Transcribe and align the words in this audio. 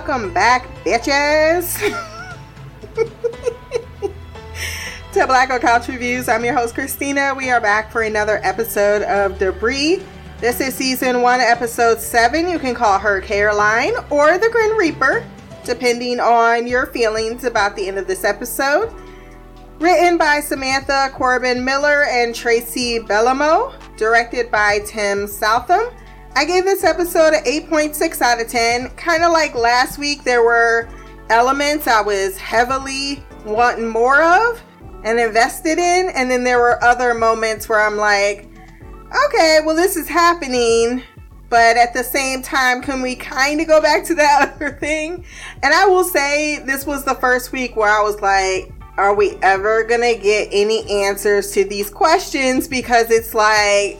welcome 0.00 0.32
back, 0.32 0.66
bitches. 0.82 1.76
to 5.12 5.26
Black 5.26 5.50
on 5.50 5.60
Couch 5.60 5.88
Reviews. 5.88 6.26
I'm 6.26 6.42
your 6.42 6.54
host, 6.54 6.74
Christina. 6.74 7.34
We 7.36 7.50
are 7.50 7.60
back 7.60 7.92
for 7.92 8.00
another 8.00 8.40
episode 8.42 9.02
of 9.02 9.38
Debris. 9.38 10.02
This 10.38 10.58
is 10.58 10.74
season 10.74 11.20
one, 11.20 11.40
episode 11.40 12.00
seven. 12.00 12.48
You 12.48 12.58
can 12.58 12.74
call 12.74 12.98
her 12.98 13.20
Caroline 13.20 13.92
or 14.08 14.38
the 14.38 14.48
Grim 14.48 14.78
Reaper, 14.78 15.22
depending 15.64 16.18
on 16.18 16.66
your 16.66 16.86
feelings 16.86 17.44
about 17.44 17.76
the 17.76 17.86
end 17.86 17.98
of 17.98 18.06
this 18.06 18.24
episode. 18.24 18.90
Written 19.80 20.16
by 20.16 20.40
Samantha 20.40 21.10
Corbin 21.12 21.62
Miller 21.62 22.04
and 22.04 22.34
Tracy 22.34 23.00
Bellomo, 23.00 23.74
directed 23.98 24.50
by 24.50 24.78
Tim 24.86 25.26
Southam. 25.26 25.90
I 26.36 26.44
gave 26.44 26.64
this 26.64 26.84
episode 26.84 27.34
an 27.34 27.44
8.6 27.44 28.20
out 28.20 28.40
of 28.40 28.48
10. 28.48 28.90
Kind 28.90 29.24
of 29.24 29.32
like 29.32 29.54
last 29.54 29.98
week, 29.98 30.22
there 30.22 30.44
were 30.44 30.88
elements 31.28 31.86
I 31.86 32.00
was 32.00 32.38
heavily 32.38 33.22
wanting 33.44 33.88
more 33.88 34.22
of 34.22 34.62
and 35.02 35.18
invested 35.18 35.78
in. 35.78 36.10
And 36.14 36.30
then 36.30 36.44
there 36.44 36.58
were 36.58 36.82
other 36.84 37.14
moments 37.14 37.68
where 37.68 37.80
I'm 37.80 37.96
like, 37.96 38.48
okay, 39.26 39.58
well, 39.64 39.74
this 39.74 39.96
is 39.96 40.08
happening. 40.08 41.02
But 41.48 41.76
at 41.76 41.94
the 41.94 42.04
same 42.04 42.42
time, 42.42 42.80
can 42.80 43.02
we 43.02 43.16
kind 43.16 43.60
of 43.60 43.66
go 43.66 43.82
back 43.82 44.04
to 44.04 44.14
that 44.14 44.54
other 44.54 44.70
thing? 44.70 45.24
And 45.64 45.74
I 45.74 45.86
will 45.86 46.04
say, 46.04 46.60
this 46.60 46.86
was 46.86 47.04
the 47.04 47.14
first 47.16 47.50
week 47.50 47.74
where 47.74 47.90
I 47.90 48.02
was 48.02 48.20
like, 48.20 48.72
are 48.96 49.14
we 49.14 49.36
ever 49.42 49.82
going 49.82 50.02
to 50.02 50.22
get 50.22 50.48
any 50.52 50.88
answers 51.04 51.50
to 51.52 51.64
these 51.64 51.90
questions? 51.90 52.68
Because 52.68 53.10
it's 53.10 53.34
like, 53.34 53.98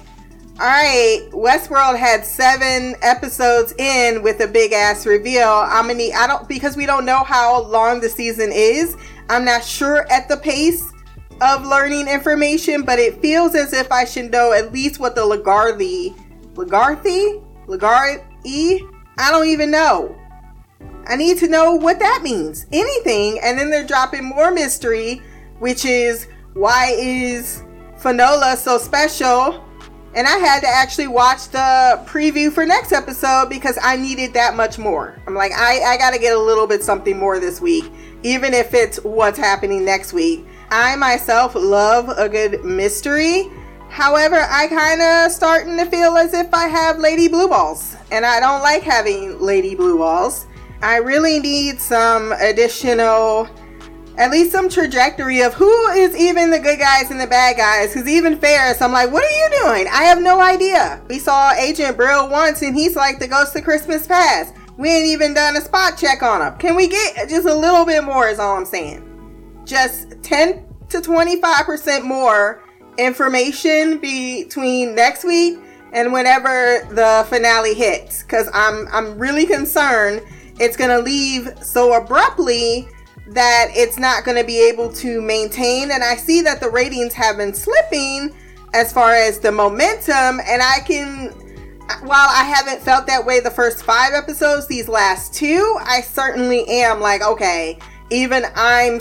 all 0.61 0.66
right, 0.66 1.27
Westworld 1.30 1.98
had 1.98 2.22
seven 2.22 2.94
episodes 3.00 3.72
in 3.78 4.22
with 4.22 4.41
a 4.41 4.47
big 4.47 4.75
ass 4.75 5.06
reveal. 5.06 5.64
How 5.64 5.83
many? 5.83 6.12
I 6.12 6.27
don't 6.27 6.47
because 6.47 6.77
we 6.77 6.84
don't 6.84 7.06
know 7.06 7.25
how 7.25 7.62
long 7.62 8.00
the 8.00 8.11
season 8.11 8.50
is. 8.52 8.94
I'm 9.30 9.47
not 9.47 9.64
sure 9.64 10.06
at 10.12 10.28
the 10.28 10.36
pace 10.36 10.84
of 11.41 11.64
learning 11.64 12.08
information, 12.08 12.83
but 12.83 12.98
it 12.98 13.22
feels 13.22 13.55
as 13.55 13.72
if 13.72 13.91
I 13.91 14.05
should 14.05 14.30
know 14.30 14.52
at 14.52 14.70
least 14.70 15.00
what 15.00 15.14
the 15.14 15.22
Lagarthe, 15.22 16.14
Lagarthe, 16.52 17.42
Lagarthe. 17.67 18.20
I 19.17 19.30
don't 19.30 19.47
even 19.47 19.70
know. 19.70 20.14
I 21.06 21.17
need 21.17 21.39
to 21.39 21.48
know 21.48 21.72
what 21.74 21.98
that 22.00 22.20
means. 22.22 22.67
Anything, 22.70 23.41
and 23.42 23.58
then 23.58 23.70
they're 23.70 23.86
dropping 23.86 24.24
more 24.24 24.50
mystery, 24.50 25.22
which 25.58 25.86
is 25.86 26.28
why 26.52 26.95
is 26.98 27.62
Finola 27.97 28.58
so 28.58 28.77
special? 28.77 29.64
And 30.14 30.27
I 30.27 30.39
had 30.39 30.61
to 30.61 30.69
actually 30.69 31.06
watch 31.06 31.48
the 31.50 32.03
preview 32.06 32.53
for 32.53 32.66
next 32.66 32.92
episode 32.92 33.48
because 33.48 33.78
I 33.80 33.97
needed 33.97 34.34
that 34.34 34.56
much 34.56 34.78
more. 34.78 35.20
I'm 35.27 35.34
like, 35.34 35.52
I, 35.52 35.80
I 35.83 35.97
gotta 35.97 36.19
get 36.19 36.34
a 36.34 36.39
little 36.39 36.67
bit 36.67 36.83
something 36.83 37.17
more 37.17 37.39
this 37.39 37.61
week, 37.61 37.92
even 38.25 38.52
if 38.52 38.75
it's 38.75 39.02
what's 39.05 39.39
happening 39.39 39.84
next 39.84 40.12
week. 40.12 40.47
I 40.70 40.97
myself 40.97 41.55
love 41.55 42.08
a 42.08 42.28
good 42.28 42.64
mystery. 42.64 43.50
However, 43.89 44.47
I 44.48 44.69
kind 44.69 45.00
of 45.02 45.33
starting 45.33 45.77
to 45.77 45.84
feel 45.86 46.17
as 46.17 46.33
if 46.34 46.52
I 46.55 46.69
have 46.69 46.98
Lady 46.98 47.28
Blue 47.28 47.48
Balls, 47.48 47.97
and 48.11 48.24
I 48.24 48.39
don't 48.39 48.62
like 48.62 48.83
having 48.83 49.41
Lady 49.41 49.74
Blue 49.74 49.98
Balls. 49.98 50.47
I 50.80 50.97
really 50.97 51.41
need 51.41 51.80
some 51.80 52.33
additional 52.33 53.48
at 54.16 54.30
least 54.30 54.53
some 54.53 54.69
trajectory 54.69 55.41
of 55.42 55.55
who 55.55 55.89
is 55.89 56.16
even 56.16 56.50
the 56.50 56.58
good 56.58 56.78
guys 56.78 57.11
and 57.11 57.20
the 57.20 57.27
bad 57.27 57.56
guys. 57.56 57.92
Because 57.92 58.08
even 58.08 58.39
Ferris, 58.39 58.83
I'm 58.83 58.92
like, 58.92 59.11
what 59.11 59.25
are 59.25 59.39
you 59.39 59.62
doing? 59.62 59.89
I 59.89 60.05
have 60.05 60.20
no 60.20 60.41
idea. 60.41 61.02
We 61.08 61.18
saw 61.18 61.52
Agent 61.52 61.96
Brill 61.96 62.29
once, 62.29 62.62
and 62.62 62.74
he's 62.74 62.96
like 62.96 63.18
the 63.18 63.29
ghost 63.29 63.57
of 63.57 63.64
Christmas 63.64 64.07
past. 64.07 64.55
We 64.77 64.89
ain't 64.89 65.07
even 65.07 65.35
done 65.35 65.57
a 65.57 65.61
spot 65.61 65.98
check 65.98 66.23
on 66.23 66.42
him. 66.42 66.58
Can 66.58 66.74
we 66.74 66.89
get 66.89 67.29
just 67.29 67.46
a 67.46 67.55
little 67.55 67.85
bit 67.85 68.05
more? 68.05 68.29
Is 68.29 68.39
all 68.39 68.57
I'm 68.57 68.64
saying. 68.64 69.07
Just 69.64 70.23
10 70.23 70.67
to 70.89 70.98
25% 70.98 72.02
more 72.05 72.62
information 72.98 73.98
between 73.98 74.95
next 74.95 75.24
week 75.24 75.58
and 75.92 76.12
whenever 76.12 76.86
the 76.90 77.27
finale 77.29 77.74
hits. 77.74 78.23
Because 78.23 78.48
I'm 78.52 78.89
I'm 78.89 79.18
really 79.18 79.46
concerned 79.46 80.23
it's 80.58 80.77
gonna 80.77 80.98
leave 80.98 81.52
so 81.62 81.95
abruptly 81.95 82.89
that 83.30 83.68
it's 83.74 83.98
not 83.98 84.24
going 84.24 84.36
to 84.36 84.45
be 84.45 84.61
able 84.68 84.92
to 84.92 85.20
maintain. 85.20 85.92
And 85.92 86.02
I 86.02 86.17
see 86.17 86.42
that 86.42 86.61
the 86.61 86.68
ratings 86.68 87.14
have 87.14 87.36
been 87.36 87.55
slipping 87.55 88.35
as 88.74 88.92
far 88.92 89.14
as 89.14 89.39
the 89.39 89.52
momentum. 89.52 90.41
And 90.41 90.61
I 90.61 90.80
can, 90.85 91.29
while 92.02 92.29
I 92.29 92.42
haven't 92.42 92.83
felt 92.83 93.07
that 93.07 93.24
way 93.24 93.39
the 93.39 93.51
first 93.51 93.85
five 93.85 94.13
episodes, 94.14 94.67
these 94.67 94.89
last 94.89 95.33
two, 95.33 95.79
I 95.80 96.01
certainly 96.01 96.68
am 96.68 97.01
like, 97.01 97.23
okay, 97.23 97.79
even 98.11 98.45
I'm 98.57 99.01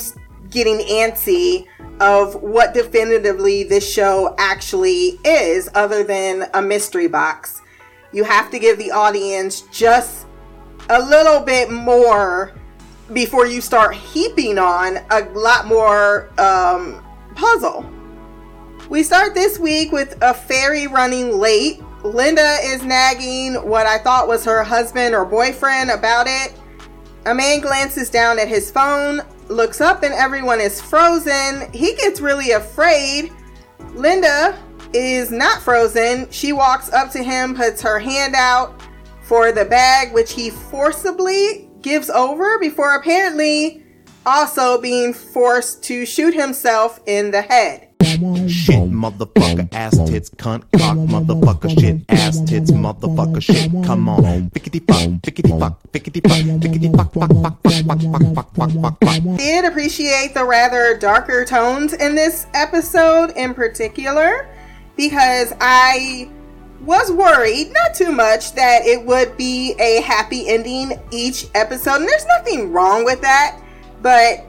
getting 0.51 0.77
antsy 0.79 1.65
of 1.99 2.35
what 2.41 2.73
definitively 2.73 3.63
this 3.63 3.91
show 3.91 4.35
actually 4.37 5.19
is, 5.25 5.69
other 5.73 6.03
than 6.03 6.49
a 6.53 6.61
mystery 6.61 7.07
box. 7.07 7.61
You 8.11 8.23
have 8.23 8.49
to 8.51 8.59
give 8.59 8.77
the 8.77 8.91
audience 8.91 9.61
just 9.71 10.25
a 10.89 11.01
little 11.01 11.41
bit 11.41 11.69
more 11.71 12.53
before 13.13 13.45
you 13.45 13.61
start 13.61 13.95
heaping 13.95 14.57
on 14.57 14.99
a 15.09 15.21
lot 15.33 15.65
more 15.65 16.29
um, 16.39 17.03
puzzle. 17.35 17.89
We 18.89 19.03
start 19.03 19.33
this 19.33 19.59
week 19.59 19.91
with 19.91 20.17
a 20.21 20.33
ferry 20.33 20.87
running 20.87 21.37
late. 21.37 21.81
Linda 22.03 22.57
is 22.63 22.83
nagging 22.83 23.55
what 23.55 23.85
I 23.85 23.97
thought 23.97 24.27
was 24.27 24.45
her 24.45 24.63
husband 24.63 25.13
or 25.13 25.25
boyfriend 25.25 25.91
about 25.91 26.27
it. 26.27 26.53
A 27.25 27.35
man 27.35 27.59
glances 27.59 28.09
down 28.09 28.39
at 28.39 28.47
his 28.47 28.71
phone, 28.71 29.21
looks 29.49 29.81
up, 29.81 30.03
and 30.03 30.13
everyone 30.13 30.61
is 30.61 30.81
frozen. 30.81 31.71
He 31.73 31.93
gets 31.95 32.21
really 32.21 32.51
afraid. 32.51 33.31
Linda 33.93 34.57
is 34.93 35.29
not 35.29 35.61
frozen. 35.61 36.29
She 36.31 36.53
walks 36.53 36.91
up 36.91 37.11
to 37.11 37.23
him, 37.23 37.55
puts 37.55 37.81
her 37.81 37.99
hand 37.99 38.33
out 38.35 38.81
for 39.21 39.51
the 39.51 39.65
bag, 39.65 40.13
which 40.13 40.33
he 40.33 40.49
forcibly 40.49 41.68
gives 41.81 42.09
over 42.09 42.59
before 42.59 42.95
apparently 42.95 43.83
also 44.25 44.79
being 44.79 45.13
forced 45.13 45.83
to 45.83 46.05
shoot 46.05 46.33
himself 46.33 46.99
in 47.05 47.31
the 47.31 47.41
head. 47.41 47.87
Shit, 48.01 48.89
motherfucker, 48.89 49.69
ass 49.73 49.97
tits, 50.09 50.29
cunt, 50.29 50.63
cock, 50.77 50.97
motherfucker, 50.97 51.79
shit, 51.79 52.01
ass 52.09 52.41
tits, 52.41 52.71
motherfucker, 52.71 53.41
shit, 53.41 53.71
come 53.85 54.07
on. 54.09 54.49
Fickety 54.51 54.79
fuck, 54.79 55.09
fickety 55.23 55.49
fuck, 55.49 55.79
fickety 55.91 56.21
fuck, 56.21 56.61
fickety 56.61 56.89
fuck, 56.91 57.13
fuck, 57.13 57.29
fuck, 57.29 57.61
fuck, 57.63 57.83
fuck, 57.85 58.01
fuck, 58.01 58.35
fuck, 58.35 58.55
fuck, 58.55 58.71
fuck, 58.71 58.97
fuck. 59.03 59.37
Did 59.37 59.65
appreciate 59.65 60.33
the 60.33 60.45
rather 60.45 60.97
darker 60.97 61.45
tones 61.45 61.93
in 61.93 62.15
this 62.15 62.47
episode 62.53 63.31
in 63.31 63.53
particular 63.53 64.49
because 64.95 65.53
I 65.61 66.29
was 66.81 67.11
worried, 67.11 67.71
not 67.73 67.93
too 67.93 68.11
much, 68.11 68.53
that 68.53 68.85
it 68.85 69.05
would 69.05 69.35
be 69.37 69.75
a 69.79 70.01
happy 70.01 70.47
ending 70.47 70.99
each 71.11 71.47
episode. 71.55 71.97
And 71.97 72.07
there's 72.07 72.25
nothing 72.25 72.71
wrong 72.71 73.03
with 73.03 73.21
that, 73.21 73.59
but 74.01 74.45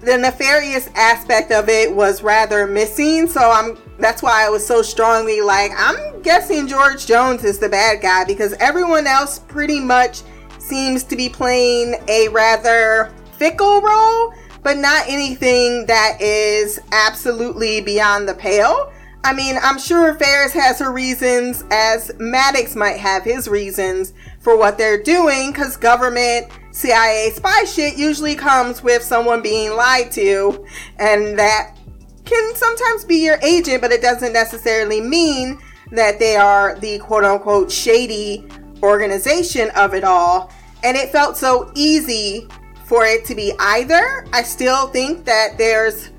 the 0.00 0.18
nefarious 0.18 0.88
aspect 0.96 1.52
of 1.52 1.68
it 1.68 1.94
was 1.94 2.22
rather 2.22 2.66
missing. 2.66 3.28
So 3.28 3.40
I'm 3.40 3.78
that's 3.98 4.22
why 4.22 4.44
I 4.44 4.50
was 4.50 4.66
so 4.66 4.82
strongly 4.82 5.40
like, 5.40 5.70
I'm 5.76 6.20
guessing 6.22 6.66
George 6.66 7.06
Jones 7.06 7.44
is 7.44 7.58
the 7.58 7.68
bad 7.68 8.02
guy 8.02 8.24
because 8.24 8.52
everyone 8.54 9.06
else 9.06 9.38
pretty 9.38 9.78
much 9.78 10.22
seems 10.58 11.04
to 11.04 11.16
be 11.16 11.28
playing 11.28 11.94
a 12.08 12.28
rather 12.28 13.12
fickle 13.36 13.80
role, 13.80 14.34
but 14.62 14.76
not 14.76 15.04
anything 15.06 15.86
that 15.86 16.20
is 16.20 16.80
absolutely 16.90 17.80
beyond 17.80 18.28
the 18.28 18.34
pale. 18.34 18.92
I 19.24 19.32
mean, 19.32 19.56
I'm 19.62 19.78
sure 19.78 20.14
Ferris 20.14 20.52
has 20.52 20.80
her 20.80 20.90
reasons, 20.92 21.64
as 21.70 22.10
Maddox 22.18 22.74
might 22.74 22.96
have 22.96 23.22
his 23.22 23.46
reasons 23.46 24.12
for 24.40 24.56
what 24.56 24.78
they're 24.78 25.02
doing, 25.02 25.52
because 25.52 25.76
government 25.76 26.50
CIA 26.72 27.30
spy 27.30 27.64
shit 27.64 27.96
usually 27.96 28.34
comes 28.34 28.82
with 28.82 29.02
someone 29.02 29.40
being 29.40 29.74
lied 29.76 30.10
to, 30.12 30.66
and 30.98 31.38
that 31.38 31.76
can 32.24 32.54
sometimes 32.56 33.04
be 33.04 33.24
your 33.24 33.38
agent, 33.42 33.80
but 33.80 33.92
it 33.92 34.02
doesn't 34.02 34.32
necessarily 34.32 35.00
mean 35.00 35.58
that 35.92 36.18
they 36.18 36.36
are 36.36 36.78
the 36.80 36.98
quote 36.98 37.24
unquote 37.24 37.70
shady 37.70 38.46
organization 38.82 39.70
of 39.76 39.94
it 39.94 40.04
all. 40.04 40.50
And 40.82 40.96
it 40.96 41.10
felt 41.10 41.36
so 41.36 41.70
easy 41.74 42.48
for 42.86 43.04
it 43.06 43.24
to 43.26 43.34
be 43.34 43.52
either. 43.58 44.26
I 44.32 44.42
still 44.42 44.88
think 44.88 45.24
that 45.26 45.58
there's 45.58 46.10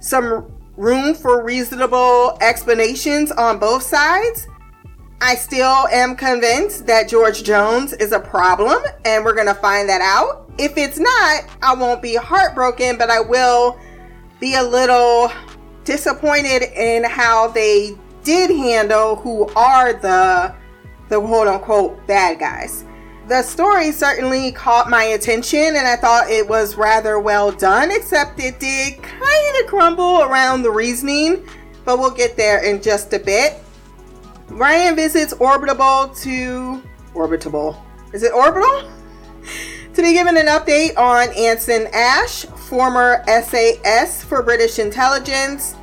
some 0.00 0.52
room 0.80 1.14
for 1.14 1.44
reasonable 1.44 2.38
explanations 2.40 3.30
on 3.32 3.58
both 3.58 3.82
sides. 3.82 4.48
I 5.20 5.34
still 5.34 5.86
am 5.88 6.16
convinced 6.16 6.86
that 6.86 7.06
George 7.06 7.44
Jones 7.44 7.92
is 7.92 8.12
a 8.12 8.18
problem, 8.18 8.82
and 9.04 9.22
we're 9.22 9.34
going 9.34 9.46
to 9.46 9.54
find 9.54 9.86
that 9.90 10.00
out. 10.00 10.50
If 10.56 10.78
it's 10.78 10.98
not, 10.98 11.44
I 11.62 11.74
won't 11.78 12.00
be 12.00 12.14
heartbroken, 12.14 12.96
but 12.96 13.10
I 13.10 13.20
will 13.20 13.78
be 14.40 14.54
a 14.54 14.62
little 14.62 15.30
disappointed 15.84 16.62
in 16.74 17.04
how 17.04 17.48
they 17.48 17.98
did 18.24 18.48
handle 18.48 19.16
who 19.16 19.48
are 19.48 19.92
the 19.92 20.54
the 21.10 21.20
quote 21.20 21.48
unquote 21.48 22.06
bad 22.06 22.38
guys. 22.38 22.84
The 23.30 23.44
story 23.44 23.92
certainly 23.92 24.50
caught 24.50 24.90
my 24.90 25.04
attention 25.04 25.60
and 25.60 25.86
I 25.86 25.94
thought 25.94 26.28
it 26.28 26.48
was 26.48 26.74
rather 26.74 27.20
well 27.20 27.52
done, 27.52 27.92
except 27.92 28.40
it 28.40 28.58
did 28.58 29.00
kind 29.00 29.60
of 29.62 29.68
crumble 29.68 30.22
around 30.22 30.62
the 30.62 30.70
reasoning, 30.72 31.46
but 31.84 32.00
we'll 32.00 32.10
get 32.10 32.36
there 32.36 32.64
in 32.64 32.82
just 32.82 33.12
a 33.12 33.20
bit. 33.20 33.62
Ryan 34.48 34.96
visits 34.96 35.32
Orbitable 35.34 36.20
to. 36.22 36.82
Orbitable. 37.14 37.80
Is 38.12 38.24
it 38.24 38.32
Orbital? 38.32 38.90
to 39.94 40.02
be 40.02 40.12
given 40.12 40.36
an 40.36 40.46
update 40.46 40.98
on 40.98 41.28
Anson 41.36 41.86
Ash, 41.92 42.42
former 42.68 43.22
SAS 43.28 44.24
for 44.24 44.42
British 44.42 44.80
intelligence, 44.80 45.76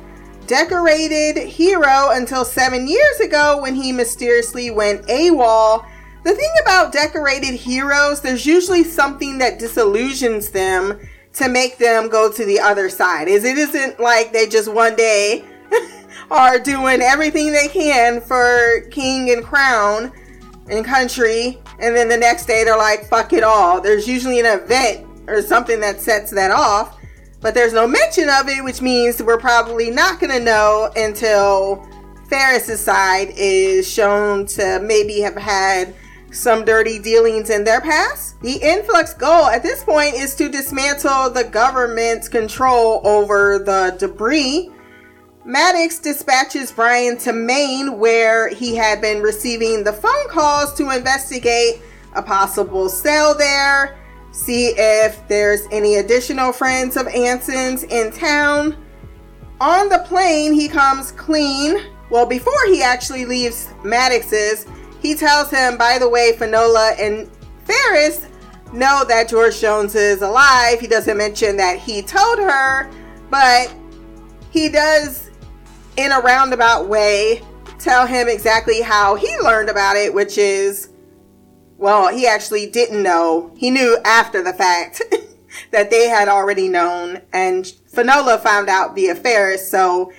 decorated 0.46 1.38
hero 1.38 2.10
until 2.10 2.44
seven 2.44 2.86
years 2.86 3.20
ago 3.20 3.58
when 3.62 3.74
he 3.74 3.90
mysteriously 3.90 4.70
went 4.70 5.06
AWOL 5.06 5.86
the 6.24 6.34
thing 6.34 6.50
about 6.62 6.92
decorated 6.92 7.54
heroes, 7.54 8.20
there's 8.20 8.44
usually 8.44 8.84
something 8.84 9.38
that 9.38 9.58
disillusions 9.58 10.50
them 10.50 10.98
to 11.34 11.48
make 11.48 11.78
them 11.78 12.08
go 12.08 12.30
to 12.30 12.44
the 12.44 12.58
other 12.58 12.88
side. 12.88 13.28
Is 13.28 13.44
it 13.44 13.56
isn't 13.56 14.00
like 14.00 14.32
they 14.32 14.46
just 14.46 14.72
one 14.72 14.96
day 14.96 15.44
are 16.30 16.58
doing 16.58 17.00
everything 17.00 17.52
they 17.52 17.68
can 17.68 18.20
for 18.20 18.82
king 18.90 19.30
and 19.30 19.44
crown 19.44 20.12
and 20.68 20.84
country, 20.84 21.58
and 21.78 21.96
then 21.96 22.08
the 22.08 22.16
next 22.16 22.46
day 22.46 22.64
they're 22.64 22.76
like, 22.76 23.06
fuck 23.06 23.32
it 23.32 23.44
all. 23.44 23.80
There's 23.80 24.08
usually 24.08 24.40
an 24.40 24.46
event 24.46 25.06
or 25.28 25.40
something 25.42 25.80
that 25.80 26.00
sets 26.00 26.30
that 26.32 26.50
off, 26.50 26.98
but 27.40 27.54
there's 27.54 27.72
no 27.72 27.86
mention 27.86 28.28
of 28.28 28.48
it, 28.48 28.64
which 28.64 28.82
means 28.82 29.22
we're 29.22 29.38
probably 29.38 29.90
not 29.90 30.20
gonna 30.20 30.40
know 30.40 30.90
until 30.96 31.86
Ferris's 32.28 32.80
side 32.80 33.32
is 33.36 33.90
shown 33.90 34.44
to 34.46 34.80
maybe 34.82 35.20
have 35.20 35.36
had 35.36 35.94
some 36.30 36.64
dirty 36.64 36.98
dealings 36.98 37.50
in 37.50 37.64
their 37.64 37.80
past. 37.80 38.40
The 38.40 38.58
influx 38.62 39.14
goal 39.14 39.46
at 39.46 39.62
this 39.62 39.82
point 39.84 40.14
is 40.14 40.34
to 40.36 40.48
dismantle 40.48 41.30
the 41.30 41.44
government's 41.44 42.28
control 42.28 43.00
over 43.06 43.58
the 43.58 43.96
debris. 43.98 44.70
Maddox 45.44 45.98
dispatches 45.98 46.70
Bryan 46.70 47.16
to 47.18 47.32
Maine, 47.32 47.98
where 47.98 48.48
he 48.48 48.76
had 48.76 49.00
been 49.00 49.22
receiving 49.22 49.82
the 49.82 49.92
phone 49.92 50.28
calls 50.28 50.74
to 50.74 50.90
investigate 50.90 51.80
a 52.14 52.22
possible 52.22 52.88
sale 52.88 53.34
there, 53.34 53.98
see 54.30 54.74
if 54.76 55.26
there's 55.28 55.62
any 55.72 55.96
additional 55.96 56.52
friends 56.52 56.96
of 56.96 57.06
Anson's 57.08 57.84
in 57.84 58.12
town. 58.12 58.76
On 59.60 59.88
the 59.88 60.04
plane, 60.06 60.52
he 60.52 60.68
comes 60.68 61.12
clean. 61.12 61.78
Well, 62.10 62.26
before 62.26 62.66
he 62.66 62.82
actually 62.82 63.24
leaves 63.24 63.68
Maddox's, 63.82 64.66
he 65.00 65.14
tells 65.14 65.50
him, 65.50 65.76
by 65.76 65.98
the 65.98 66.08
way, 66.08 66.32
Finola 66.36 66.94
and 66.98 67.30
Ferris 67.64 68.26
know 68.72 69.04
that 69.06 69.28
George 69.28 69.60
Jones 69.60 69.94
is 69.94 70.22
alive. 70.22 70.80
He 70.80 70.86
doesn't 70.86 71.16
mention 71.16 71.56
that 71.56 71.78
he 71.78 72.02
told 72.02 72.38
her, 72.38 72.90
but 73.30 73.74
he 74.50 74.68
does, 74.68 75.30
in 75.96 76.12
a 76.12 76.20
roundabout 76.20 76.88
way, 76.88 77.42
tell 77.78 78.06
him 78.06 78.28
exactly 78.28 78.80
how 78.82 79.14
he 79.14 79.38
learned 79.38 79.68
about 79.68 79.96
it, 79.96 80.12
which 80.12 80.36
is, 80.36 80.90
well, 81.76 82.08
he 82.08 82.26
actually 82.26 82.68
didn't 82.68 83.02
know. 83.02 83.52
He 83.56 83.70
knew 83.70 83.98
after 84.04 84.42
the 84.42 84.52
fact 84.52 85.02
that 85.70 85.90
they 85.90 86.08
had 86.08 86.28
already 86.28 86.68
known, 86.68 87.20
and 87.32 87.66
Finola 87.86 88.38
found 88.38 88.68
out 88.68 88.94
via 88.94 89.14
Ferris, 89.14 89.70
so 89.70 90.12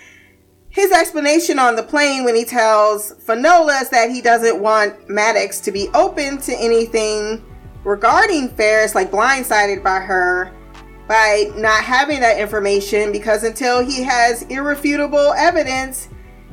his 0.69 0.91
explanation 0.91 1.57
on 1.57 1.75
the 1.75 1.83
plane 1.83 2.23
when 2.23 2.35
he 2.35 2.45
tells 2.45 3.13
Finola 3.15 3.83
that 3.91 4.11
he 4.11 4.21
doesn't 4.21 4.61
want 4.61 5.09
Maddox 5.09 5.59
to 5.61 5.71
be 5.71 5.89
open 5.95 6.37
to 6.39 6.53
anything 6.53 7.43
regarding 7.83 8.49
Ferris, 8.49 8.93
like 8.93 9.09
blindsided 9.09 9.83
by 9.83 9.99
her, 9.99 10.53
by 11.07 11.51
not 11.55 11.83
having 11.83 12.19
that 12.19 12.39
information, 12.39 13.11
because 13.11 13.43
until 13.43 13.83
he 13.83 14.03
has 14.03 14.43
irrefutable 14.43 15.33
evidence, 15.33 16.09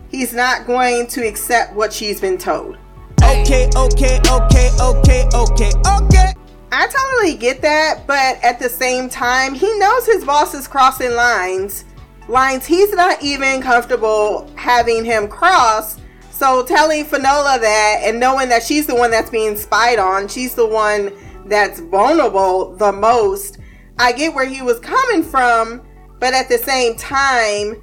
he's 0.08 0.32
not 0.32 0.66
going 0.66 1.06
to 1.08 1.26
accept 1.26 1.74
what 1.74 1.92
she's 1.92 2.20
been 2.20 2.38
told. 2.38 2.78
Okay, 3.22 3.68
okay, 3.76 4.18
okay, 4.30 4.70
okay, 4.80 5.28
okay, 5.34 5.72
okay. 5.86 6.32
I 6.72 6.86
totally 6.88 7.36
get 7.36 7.60
that, 7.62 8.06
but 8.06 8.42
at 8.42 8.58
the 8.58 8.68
same 8.68 9.10
time, 9.10 9.54
he 9.54 9.78
knows 9.78 10.06
his 10.06 10.24
boss 10.24 10.54
is 10.54 10.66
crossing 10.66 11.14
lines 11.14 11.84
lines 12.28 12.66
he's 12.66 12.92
not 12.92 13.22
even 13.22 13.62
comfortable 13.62 14.50
having 14.56 15.04
him 15.04 15.28
cross. 15.28 15.98
So 16.30 16.64
telling 16.64 17.04
Finola 17.04 17.58
that 17.60 18.00
and 18.02 18.20
knowing 18.20 18.48
that 18.50 18.62
she's 18.62 18.86
the 18.86 18.94
one 18.94 19.10
that's 19.10 19.30
being 19.30 19.56
spied 19.56 19.98
on, 19.98 20.28
she's 20.28 20.54
the 20.54 20.66
one 20.66 21.12
that's 21.46 21.80
vulnerable 21.80 22.76
the 22.76 22.92
most. 22.92 23.58
I 23.98 24.12
get 24.12 24.34
where 24.34 24.44
he 24.44 24.60
was 24.60 24.78
coming 24.80 25.22
from, 25.22 25.82
but 26.18 26.34
at 26.34 26.48
the 26.48 26.58
same 26.58 26.96
time, 26.96 27.82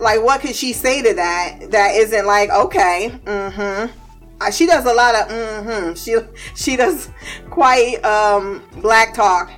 like 0.00 0.22
what 0.22 0.40
could 0.40 0.54
she 0.54 0.72
say 0.72 1.02
to 1.02 1.14
that 1.14 1.70
that 1.70 1.94
isn't 1.94 2.26
like 2.26 2.50
okay, 2.50 3.18
mm-hmm. 3.24 3.92
Uh, 4.38 4.50
she 4.50 4.66
does 4.66 4.84
a 4.84 4.92
lot 4.92 5.14
of 5.14 5.28
mm-hmm. 5.28 5.94
She 5.94 6.16
she 6.54 6.76
does 6.76 7.08
quite 7.50 8.04
um 8.04 8.62
black 8.82 9.14
talk 9.14 9.50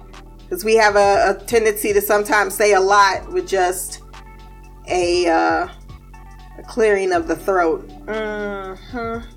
because 0.43 0.65
we 0.65 0.77
have 0.77 0.97
a, 0.97 1.31
a 1.31 1.45
tendency 1.47 1.93
to 1.93 2.01
sometimes 2.01 2.55
say 2.55 2.75
a 2.75 2.81
lot 2.81 3.31
with 3.33 3.49
just 3.49 4.03
a, 4.89 5.27
uh, 5.29 5.69
a 6.59 6.63
clearing 6.63 7.13
of 7.13 7.29
the 7.29 7.37
throat. 7.37 7.89
Mm-hmm. 8.07 9.29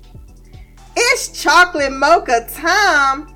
It's 0.96 1.42
chocolate 1.42 1.92
mocha 1.92 2.46
time. 2.52 3.28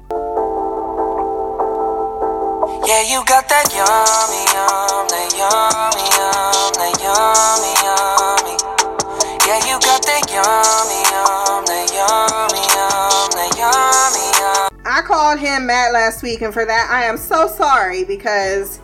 Yeah, 2.86 3.02
you 3.02 3.24
got 3.26 3.48
that 3.48 3.66
yummy, 3.74 4.46
yum, 4.54 5.08
that 5.10 5.32
yummy, 5.34 6.06
yum, 6.14 6.70
that 6.78 6.94
yummy, 7.02 7.72
yummy. 7.82 8.54
Yeah, 9.46 9.58
you 9.66 9.80
got 9.80 10.02
that 10.06 10.22
yummy, 10.30 11.02
yum, 11.10 11.64
that 11.66 11.90
yummy, 11.90 12.62
yum, 12.76 13.30
that 13.34 13.52
yummy, 13.58 14.26
yum. 14.38 14.68
I 14.84 15.02
called 15.02 15.40
him 15.40 15.66
Matt 15.66 15.92
last 15.92 16.22
week, 16.22 16.42
and 16.42 16.52
for 16.52 16.64
that 16.64 16.88
I 16.90 17.04
am 17.04 17.16
so 17.16 17.48
sorry 17.48 18.04
because 18.04 18.80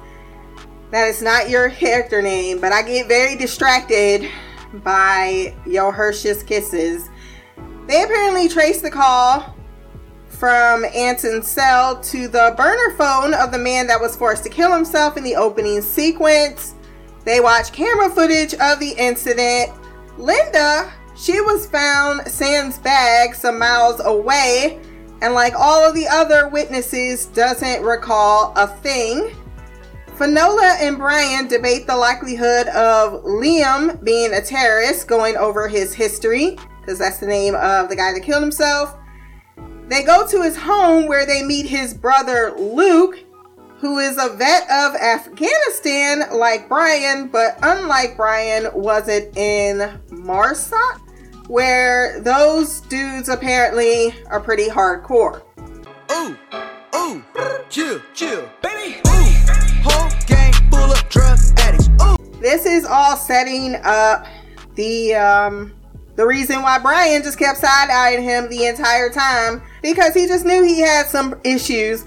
that 0.93 1.09
is 1.09 1.23
not 1.23 1.51
your 1.51 1.71
character 1.71 2.23
name, 2.23 2.61
but 2.61 2.71
I 2.71 2.83
get 2.83 3.09
very 3.09 3.35
distracted 3.35 4.31
by 4.75 5.55
your 5.67 5.91
Hershey's 5.91 6.43
kisses. 6.43 7.09
They 7.87 8.03
apparently 8.03 8.49
traced 8.49 8.83
the 8.83 8.91
call 8.91 9.57
from 10.29 10.85
Anson's 10.85 11.49
cell 11.49 12.01
to 12.03 12.29
the 12.29 12.55
burner 12.57 12.97
phone 12.97 13.33
of 13.33 13.53
the 13.53 13.59
man 13.59 13.87
that 13.87 14.01
was 14.01 14.17
forced 14.17 14.45
to 14.45 14.51
kill 14.51 14.73
himself 14.73 15.17
in 15.17 15.25
the 15.25 15.35
opening 15.35 15.81
sequence. 15.81 16.75
They 17.25 17.41
watch 17.41 17.73
camera 17.73 18.11
footage 18.11 18.53
of 18.55 18.79
the 18.79 18.95
incident. 18.99 19.71
Linda, 20.19 20.93
she 21.17 21.41
was 21.41 21.67
found 21.67 22.27
Sam's 22.27 22.79
bag 22.79 23.35
some 23.35 23.59
miles 23.59 24.01
away, 24.05 24.81
and 25.23 25.33
like 25.33 25.55
all 25.57 25.89
of 25.89 25.95
the 25.95 26.09
other 26.09 26.49
witnesses, 26.49 27.27
doesn't 27.27 27.83
recall 27.83 28.53
a 28.57 28.67
thing. 28.67 29.31
Finola 30.23 30.77
and 30.79 30.99
Bryan 30.99 31.49
debate 31.49 31.89
the 31.89 31.97
likelihood 31.97 32.69
of 32.69 33.25
Liam 33.25 34.05
being 34.05 34.33
a 34.33 34.41
terrorist, 34.41 35.09
going 35.09 35.37
over 35.37 35.67
his 35.67 35.93
history, 35.93 36.57
because 36.79 36.97
that's 36.97 37.19
the 37.19 37.27
name 37.27 37.57
of 37.57 37.89
the 37.89 37.97
guy 37.97 38.13
that 38.13 38.23
killed 38.23 38.41
himself. 38.41 38.97
They 39.89 40.05
go 40.05 40.25
to 40.29 40.43
his 40.45 40.57
home 40.57 41.09
where 41.09 41.27
they 41.27 41.43
meet 41.43 41.67
his 41.67 41.93
brother 41.93 42.55
Luke, 42.57 43.19
who 43.79 43.99
is 43.99 44.17
a 44.17 44.29
vet 44.37 44.63
of 44.71 44.95
Afghanistan 44.95 46.23
like 46.33 46.69
Bryan, 46.69 47.27
but 47.27 47.59
unlike 47.61 48.17
Bryan, 48.17 48.69
wasn't 48.75 49.37
in 49.37 50.01
MARSOC, 50.11 51.01
where 51.49 52.21
those 52.21 52.83
dudes 52.83 53.29
apparently 53.29 54.15
are 54.29 54.39
pretty 54.39 54.69
hardcore. 54.69 55.43
Ooh, 56.13 56.39
ooh, 56.95 57.25
chill, 57.69 58.01
chill, 58.15 58.49
This 62.43 62.67
is 62.67 62.85
all 62.85 63.17
setting 63.17 63.77
up 63.85 64.27
the 64.75 65.15
um 65.15 65.73
the 66.17 66.27
reason 66.27 66.61
why 66.61 66.79
Bryan 66.79 67.23
just 67.23 67.39
kept 67.39 67.59
side 67.59 67.89
eyeing 67.89 68.23
him 68.23 68.49
the 68.51 68.67
entire 68.67 69.09
time 69.09 69.63
because 69.81 70.13
he 70.13 70.27
just 70.27 70.45
knew 70.45 70.63
he 70.63 70.81
had 70.81 71.07
some 71.07 71.41
issues. 71.45 72.05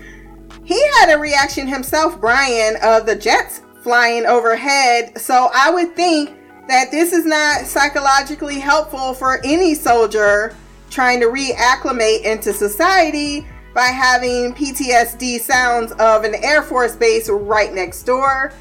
He 0.64 0.80
had 1.00 1.16
a 1.16 1.18
reaction 1.18 1.68
himself, 1.68 2.20
Bryan, 2.20 2.76
of 2.84 3.06
the 3.06 3.16
jets 3.16 3.62
flying 3.82 4.26
overhead. 4.26 5.18
So 5.18 5.50
I 5.54 5.72
would 5.72 5.96
think 5.96 6.38
that 6.68 6.92
this 6.92 7.14
is 7.14 7.26
not 7.26 7.66
psychologically 7.66 8.60
helpful 8.60 9.14
for 9.14 9.40
any 9.44 9.74
soldier 9.74 10.56
trying 10.90 11.20
to 11.22 11.28
reacclimate 11.28 12.24
into 12.24 12.52
society 12.52 13.48
by 13.74 13.88
having 13.88 14.54
PTSD 14.54 15.40
sounds 15.40 15.92
of 15.94 16.24
an 16.24 16.36
Air 16.44 16.62
Force 16.62 16.96
base 16.96 17.30
right 17.30 17.74
next 17.74 18.04
door. 18.04 18.54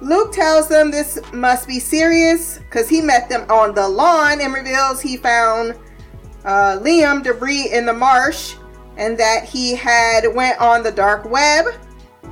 Luke 0.00 0.32
tells 0.32 0.68
them 0.68 0.90
this 0.90 1.18
must 1.32 1.66
be 1.66 1.80
serious 1.80 2.58
because 2.58 2.88
he 2.88 3.00
met 3.00 3.28
them 3.28 3.44
on 3.50 3.74
the 3.74 3.88
lawn 3.88 4.40
and 4.40 4.54
reveals 4.54 5.00
he 5.00 5.16
found 5.16 5.76
uh, 6.44 6.78
Liam 6.80 7.22
debris 7.22 7.70
in 7.72 7.84
the 7.84 7.92
marsh 7.92 8.54
and 8.96 9.18
that 9.18 9.44
he 9.44 9.74
had 9.74 10.24
went 10.34 10.58
on 10.60 10.82
the 10.82 10.92
dark 10.92 11.28
web. 11.28 11.66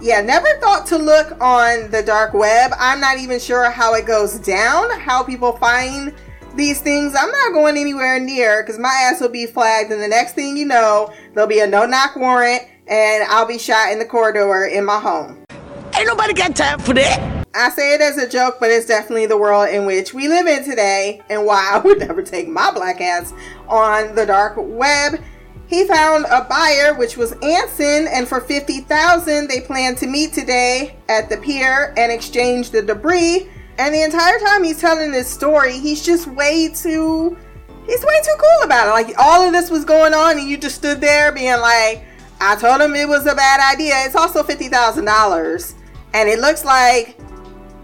Yeah, 0.00 0.20
never 0.20 0.49
thought 0.61 0.87
to 0.87 0.99
look 0.99 1.40
on 1.40 1.90
the 1.90 2.02
dark 2.02 2.35
web. 2.35 2.73
I'm 2.78 3.00
not 3.00 3.18
even 3.18 3.40
sure 3.40 3.70
how 3.70 3.94
it 3.94 4.06
goes 4.06 4.38
down, 4.38 4.90
how 5.00 5.23
people 5.23 5.52
find 5.52 6.14
these 6.54 6.80
things. 6.80 7.14
I'm 7.18 7.30
not 7.30 7.52
going 7.52 7.76
anywhere 7.76 8.20
near 8.20 8.62
because 8.62 8.78
my 8.78 9.11
ass 9.11 9.20
will 9.20 9.28
be 9.28 9.46
flagged, 9.46 9.90
and 9.90 10.02
the 10.02 10.08
next 10.08 10.35
thing 10.35 10.56
you 10.56 10.66
know, 10.66 11.12
there'll 11.35 11.49
be 11.49 11.61
a 11.61 11.66
no 11.66 11.87
knock 11.87 12.16
warrant, 12.16 12.62
and 12.88 13.25
I'll 13.25 13.46
be 13.46 13.58
shot 13.58 13.90
in 13.90 13.99
the 13.99 14.04
corridor 14.04 14.66
in 14.66 14.85
my 14.85 15.00
home. 15.00 15.44
Ain't 15.96 16.06
nobody 16.06 16.35
got 16.35 16.54
time 16.54 16.78
for 16.78 16.92
that. 16.92 17.46
I 17.57 17.71
say 17.71 17.95
it 17.95 18.03
as 18.03 18.19
a 18.19 18.29
joke, 18.29 18.59
but 18.61 18.71
it's 18.71 18.87
definitely 18.87 19.25
the 19.25 19.39
world 19.39 19.71
in 19.71 19.87
which 19.87 20.13
we 20.13 20.29
live 20.29 20.47
in 20.47 20.63
today, 20.63 21.23
and 21.31 21.47
why 21.47 21.71
I 21.73 21.79
would 21.79 22.01
never 22.01 22.23
take 22.23 22.49
my 22.49 22.71
black 22.71 23.01
ass 23.01 23.33
on 23.67 24.15
the 24.15 24.27
dark 24.27 24.55
web. 24.59 25.21
He 25.67 25.87
found 25.87 26.27
a 26.27 26.45
buyer, 26.45 26.95
which 26.95 27.17
was 27.17 27.33
Anson, 27.43 28.07
and 28.09 28.29
for 28.29 28.41
fifty 28.41 28.81
thousand, 28.81 29.49
they 29.49 29.63
plan 29.63 29.97
to 29.97 30.07
meet 30.07 30.35
today 30.35 30.97
at 31.09 31.29
the 31.29 31.39
pier 31.39 31.95
and 31.97 32.13
exchange 32.13 32.71
the 32.71 32.83
debris. 32.83 33.49
And 33.79 33.95
the 33.95 34.03
entire 34.03 34.39
time 34.39 34.63
he's 34.63 34.81
telling 34.81 35.11
this 35.11 35.29
story, 35.29 35.79
he's 35.79 36.05
just 36.05 36.27
way 36.27 36.69
too, 36.69 37.37
he's 37.87 38.05
way 38.05 38.21
too 38.23 38.37
cool 38.39 38.65
about 38.65 38.89
it. 38.89 38.91
Like 38.91 39.19
all 39.19 39.47
of 39.47 39.53
this 39.53 39.71
was 39.71 39.85
going 39.85 40.15
on, 40.15 40.39
and 40.39 40.49
you 40.49 40.59
just 40.59 40.77
stood 40.77 41.01
there 41.01 41.33
being 41.33 41.59
like, 41.61 42.05
"I 42.39 42.55
told 42.57 42.81
him 42.81 42.95
it 42.95 43.09
was 43.09 43.27
a 43.27 43.35
bad 43.35 43.75
idea." 43.75 43.95
It's 44.05 44.15
also 44.15 44.43
fifty 44.43 44.69
thousand 44.69 45.07
dollars, 45.07 45.75
and 46.13 46.29
it 46.29 46.39
looks 46.39 46.65
like 46.65 47.19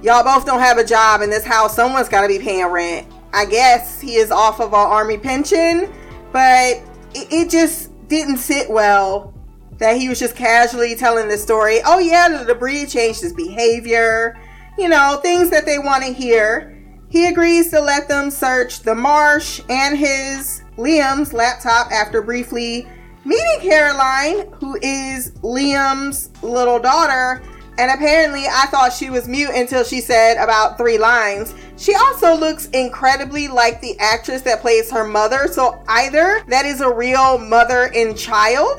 y'all 0.03 0.25
both 0.25 0.45
don't 0.45 0.61
have 0.61 0.79
a 0.79 0.85
job 0.85 1.23
in 1.23 1.31
this 1.31 1.45
house. 1.45 1.75
Someone's 1.75 2.09
got 2.09 2.23
to 2.23 2.29
be 2.29 2.39
paying 2.39 2.67
rent. 2.67 3.07
I 3.33 3.47
guess 3.47 4.01
he 4.01 4.17
is 4.17 4.31
off 4.31 4.61
of 4.61 4.75
our 4.75 4.87
army 4.87 5.17
pension, 5.17 5.93
but 6.33 6.77
it, 7.15 7.29
it 7.31 7.51
just 7.51 7.91
didn't 8.09 8.39
sit 8.39 8.69
well 8.69 9.33
that 9.79 9.97
he 9.97 10.09
was 10.09 10.19
just 10.19 10.37
casually 10.37 10.95
telling 10.95 11.29
the 11.29 11.39
story. 11.39 11.81
Oh, 11.85 11.99
yeah, 11.99 12.29
the 12.29 12.45
debris 12.45 12.87
changed 12.87 13.23
his 13.23 13.33
behavior, 13.33 14.39
you 14.79 14.89
know, 14.89 15.19
things 15.23 15.51
that 15.51 15.67
they 15.67 15.79
want 15.79 16.05
to 16.05 16.13
hear. 16.13 16.79
He 17.09 17.27
agrees 17.27 17.71
to 17.71 17.81
let 17.81 18.09
them 18.09 18.31
search 18.31 18.81
the 18.81 18.95
marsh 18.95 19.61
and 19.69 19.99
his 19.99 20.63
Liam's 20.77 21.33
laptop 21.33 21.91
after 21.91 22.23
briefly 22.23 22.87
meeting 23.25 23.61
Caroline, 23.61 24.51
who 24.53 24.79
is 24.83 25.33
Liam's 25.43 26.31
little 26.43 26.79
daughter. 26.79 27.43
And 27.79 27.91
apparently, 27.91 28.45
I 28.47 28.67
thought 28.67 28.93
she 28.93 29.09
was 29.09 29.27
mute 29.27 29.51
until 29.55 29.83
she 29.83 30.01
said 30.01 30.37
about 30.37 30.77
three 30.77 30.99
lines. 30.99 31.55
She 31.79 31.95
also 31.95 32.35
looks 32.35 32.67
incredibly 32.67 33.49
like 33.49 33.81
the 33.81 33.99
actress 33.99 34.43
that 34.43 34.61
plays 34.61 34.91
her 34.91 35.07
mother. 35.07 35.49
So 35.49 35.83
either 35.89 36.43
that 36.49 36.67
is 36.67 36.81
a 36.81 36.93
real 36.93 37.39
mother 37.39 37.91
and 37.95 38.17
child, 38.17 38.79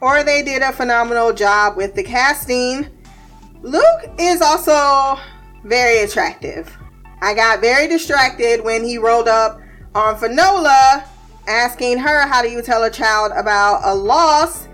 or 0.00 0.24
they 0.24 0.42
did 0.42 0.62
a 0.62 0.72
phenomenal 0.72 1.32
job 1.32 1.76
with 1.76 1.94
the 1.94 2.02
casting. 2.02 2.88
Luke 3.62 4.10
is 4.18 4.42
also 4.42 5.20
very 5.62 5.98
attractive. 5.98 6.76
I 7.20 7.34
got 7.34 7.60
very 7.60 7.86
distracted 7.86 8.64
when 8.64 8.82
he 8.82 8.98
rolled 8.98 9.28
up 9.28 9.60
on 9.94 10.16
Finola 10.16 11.04
asking 11.46 11.98
her, 11.98 12.26
How 12.26 12.42
do 12.42 12.48
you 12.48 12.62
tell 12.62 12.82
a 12.82 12.90
child 12.90 13.30
about 13.36 13.82
a 13.84 13.94
loss? 13.94 14.68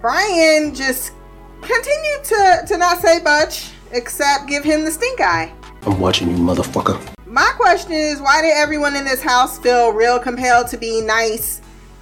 Bryan 0.00 0.74
just 0.74 1.12
continued 1.60 2.24
to, 2.24 2.64
to 2.68 2.76
not 2.78 3.00
say 3.00 3.20
much 3.22 3.70
except 3.92 4.46
give 4.48 4.64
him 4.64 4.84
the 4.84 4.90
stink 4.90 5.20
eye. 5.20 5.52
I'm 5.82 5.98
watching 6.00 6.30
you, 6.30 6.36
motherfucker. 6.36 7.00
My 7.26 7.50
question 7.56 7.92
is 7.92 8.20
why 8.20 8.42
did 8.42 8.52
everyone 8.56 8.96
in 8.96 9.04
this 9.04 9.22
house 9.22 9.58
feel 9.58 9.92
real 9.92 10.18
compelled 10.18 10.68
to 10.68 10.76
be 10.76 11.00
nice 11.00 11.60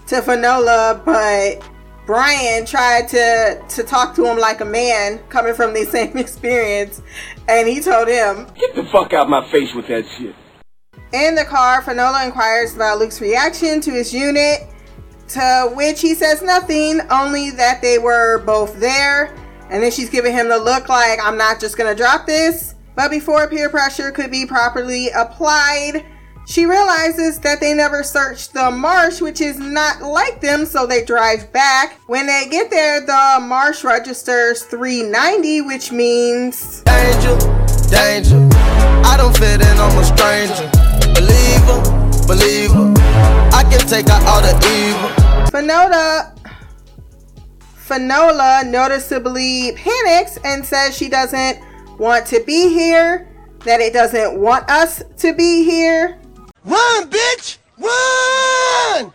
to 0.08 0.22
Finola, 0.22 1.00
but 1.04 1.62
Bryan 2.06 2.64
tried 2.64 3.08
to 3.08 3.62
to 3.68 3.82
talk 3.82 4.14
to 4.16 4.24
him 4.24 4.38
like 4.38 4.60
a 4.62 4.64
man 4.64 5.18
coming 5.28 5.52
from 5.54 5.74
the 5.74 5.84
same 5.90 6.16
experience, 6.16 7.02
and 7.46 7.68
he 7.68 7.80
told 7.80 8.08
him 8.08 8.46
Get 8.58 8.74
the 8.74 8.84
fuck 8.90 9.12
out 9.12 9.28
my 9.28 9.46
face 9.50 9.74
with 9.74 9.86
that 9.88 10.06
shit. 10.16 10.34
in 11.12 11.34
the 11.34 11.44
car, 11.44 11.82
Finola 11.82 12.24
inquires 12.24 12.74
about 12.74 12.98
Luke's 12.98 13.20
reaction 13.20 13.80
to 13.82 13.90
his 13.90 14.12
unit, 14.14 14.60
to 15.28 15.70
which 15.74 16.00
he 16.00 16.14
says 16.14 16.42
nothing, 16.42 17.00
only 17.10 17.50
that 17.50 17.82
they 17.82 17.98
were 17.98 18.38
both 18.46 18.80
there. 18.80 19.34
And 19.70 19.82
then 19.82 19.90
she's 19.90 20.10
giving 20.10 20.32
him 20.32 20.48
the 20.48 20.58
look 20.58 20.88
like, 20.88 21.18
I'm 21.22 21.37
not 21.37 21.60
just 21.60 21.76
gonna 21.76 21.94
drop 21.94 22.26
this. 22.26 22.75
But 22.94 23.10
before 23.10 23.46
peer 23.48 23.68
pressure 23.68 24.10
could 24.10 24.30
be 24.30 24.44
properly 24.44 25.10
applied, 25.10 26.04
she 26.48 26.64
realizes 26.64 27.38
that 27.40 27.60
they 27.60 27.75
never 27.75 28.02
searched 28.02 28.54
the 28.54 28.70
marsh, 28.70 29.20
which 29.20 29.42
is 29.42 29.58
not 29.58 30.00
like 30.00 30.40
them, 30.40 30.64
so 30.64 30.87
they 30.87 31.04
drive 31.04 31.52
back. 31.52 32.00
When 32.06 32.26
they 32.26 32.48
get 32.50 32.70
there, 32.70 33.02
the 33.02 33.38
marsh 33.42 33.84
registers 33.84 34.62
390, 34.62 35.60
which 35.60 35.92
means 35.92 36.82
danger, 36.84 37.37
danger. 37.90 38.48
I 39.04 39.16
don't 39.18 39.37
fit 39.37 39.60
in, 39.60 39.78
I'm 39.78 39.98
a 39.98 40.04
stranger. 40.04 40.70
Believer, 41.14 41.82
believer. 42.26 42.94
I 43.52 43.62
can 43.70 43.87
take 43.87 44.08
out 44.08 44.22
all 44.26 44.40
the 44.40 44.56
evil. 44.66 45.50
Finola 47.88 48.64
noticeably 48.66 49.73
panics 49.75 50.38
and 50.45 50.64
says 50.64 50.95
she 50.95 51.09
doesn't 51.09 51.59
want 51.99 52.26
to 52.26 52.45
be 52.45 52.68
here, 52.68 53.35
that 53.64 53.80
it 53.80 53.95
doesn't 53.95 54.38
want 54.38 54.68
us 54.71 55.02
to 55.16 55.33
be 55.33 55.64
here. 55.64 56.21
Run, 56.66 57.09
bitch! 57.09 57.57
Run! 57.78 59.11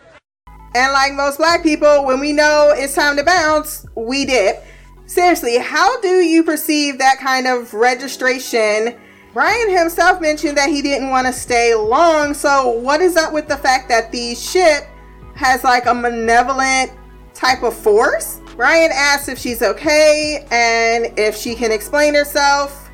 And 0.74 0.92
like 0.92 1.12
most 1.14 1.38
black 1.38 1.62
people, 1.62 2.04
when 2.04 2.18
we 2.18 2.32
know 2.32 2.72
it's 2.74 2.96
time 2.96 3.16
to 3.16 3.22
bounce, 3.22 3.86
we 3.96 4.24
dip. 4.24 4.64
Seriously, 5.06 5.58
how 5.58 6.00
do 6.00 6.22
you 6.22 6.42
perceive 6.42 6.98
that 6.98 7.20
kind 7.20 7.46
of 7.46 7.72
registration? 7.74 8.98
Bryan 9.32 9.70
himself 9.70 10.20
mentioned 10.20 10.58
that 10.58 10.68
he 10.68 10.82
didn't 10.82 11.10
want 11.10 11.28
to 11.28 11.32
stay 11.32 11.76
long, 11.76 12.34
so 12.34 12.70
what 12.70 13.00
is 13.00 13.16
up 13.16 13.32
with 13.32 13.46
the 13.46 13.56
fact 13.56 13.88
that 13.88 14.10
the 14.10 14.34
ship 14.34 14.88
has 15.36 15.62
like 15.62 15.86
a 15.86 15.94
malevolent 15.94 16.90
type 17.34 17.62
of 17.62 17.76
force? 17.76 18.40
Bryan 18.56 18.90
asks 18.92 19.28
if 19.28 19.38
she's 19.38 19.62
okay 19.62 20.46
and 20.50 21.18
if 21.18 21.36
she 21.36 21.54
can 21.54 21.72
explain 21.72 22.14
herself. 22.14 22.90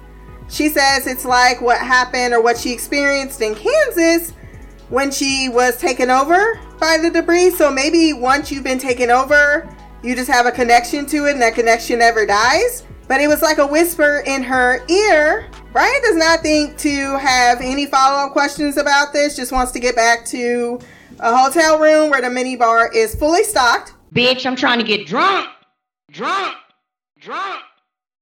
She 0.49 0.69
says 0.69 1.07
it's 1.07 1.25
like 1.25 1.61
what 1.61 1.79
happened 1.79 2.35
or 2.35 2.43
what 2.43 2.59
she 2.59 2.73
experienced 2.73 3.41
in 3.41 3.55
Kansas 3.55 4.33
when 4.89 5.11
she 5.11 5.49
was 5.49 5.77
taken 5.77 6.11
over 6.11 6.59
by 6.81 6.99
the 7.01 7.11
debris. 7.11 7.51
So 7.51 7.71
maybe 7.71 8.13
once 8.13 8.51
you've 8.51 8.65
been 8.65 8.79
taken 8.79 9.11
over, 9.11 9.69
you 10.03 10.17
just 10.17 10.31
have 10.31 10.47
a 10.47 10.53
connection 10.53 11.07
to 11.07 11.27
it 11.27 11.33
and 11.33 11.43
that 11.43 11.55
connection 11.55 11.99
never 11.99 12.25
dies. 12.25 12.85
But 13.07 13.21
it 13.21 13.29
was 13.29 13.43
like 13.43 13.59
a 13.59 13.67
whisper 13.67 14.23
in 14.27 14.43
her 14.43 14.83
ear. 14.89 15.51
Bryan 15.73 16.03
does 16.03 16.17
not 16.17 16.41
think 16.41 16.79
to 16.79 17.19
have 17.19 17.61
any 17.61 17.87
follow 17.87 18.27
up 18.27 18.33
questions 18.33 18.77
about 18.77 19.13
this, 19.13 19.37
just 19.37 19.53
wants 19.53 19.73
to 19.73 19.81
get 19.81 19.95
back 19.95 20.25
to 20.27 20.81
a 21.21 21.37
hotel 21.37 21.79
room 21.79 22.11
where 22.11 22.23
the 22.23 22.29
minibar 22.29 22.89
is 22.95 23.15
fully 23.15 23.45
stocked. 23.45 23.93
Bitch, 24.15 24.45
I'm 24.45 24.57
trying 24.57 24.81
to 24.81 24.85
get 24.85 25.07
drunk. 25.07 25.49
Drunk. 26.11 26.57
Drunk. 27.21 27.63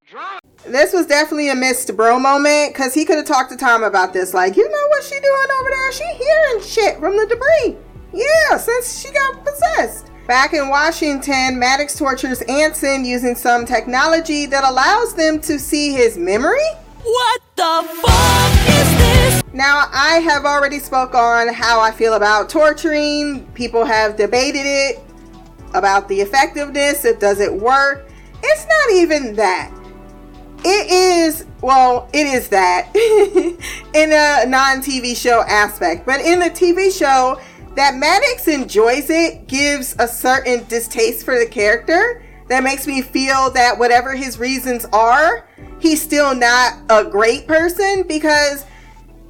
Drunk. 0.06 0.40
This 0.66 0.92
was 0.92 1.06
definitely 1.06 1.48
a 1.48 1.54
missed 1.54 1.96
bro 1.96 2.18
moment 2.18 2.74
because 2.74 2.92
he 2.92 3.06
could 3.06 3.16
have 3.16 3.24
talked 3.24 3.50
to 3.52 3.56
Tom 3.56 3.82
about 3.82 4.12
this. 4.12 4.34
Like, 4.34 4.56
you 4.58 4.68
know 4.68 4.86
what 4.88 5.04
she 5.04 5.18
doing 5.18 5.46
over 5.60 5.70
there? 5.70 5.92
She 5.92 6.04
hearing 6.04 6.62
shit 6.62 6.98
from 6.98 7.16
the 7.16 7.26
debris. 7.26 7.78
Yeah, 8.12 8.58
since 8.58 9.00
she 9.00 9.10
got 9.12 9.42
possessed. 9.42 10.10
Back 10.26 10.52
in 10.52 10.68
Washington, 10.68 11.58
Maddox 11.58 11.96
tortures 11.96 12.42
Anson 12.42 13.06
using 13.06 13.34
some 13.34 13.64
technology 13.64 14.44
that 14.44 14.64
allows 14.64 15.14
them 15.14 15.40
to 15.40 15.58
see 15.58 15.94
his 15.94 16.18
memory. 16.18 16.68
What 17.02 17.40
the 17.56 17.88
fuck 18.02 18.52
is 18.68 18.98
this? 18.98 19.42
Now, 19.54 19.88
I 19.90 20.20
have 20.20 20.44
already 20.44 20.80
spoke 20.80 21.14
on 21.14 21.48
how 21.48 21.80
I 21.80 21.92
feel 21.92 22.12
about 22.12 22.50
torturing. 22.50 23.46
People 23.54 23.86
have 23.86 24.16
debated 24.16 24.66
it 24.66 25.07
about 25.74 26.08
the 26.08 26.20
effectiveness. 26.20 27.04
It 27.04 27.20
does 27.20 27.40
it 27.40 27.52
work? 27.52 28.08
It's 28.42 28.66
not 28.66 28.96
even 28.96 29.34
that. 29.34 29.72
It 30.64 30.90
is, 30.90 31.46
well, 31.60 32.08
it 32.12 32.26
is 32.26 32.48
that 32.48 32.90
in 32.94 34.12
a 34.12 34.48
non 34.48 34.82
TV 34.82 35.16
show 35.16 35.42
aspect. 35.46 36.04
But 36.04 36.20
in 36.20 36.40
the 36.40 36.50
TV 36.50 36.96
show, 36.96 37.40
that 37.76 37.94
Maddox 37.94 38.48
enjoys 38.48 39.08
it 39.08 39.46
gives 39.46 39.94
a 40.00 40.08
certain 40.08 40.64
distaste 40.64 41.24
for 41.24 41.38
the 41.38 41.46
character 41.46 42.24
that 42.48 42.64
makes 42.64 42.86
me 42.86 43.02
feel 43.02 43.50
that 43.50 43.78
whatever 43.78 44.16
his 44.16 44.38
reasons 44.38 44.84
are, 44.86 45.46
he's 45.78 46.02
still 46.02 46.34
not 46.34 46.74
a 46.90 47.04
great 47.04 47.46
person 47.46 48.02
because 48.08 48.64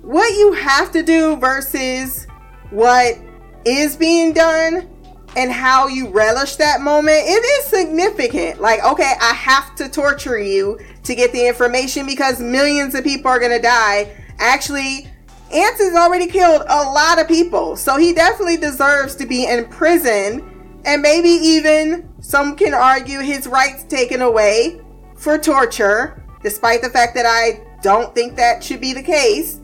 what 0.02 0.32
you 0.38 0.52
have 0.54 0.90
to 0.92 1.02
do 1.02 1.36
versus 1.36 2.26
what 2.70 3.18
is 3.64 3.96
being 3.96 4.32
done 4.32 4.88
and 5.36 5.52
how 5.52 5.86
you 5.86 6.08
relish 6.08 6.56
that 6.56 6.80
moment, 6.80 7.18
it 7.18 7.44
is 7.44 7.66
significant. 7.66 8.60
Like, 8.60 8.84
okay, 8.84 9.14
I 9.20 9.32
have 9.34 9.74
to 9.76 9.88
torture 9.88 10.38
you 10.38 10.78
to 11.04 11.14
get 11.14 11.32
the 11.32 11.46
information 11.46 12.06
because 12.06 12.40
millions 12.40 12.94
of 12.94 13.04
people 13.04 13.30
are 13.30 13.38
gonna 13.38 13.62
die. 13.62 14.10
Actually, 14.38 15.08
Anson's 15.52 15.96
already 15.96 16.26
killed 16.26 16.62
a 16.68 16.82
lot 16.82 17.20
of 17.20 17.28
people, 17.28 17.76
so 17.76 17.96
he 17.96 18.12
definitely 18.12 18.56
deserves 18.56 19.14
to 19.16 19.26
be 19.26 19.46
in 19.46 19.66
prison 19.66 20.58
and 20.84 21.02
maybe 21.02 21.28
even 21.28 22.08
some 22.20 22.56
can 22.56 22.74
argue 22.74 23.20
his 23.20 23.46
rights 23.46 23.84
taken 23.84 24.22
away 24.22 24.80
for 25.16 25.38
torture, 25.38 26.24
despite 26.42 26.82
the 26.82 26.90
fact 26.90 27.14
that 27.14 27.26
I 27.26 27.66
don't 27.82 28.14
think 28.14 28.36
that 28.36 28.62
should 28.62 28.80
be 28.80 28.92
the 28.92 29.02
case. 29.02 29.60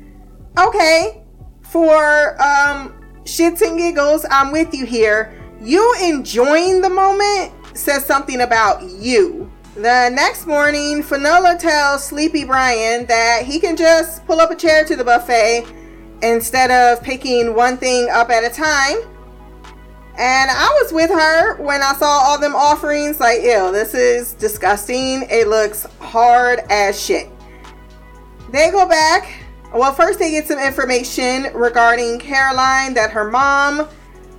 Okay, 0.59 1.25
for 1.63 2.41
um, 2.43 3.01
shits 3.25 3.63
and 3.63 3.79
giggles, 3.79 4.27
I'm 4.31 4.53
with 4.53 4.75
you 4.75 4.87
here. 4.87 5.41
You 5.65 5.95
enjoying 6.03 6.83
the 6.83 6.91
moment 6.91 7.51
says 7.75 8.05
something 8.05 8.43
about 8.43 8.83
you. 8.83 9.51
The 9.77 10.11
next 10.11 10.47
morning, 10.47 11.03
Finola 11.03 11.57
tells 11.59 12.05
Sleepy 12.05 12.45
Bryan 12.45 13.07
that 13.07 13.45
he 13.47 13.59
can 13.59 13.75
just 13.75 14.27
pull 14.27 14.43
up 14.43 14.51
a 14.51 14.57
chair 14.57 14.85
to 14.85 14.95
the 14.95 15.03
buffet 15.03 15.65
instead 16.21 16.71
of 16.71 17.03
picking 17.03 17.55
one 17.55 17.79
thing 17.79 18.11
up 18.11 18.29
at 18.29 18.45
a 18.45 18.55
time. 18.55 18.99
And 20.19 20.51
I 20.51 20.69
was 20.83 20.93
with 20.93 21.09
her 21.09 21.57
when 21.63 21.81
I 21.81 21.95
saw 21.95 22.11
all 22.25 22.39
them 22.39 22.55
offerings. 22.55 23.19
Like, 23.19 23.41
ew, 23.41 23.73
this 23.73 23.95
is 23.95 24.35
disgusting. 24.35 25.27
It 25.31 25.49
looks 25.49 25.87
hard 25.99 26.61
as 26.69 27.03
shit. 27.03 27.31
They 28.53 28.71
go 28.71 28.87
back. 28.87 29.33
Well, 29.73 29.95
first 29.95 30.19
they 30.19 30.31
get 30.31 30.47
some 30.47 30.59
information 30.59 31.45
regarding 31.55 32.19
Caroline 32.19 32.93
that 32.95 33.11
her 33.13 33.31
mom 33.31 33.89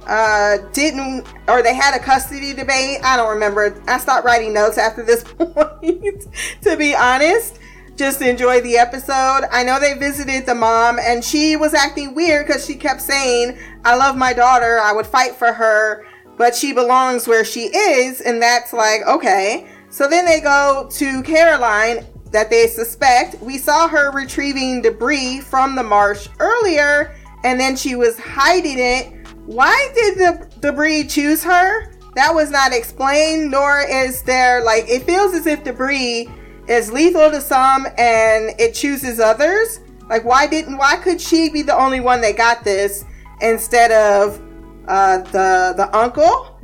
uh, 0.07 0.57
didn't, 0.74 1.25
or 1.47 1.62
they 1.62 1.74
had 1.74 1.95
a 1.95 2.03
custody 2.03 2.53
debate. 2.53 3.00
I 3.03 3.17
don't 3.17 3.29
remember. 3.29 3.81
I 3.88 3.97
stopped 4.00 4.25
writing 4.25 4.53
notes 4.53 4.77
after 4.77 5.03
this 5.03 5.24
point, 5.38 6.27
to 6.62 6.77
be 6.77 6.95
honest. 6.95 7.59
Just 7.95 8.21
enjoy 8.21 8.59
the 8.59 8.77
episode. 8.77 9.47
I 9.51 9.63
know 9.63 9.79
they 9.79 9.93
visited 9.93 10.45
the 10.45 10.55
mom 10.55 11.00
and 11.00 11.24
she 11.24 11.55
was 11.55 11.74
acting 11.74 12.13
weird 12.13 12.45
because 12.45 12.65
she 12.65 12.75
kept 12.75 13.01
saying, 13.01 13.57
I 13.85 13.95
love 13.95 14.17
my 14.17 14.33
daughter. 14.33 14.79
I 14.79 14.91
would 14.91 15.07
fight 15.07 15.33
for 15.33 15.53
her, 15.53 16.05
but 16.38 16.53
she 16.53 16.74
belongs 16.74 17.25
where 17.25 17.45
she 17.45 17.67
is. 17.67 18.19
And 18.19 18.41
that's 18.41 18.74
like, 18.74 19.01
okay. 19.07 19.67
So 19.89 20.09
then 20.09 20.25
they 20.25 20.41
go 20.41 20.89
to 20.91 21.24
Caroline 21.24 22.05
that 22.31 22.50
they 22.50 22.67
suspect. 22.67 23.39
We 23.41 23.57
saw 23.57 23.88
her 23.88 24.12
retrieving 24.12 24.81
debris 24.81 25.39
from 25.39 25.75
the 25.75 25.83
marsh 25.83 26.27
earlier 26.39 27.15
and 27.45 27.57
then 27.57 27.77
she 27.77 27.95
was 27.95 28.19
hiding 28.19 28.77
it 28.77 29.14
why 29.45 29.89
did 29.93 30.17
the 30.17 30.49
debris 30.59 31.07
choose 31.07 31.43
her? 31.43 31.91
That 32.15 32.33
was 32.33 32.49
not 32.49 32.73
explained, 32.73 33.51
nor 33.51 33.81
is 33.81 34.23
there 34.23 34.63
like 34.63 34.85
it 34.87 35.03
feels 35.03 35.33
as 35.33 35.45
if 35.45 35.63
debris 35.63 36.29
is 36.67 36.91
lethal 36.91 37.29
to 37.29 37.41
some 37.41 37.85
and 37.97 38.59
it 38.59 38.73
chooses 38.73 39.19
others. 39.19 39.81
Like 40.09 40.23
why 40.23 40.47
didn't 40.47 40.77
why 40.77 40.95
could 40.97 41.19
she 41.19 41.49
be 41.49 41.61
the 41.61 41.75
only 41.75 41.99
one 41.99 42.21
that 42.21 42.37
got 42.37 42.63
this 42.63 43.05
instead 43.41 43.91
of 43.91 44.41
uh, 44.87 45.19
the 45.19 45.73
the 45.77 45.89
uncle? 45.95 46.59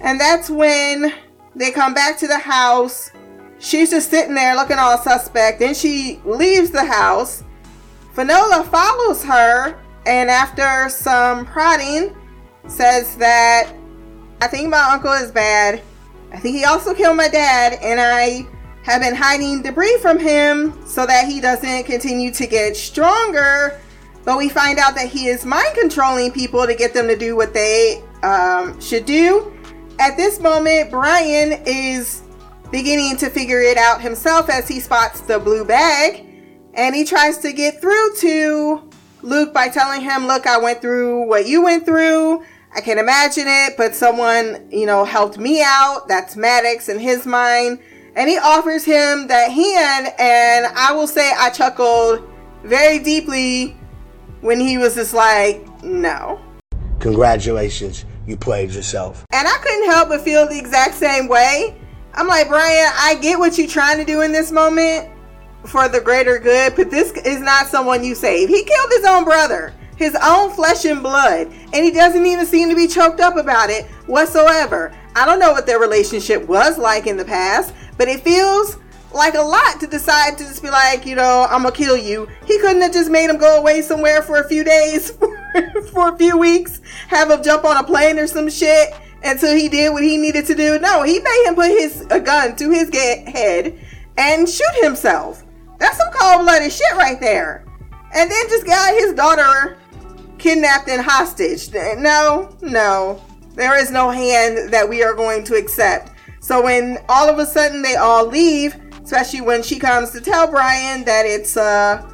And 0.00 0.20
that's 0.20 0.48
when 0.48 1.12
they 1.54 1.70
come 1.70 1.94
back 1.94 2.18
to 2.18 2.26
the 2.26 2.38
house. 2.38 3.10
She's 3.58 3.90
just 3.90 4.10
sitting 4.10 4.34
there 4.34 4.54
looking 4.54 4.78
all 4.78 4.98
suspect. 4.98 5.58
Then 5.58 5.74
she 5.74 6.20
leaves 6.24 6.70
the 6.70 6.84
house. 6.84 7.42
Finola 8.14 8.64
follows 8.64 9.24
her 9.24 9.78
and 10.06 10.30
after 10.30 10.88
some 10.88 11.46
prodding, 11.46 12.14
says 12.66 13.16
that 13.16 13.72
I 14.40 14.46
think 14.46 14.70
my 14.70 14.90
uncle 14.92 15.12
is 15.12 15.30
bad. 15.30 15.82
I 16.32 16.38
think 16.38 16.56
he 16.56 16.64
also 16.64 16.94
killed 16.94 17.16
my 17.16 17.28
dad, 17.28 17.78
and 17.82 18.00
I 18.00 18.46
have 18.82 19.00
been 19.00 19.14
hiding 19.14 19.62
debris 19.62 19.98
from 19.98 20.18
him 20.18 20.86
so 20.86 21.06
that 21.06 21.26
he 21.26 21.40
doesn't 21.40 21.84
continue 21.84 22.30
to 22.32 22.46
get 22.46 22.76
stronger. 22.76 23.80
But 24.24 24.38
we 24.38 24.48
find 24.48 24.78
out 24.78 24.94
that 24.94 25.08
he 25.08 25.28
is 25.28 25.44
mind 25.44 25.74
controlling 25.74 26.32
people 26.32 26.66
to 26.66 26.74
get 26.74 26.94
them 26.94 27.08
to 27.08 27.16
do 27.16 27.36
what 27.36 27.54
they 27.54 28.02
um, 28.22 28.80
should 28.80 29.06
do. 29.06 29.52
At 29.98 30.16
this 30.16 30.40
moment, 30.40 30.90
Bryan 30.90 31.62
is 31.66 32.22
beginning 32.70 33.16
to 33.18 33.30
figure 33.30 33.60
it 33.60 33.76
out 33.76 34.00
himself 34.00 34.48
as 34.48 34.66
he 34.66 34.80
spots 34.80 35.20
the 35.20 35.38
blue 35.38 35.64
bag 35.64 36.26
and 36.74 36.94
he 36.94 37.04
tries 37.04 37.38
to 37.38 37.52
get 37.52 37.80
through 37.80 38.14
to 38.16 38.82
Luke 39.24 39.54
by 39.54 39.68
telling 39.68 40.02
him, 40.02 40.26
Look, 40.26 40.46
I 40.46 40.58
went 40.58 40.80
through 40.82 41.26
what 41.26 41.46
you 41.46 41.62
went 41.62 41.86
through. 41.86 42.44
I 42.76 42.80
can't 42.80 42.98
imagine 42.98 43.46
it, 43.46 43.76
but 43.76 43.94
someone, 43.94 44.68
you 44.70 44.84
know, 44.84 45.04
helped 45.04 45.38
me 45.38 45.62
out. 45.64 46.08
That's 46.08 46.36
Maddox 46.36 46.88
in 46.88 46.98
his 46.98 47.24
mind. 47.24 47.78
And 48.16 48.28
he 48.28 48.36
offers 48.36 48.84
him 48.84 49.28
that 49.28 49.50
hand. 49.50 50.12
And 50.18 50.66
I 50.76 50.92
will 50.92 51.06
say, 51.06 51.32
I 51.36 51.50
chuckled 51.50 52.28
very 52.64 52.98
deeply 52.98 53.76
when 54.40 54.60
he 54.60 54.76
was 54.76 54.94
just 54.94 55.14
like, 55.14 55.66
No. 55.82 56.38
Congratulations, 57.00 58.04
you 58.26 58.36
played 58.36 58.72
yourself. 58.72 59.24
And 59.32 59.48
I 59.48 59.56
couldn't 59.58 59.90
help 59.90 60.10
but 60.10 60.20
feel 60.20 60.46
the 60.46 60.58
exact 60.58 60.94
same 60.94 61.28
way. 61.28 61.80
I'm 62.12 62.28
like, 62.28 62.48
Bryan, 62.48 62.92
I 62.96 63.16
get 63.16 63.38
what 63.38 63.56
you're 63.56 63.66
trying 63.66 63.98
to 63.98 64.04
do 64.04 64.20
in 64.20 64.32
this 64.32 64.52
moment, 64.52 65.08
for 65.66 65.88
the 65.88 66.00
greater 66.00 66.38
good, 66.38 66.74
but 66.76 66.90
this 66.90 67.12
is 67.12 67.40
not 67.40 67.66
someone 67.66 68.04
you 68.04 68.14
save. 68.14 68.48
He 68.48 68.64
killed 68.64 68.90
his 68.90 69.04
own 69.04 69.24
brother, 69.24 69.72
his 69.96 70.16
own 70.22 70.50
flesh 70.50 70.84
and 70.84 71.02
blood, 71.02 71.48
and 71.72 71.84
he 71.84 71.90
doesn't 71.90 72.26
even 72.26 72.46
seem 72.46 72.68
to 72.68 72.76
be 72.76 72.86
choked 72.86 73.20
up 73.20 73.36
about 73.36 73.70
it 73.70 73.86
whatsoever. 74.06 74.94
I 75.16 75.24
don't 75.24 75.38
know 75.38 75.52
what 75.52 75.66
their 75.66 75.78
relationship 75.78 76.46
was 76.46 76.78
like 76.78 77.06
in 77.06 77.16
the 77.16 77.24
past, 77.24 77.74
but 77.96 78.08
it 78.08 78.20
feels 78.20 78.76
like 79.12 79.34
a 79.34 79.42
lot 79.42 79.78
to 79.80 79.86
decide 79.86 80.36
to 80.38 80.44
just 80.44 80.62
be 80.62 80.70
like, 80.70 81.06
you 81.06 81.14
know, 81.14 81.46
I'm 81.48 81.62
gonna 81.62 81.74
kill 81.74 81.96
you. 81.96 82.28
He 82.46 82.58
couldn't 82.58 82.82
have 82.82 82.92
just 82.92 83.10
made 83.10 83.30
him 83.30 83.38
go 83.38 83.58
away 83.58 83.80
somewhere 83.80 84.22
for 84.22 84.38
a 84.38 84.48
few 84.48 84.64
days, 84.64 85.12
for 85.92 86.08
a 86.08 86.18
few 86.18 86.36
weeks, 86.36 86.80
have 87.08 87.30
him 87.30 87.42
jump 87.42 87.64
on 87.64 87.76
a 87.76 87.84
plane 87.84 88.18
or 88.18 88.26
some 88.26 88.50
shit 88.50 88.92
until 89.22 89.54
he 89.54 89.68
did 89.68 89.92
what 89.92 90.02
he 90.02 90.16
needed 90.16 90.46
to 90.46 90.54
do. 90.54 90.78
No, 90.80 91.02
he 91.02 91.20
made 91.20 91.44
him 91.46 91.54
put 91.54 91.70
his 91.70 92.06
a 92.10 92.20
gun 92.20 92.56
to 92.56 92.70
his 92.70 92.92
head 92.92 93.78
and 94.16 94.48
shoot 94.48 94.82
himself. 94.82 95.43
That's 95.84 95.98
some 95.98 96.10
cold 96.12 96.46
blooded 96.46 96.72
shit 96.72 96.94
right 96.94 97.20
there. 97.20 97.62
And 98.14 98.30
then 98.30 98.48
just 98.48 98.64
got 98.64 98.94
his 98.94 99.12
daughter 99.12 99.76
kidnapped 100.38 100.88
and 100.88 101.02
hostage. 101.02 101.70
No, 101.74 102.56
no. 102.62 103.22
There 103.54 103.78
is 103.78 103.90
no 103.90 104.08
hand 104.08 104.72
that 104.72 104.88
we 104.88 105.02
are 105.02 105.12
going 105.12 105.44
to 105.44 105.56
accept. 105.56 106.10
So 106.40 106.62
when 106.62 106.96
all 107.10 107.28
of 107.28 107.38
a 107.38 107.44
sudden 107.44 107.82
they 107.82 107.96
all 107.96 108.26
leave, 108.26 108.76
especially 109.02 109.42
when 109.42 109.62
she 109.62 109.78
comes 109.78 110.10
to 110.12 110.22
tell 110.22 110.50
Bryan 110.50 111.04
that 111.04 111.26
it's 111.26 111.54
uh 111.58 112.10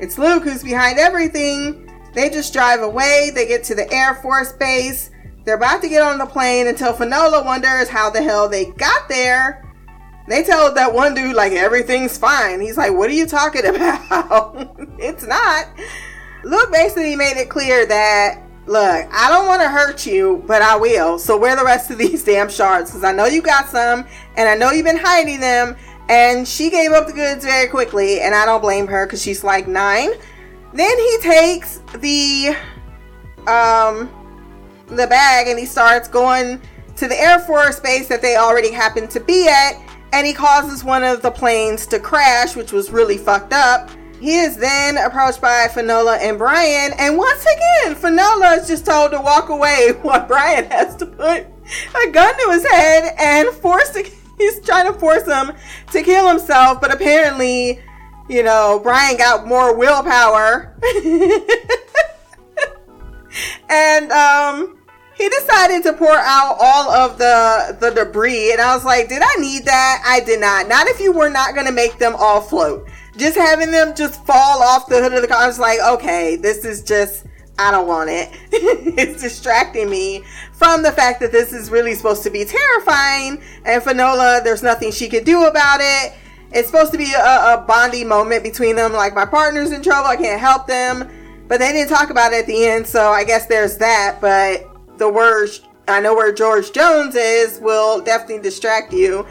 it's 0.00 0.16
Luke 0.16 0.44
who's 0.44 0.62
behind 0.62 0.98
everything, 0.98 1.86
they 2.14 2.30
just 2.30 2.50
drive 2.50 2.80
away. 2.80 3.30
They 3.34 3.46
get 3.46 3.62
to 3.64 3.74
the 3.74 3.92
Air 3.92 4.14
Force 4.14 4.54
base. 4.54 5.10
They're 5.44 5.56
about 5.56 5.82
to 5.82 5.88
get 5.90 6.00
on 6.00 6.16
the 6.16 6.24
plane 6.24 6.66
until 6.66 6.94
Finola 6.94 7.44
wonders 7.44 7.90
how 7.90 8.08
the 8.08 8.22
hell 8.22 8.48
they 8.48 8.70
got 8.72 9.06
there. 9.10 9.69
They 10.28 10.42
tell 10.44 10.72
that 10.74 10.92
one 10.92 11.14
dude 11.14 11.34
like 11.34 11.52
everything's 11.52 12.16
fine. 12.16 12.60
He's 12.60 12.76
like, 12.76 12.92
"What 12.92 13.10
are 13.10 13.14
you 13.14 13.26
talking 13.26 13.66
about? 13.74 14.76
it's 14.98 15.26
not." 15.26 15.66
Luke 16.44 16.72
basically 16.72 17.16
made 17.16 17.36
it 17.36 17.50
clear 17.50 17.84
that 17.86 18.42
look, 18.66 19.08
I 19.12 19.28
don't 19.28 19.46
want 19.46 19.62
to 19.62 19.68
hurt 19.68 20.06
you, 20.06 20.44
but 20.46 20.62
I 20.62 20.76
will. 20.76 21.18
So 21.18 21.36
where 21.36 21.56
the 21.56 21.64
rest 21.64 21.90
of 21.90 21.98
these 21.98 22.24
damn 22.30 22.48
shards? 22.48 22.90
Because 22.90 23.04
I 23.04 23.12
know 23.12 23.26
you 23.26 23.42
got 23.42 23.68
some, 23.68 24.06
and 24.36 24.48
I 24.48 24.54
know 24.54 24.70
you've 24.70 24.86
been 24.86 24.98
hiding 24.98 25.40
them. 25.40 25.76
And 26.08 26.46
she 26.46 26.70
gave 26.70 26.90
up 26.90 27.06
the 27.06 27.12
goods 27.12 27.44
very 27.44 27.68
quickly, 27.68 28.20
and 28.20 28.34
I 28.34 28.44
don't 28.44 28.60
blame 28.60 28.86
her 28.88 29.06
because 29.06 29.22
she's 29.22 29.44
like 29.44 29.68
nine. 29.68 30.10
Then 30.72 30.98
he 30.98 31.18
takes 31.20 31.78
the 31.98 32.56
um 33.46 34.10
the 34.86 35.06
bag 35.06 35.46
and 35.46 35.58
he 35.58 35.64
starts 35.64 36.08
going 36.08 36.60
to 36.96 37.08
the 37.08 37.18
Air 37.18 37.38
Force 37.40 37.80
base 37.80 38.08
that 38.08 38.22
they 38.22 38.36
already 38.36 38.70
happen 38.70 39.08
to 39.08 39.20
be 39.20 39.48
at 39.48 39.74
and 40.12 40.26
he 40.26 40.32
causes 40.32 40.84
one 40.84 41.04
of 41.04 41.22
the 41.22 41.30
planes 41.30 41.86
to 41.88 41.98
crash, 41.98 42.56
which 42.56 42.72
was 42.72 42.90
really 42.90 43.16
fucked 43.16 43.52
up. 43.52 43.90
He 44.20 44.36
is 44.36 44.56
then 44.56 44.98
approached 44.98 45.40
by 45.40 45.68
Finola 45.68 46.16
and 46.18 46.36
Bryan, 46.36 46.92
and 46.98 47.16
once 47.16 47.42
again, 47.42 47.94
Finola 47.94 48.60
is 48.60 48.68
just 48.68 48.84
told 48.84 49.12
to 49.12 49.20
walk 49.20 49.48
away 49.48 49.92
while 50.02 50.26
Bryan 50.26 50.66
has 50.70 50.94
to 50.96 51.06
put 51.06 51.46
a 51.94 52.10
gun 52.10 52.34
to 52.36 52.50
his 52.52 52.66
head 52.66 53.14
and 53.18 53.48
force 53.56 53.90
to, 53.90 54.02
he's 54.38 54.60
trying 54.60 54.92
to 54.92 54.98
force 54.98 55.26
him 55.26 55.52
to 55.92 56.02
kill 56.02 56.28
himself, 56.28 56.80
but 56.80 56.92
apparently, 56.92 57.80
you 58.28 58.42
know, 58.42 58.80
Bryan 58.82 59.16
got 59.16 59.46
more 59.46 59.74
willpower. 59.74 60.76
and 63.68 64.10
um 64.10 64.79
he 65.20 65.28
decided 65.28 65.82
to 65.82 65.92
pour 65.92 66.16
out 66.16 66.56
all 66.58 66.90
of 66.90 67.18
the 67.18 67.76
the 67.78 67.90
debris 67.90 68.52
and 68.52 68.60
i 68.60 68.74
was 68.74 68.84
like 68.86 69.08
did 69.08 69.20
i 69.22 69.34
need 69.38 69.64
that? 69.66 70.02
I 70.06 70.20
did 70.20 70.40
not. 70.40 70.66
Not 70.66 70.86
if 70.86 70.98
you 70.98 71.12
were 71.12 71.28
not 71.28 71.54
going 71.54 71.66
to 71.66 71.72
make 71.72 71.98
them 71.98 72.14
all 72.16 72.40
float. 72.40 72.88
Just 73.16 73.36
having 73.36 73.70
them 73.70 73.94
just 73.94 74.24
fall 74.24 74.62
off 74.62 74.88
the 74.88 75.02
hood 75.02 75.12
of 75.12 75.20
the 75.20 75.28
car 75.28 75.42
i 75.42 75.46
was 75.46 75.58
like 75.58 75.78
okay 75.80 76.36
this 76.36 76.64
is 76.64 76.82
just 76.82 77.26
i 77.58 77.70
don't 77.70 77.86
want 77.86 78.08
it. 78.08 78.30
It's 79.00 79.20
distracting 79.20 79.90
me 79.90 80.24
from 80.52 80.82
the 80.82 80.92
fact 80.92 81.20
that 81.20 81.32
this 81.32 81.52
is 81.52 81.70
really 81.70 81.94
supposed 81.94 82.22
to 82.22 82.30
be 82.30 82.44
terrifying 82.44 83.42
and 83.66 83.82
finola 83.82 84.40
there's 84.42 84.62
nothing 84.62 84.90
she 84.90 85.08
could 85.08 85.24
do 85.24 85.44
about 85.44 85.80
it. 85.82 86.14
It's 86.52 86.68
supposed 86.68 86.92
to 86.92 86.98
be 86.98 87.12
a, 87.12 87.54
a 87.54 87.64
bonding 87.68 88.08
moment 88.08 88.42
between 88.42 88.74
them 88.74 88.94
like 88.94 89.14
my 89.14 89.26
partner's 89.26 89.70
in 89.70 89.82
trouble 89.82 90.08
i 90.08 90.16
can't 90.16 90.40
help 90.40 90.66
them. 90.66 91.10
But 91.46 91.58
they 91.58 91.72
didn't 91.72 91.90
talk 91.90 92.10
about 92.10 92.32
it 92.32 92.36
at 92.36 92.46
the 92.46 92.64
end 92.64 92.86
so 92.86 93.10
i 93.10 93.22
guess 93.24 93.46
there's 93.46 93.76
that 93.78 94.18
but 94.22 94.69
the 95.00 95.08
words 95.08 95.62
I 95.88 95.98
know 95.98 96.14
where 96.14 96.32
George 96.32 96.72
Jones 96.72 97.16
is 97.16 97.58
will 97.58 98.00
definitely 98.00 98.42
distract 98.42 98.92
you, 98.92 99.26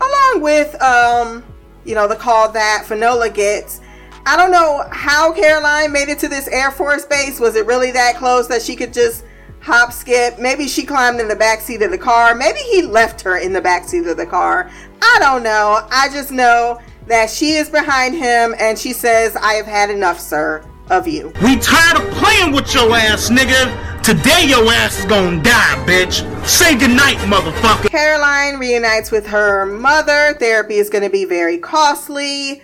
along 0.00 0.42
with 0.42 0.80
um, 0.80 1.42
you 1.84 1.96
know, 1.96 2.06
the 2.06 2.14
call 2.14 2.52
that 2.52 2.84
Finola 2.86 3.30
gets. 3.30 3.80
I 4.26 4.36
don't 4.36 4.52
know 4.52 4.84
how 4.92 5.32
Caroline 5.32 5.92
made 5.92 6.08
it 6.08 6.18
to 6.20 6.28
this 6.28 6.46
Air 6.48 6.70
Force 6.70 7.04
base. 7.04 7.40
Was 7.40 7.56
it 7.56 7.66
really 7.66 7.90
that 7.92 8.16
close 8.16 8.46
that 8.48 8.62
she 8.62 8.76
could 8.76 8.92
just 8.92 9.24
hop 9.60 9.92
skip? 9.92 10.38
Maybe 10.38 10.68
she 10.68 10.84
climbed 10.84 11.20
in 11.20 11.26
the 11.26 11.36
back 11.36 11.60
seat 11.60 11.82
of 11.82 11.90
the 11.90 11.98
car. 11.98 12.34
Maybe 12.34 12.60
he 12.60 12.82
left 12.82 13.20
her 13.22 13.38
in 13.38 13.52
the 13.52 13.60
back 13.60 13.88
seat 13.88 14.06
of 14.06 14.16
the 14.16 14.26
car. 14.26 14.70
I 15.02 15.16
don't 15.20 15.42
know. 15.42 15.86
I 15.90 16.08
just 16.10 16.30
know 16.30 16.80
that 17.06 17.28
she 17.28 17.54
is 17.54 17.68
behind 17.68 18.14
him 18.14 18.54
and 18.58 18.78
she 18.78 18.92
says, 18.92 19.36
I 19.36 19.54
have 19.54 19.66
had 19.66 19.90
enough, 19.90 20.20
sir, 20.20 20.64
of 20.90 21.08
you. 21.08 21.32
We 21.42 21.58
tired 21.58 22.00
of 22.00 22.10
playing 22.14 22.54
with 22.54 22.72
your 22.72 22.94
ass, 22.94 23.30
nigga. 23.30 23.93
Today 24.04 24.44
your 24.48 24.70
ass 24.70 24.98
is 24.98 25.06
gonna 25.06 25.42
die, 25.42 25.82
bitch. 25.86 26.20
Say 26.46 26.76
goodnight, 26.76 27.16
motherfucker. 27.20 27.88
Caroline 27.88 28.58
reunites 28.58 29.10
with 29.10 29.26
her 29.26 29.64
mother. 29.64 30.34
Therapy 30.38 30.74
is 30.74 30.90
to 31.04 31.08
be 31.08 31.24
very 31.24 31.56
costly. 31.56 32.62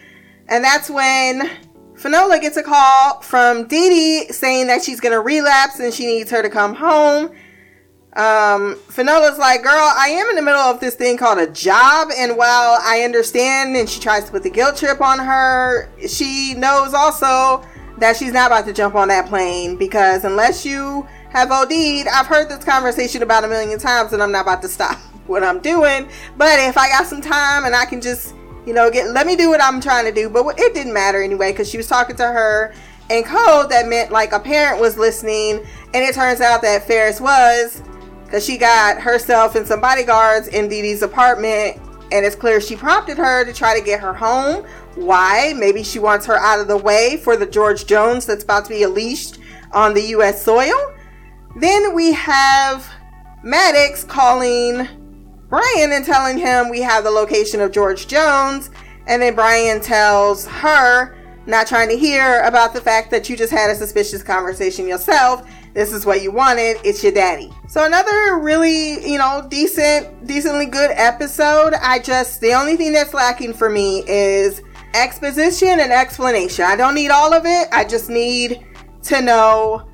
And 0.49 0.63
that's 0.63 0.91
when 0.91 1.51
Finola 1.95 2.43
gets 2.43 2.59
a 2.59 2.63
call 2.63 3.23
from 3.23 3.67
Dee 3.69 3.89
Dee 3.89 4.33
saying 4.35 4.67
that 4.67 4.85
she's 4.85 5.01
to 5.13 5.21
relapse 5.21 5.81
and 5.81 5.95
she 5.95 6.05
needs 6.05 6.31
her 6.31 6.43
to 6.43 6.51
come 6.51 6.75
home. 6.75 7.31
Um, 8.17 8.75
Finola's 8.89 9.39
like, 9.39 9.63
girl, 9.63 9.73
I 9.73 10.09
am 10.11 10.29
in 10.29 10.37
the 10.37 10.43
middle 10.43 10.61
of 10.61 10.79
this 10.79 10.95
thing 10.95 11.17
called 11.17 11.39
a 11.39 11.51
job. 11.51 12.09
And 12.19 12.37
while 12.37 12.79
I 12.83 13.01
understand 13.03 13.75
and 13.77 13.89
she 13.89 13.99
tries 13.99 14.27
to 14.27 14.31
put 14.31 14.43
the 14.43 14.51
guilt 14.51 14.77
trip 14.77 15.01
on 15.01 15.19
her, 15.19 15.89
she 16.07 16.53
knows 16.53 16.93
also 16.93 17.65
that 17.97 18.19
she's 18.19 18.33
not 18.33 18.49
about 18.49 18.67
to 18.67 18.75
jump 18.75 18.95
on 18.95 19.09
that 19.09 19.27
plane 19.27 19.77
because 19.77 20.25
unless 20.25 20.67
you 20.67 21.07
have 21.31 21.51
OD'd, 21.51 22.09
I've 22.09 22.27
heard 22.27 22.49
this 22.49 22.65
conversation 22.65 23.23
about 23.23 23.45
a 23.45 23.49
million 23.49 23.79
times 23.79 24.13
and 24.13 24.23
I'm 24.23 24.33
not 24.33 24.43
about 24.43 24.63
to 24.63 24.69
stop 24.69 24.99
what 25.27 25.43
I'm 25.43 25.61
doing. 25.61 26.09
But 26.37 26.59
if 26.59 26.77
I 26.77 26.89
got 26.89 27.07
some 27.07 27.21
time 27.21 27.65
and 27.65 27.75
I 27.75 27.85
can 27.85 28.01
just, 28.01 28.35
you 28.67 28.75
know, 28.75 28.91
get, 28.91 29.11
let 29.11 29.27
me 29.27 29.37
do 29.37 29.49
what 29.49 29.63
I'm 29.63 29.81
trying 29.81 30.05
to 30.07 30.13
do. 30.13 30.29
But 30.29 30.59
it 30.59 30.75
didn't 30.75 30.93
matter 30.93 31.23
anyway 31.23 31.53
because 31.53 31.71
she 31.71 31.77
was 31.77 31.87
talking 31.87 32.17
to 32.17 32.27
her 32.27 32.75
in 33.11 33.25
code 33.25 33.71
that 33.71 33.89
meant 33.89 34.11
like 34.11 34.33
a 34.33 34.41
parent 34.41 34.81
was 34.81 34.99
listening. 34.99 35.65
And 35.95 36.05
it 36.05 36.15
turns 36.15 36.41
out 36.41 36.63
that 36.63 36.87
Ferris 36.87 37.21
was 37.21 37.83
because 38.25 38.45
she 38.45 38.59
got 38.59 39.01
herself 39.01 39.55
and 39.55 39.67
some 39.67 39.81
bodyguards 39.81 40.49
in 40.49 40.69
Dee 40.69 40.83
Dee's 40.83 41.03
apartment. 41.03 41.79
And 42.13 42.27
it's 42.27 42.35
clear 42.35 42.61
she 42.61 42.75
prompted 42.75 43.19
her 43.19 43.45
to 43.45 43.53
try 43.53 43.79
to 43.79 43.85
get 43.85 44.01
her 44.01 44.13
home. 44.13 44.65
Why? 44.97 45.55
Maybe 45.57 45.85
she 45.85 46.01
wants 46.01 46.27
her 46.27 46.37
out 46.37 46.59
of 46.59 46.67
the 46.67 46.77
way 46.77 47.21
for 47.23 47.37
the 47.37 47.47
George 47.47 47.87
Jones 47.87 48.27
that's 48.27 48.43
about 48.43 48.65
to 48.65 48.71
be 48.71 48.83
unleashed 48.83 49.39
on 49.73 49.95
the 49.95 50.03
U.S. 50.03 50.45
soil. 50.45 50.77
Then 51.57 51.95
we 51.95 52.13
have 52.13 52.89
Maddox 53.43 54.05
calling 54.05 54.87
Bryan 55.49 55.93
and 55.93 56.05
telling 56.05 56.39
him 56.39 56.69
we 56.69 56.81
have 56.81 57.05
the 57.05 57.11
location 57.11 57.61
of 57.61 57.73
George 57.73 58.07
Jones. 58.07 58.71
And 59.07 59.21
then 59.21 59.35
Bryan 59.35 59.81
tells 59.81 60.47
her, 60.47 61.17
not 61.47 61.67
trying 61.67 61.89
to 61.89 61.97
hear 61.97 62.41
about 62.43 62.73
the 62.73 62.81
fact 62.81 63.11
that 63.11 63.29
you 63.29 63.37
just 63.37 63.53
had 63.53 63.71
a 63.71 63.75
suspicious 63.75 64.23
conversation 64.23 64.87
yourself. 64.87 65.49
This 65.75 65.93
is 65.93 66.07
what 66.07 66.23
you 66.23 66.31
wanted. 66.31 66.77
It's 66.85 67.03
your 67.03 67.13
daddy. 67.13 67.51
So 67.69 67.85
another 67.85 68.39
really, 68.39 69.05
you 69.11 69.19
know, 69.19 69.47
decent, 69.49 70.27
decently 70.27 70.67
good 70.67 70.91
episode. 70.93 71.75
I 71.75 71.99
just, 71.99 72.41
the 72.41 72.53
only 72.53 72.77
thing 72.77 72.93
that's 72.93 73.15
lacking 73.15 73.55
for 73.55 73.69
me 73.69 74.05
is 74.07 74.63
exposition 74.95 75.81
and 75.81 75.93
explanation. 75.93 76.65
I 76.65 76.77
don't 76.77 76.95
need 76.95 77.11
all 77.11 77.33
of 77.33 77.47
it. 77.47 77.69
I 77.73 77.85
just 77.85 78.11
need 78.11 78.65
to 79.05 79.23
know, 79.23 79.90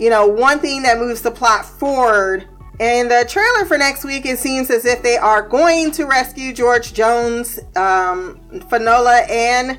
you 0.00 0.08
know, 0.08 0.26
one 0.26 0.58
thing 0.58 0.82
that 0.82 0.98
moves 0.98 1.20
the 1.20 1.30
plot 1.30 1.64
forward. 1.64 2.48
In 2.80 3.08
the 3.08 3.26
trailer 3.28 3.66
for 3.66 3.76
next 3.76 4.06
week, 4.06 4.24
it 4.24 4.38
seems 4.38 4.70
as 4.70 4.86
if 4.86 5.02
they 5.02 5.18
are 5.18 5.46
going 5.46 5.90
to 5.92 6.06
rescue 6.06 6.54
George 6.54 6.94
Jones. 6.94 7.60
Um, 7.76 8.40
Finola 8.70 9.26
and 9.30 9.78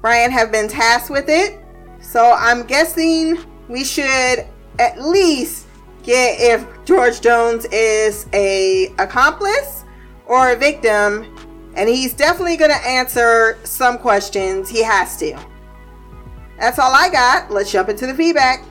Ryan 0.00 0.30
have 0.30 0.50
been 0.50 0.68
tasked 0.68 1.10
with 1.10 1.28
it. 1.28 1.60
So 2.00 2.34
I'm 2.36 2.66
guessing 2.66 3.38
we 3.68 3.84
should 3.84 4.46
at 4.78 4.98
least 4.98 5.66
get 6.02 6.40
if 6.40 6.66
George 6.86 7.20
Jones 7.20 7.66
is 7.66 8.26
a 8.32 8.86
accomplice 8.98 9.84
or 10.24 10.52
a 10.52 10.56
victim 10.56 11.36
and 11.74 11.88
he's 11.88 12.14
definitely 12.14 12.56
going 12.56 12.70
to 12.70 12.88
answer 12.88 13.58
some 13.64 13.98
questions. 13.98 14.70
He 14.70 14.82
has 14.82 15.16
to. 15.18 15.38
That's 16.58 16.78
all 16.78 16.92
I 16.92 17.10
got. 17.10 17.50
Let's 17.50 17.70
jump 17.70 17.90
into 17.90 18.06
the 18.06 18.14
feedback. 18.14 18.64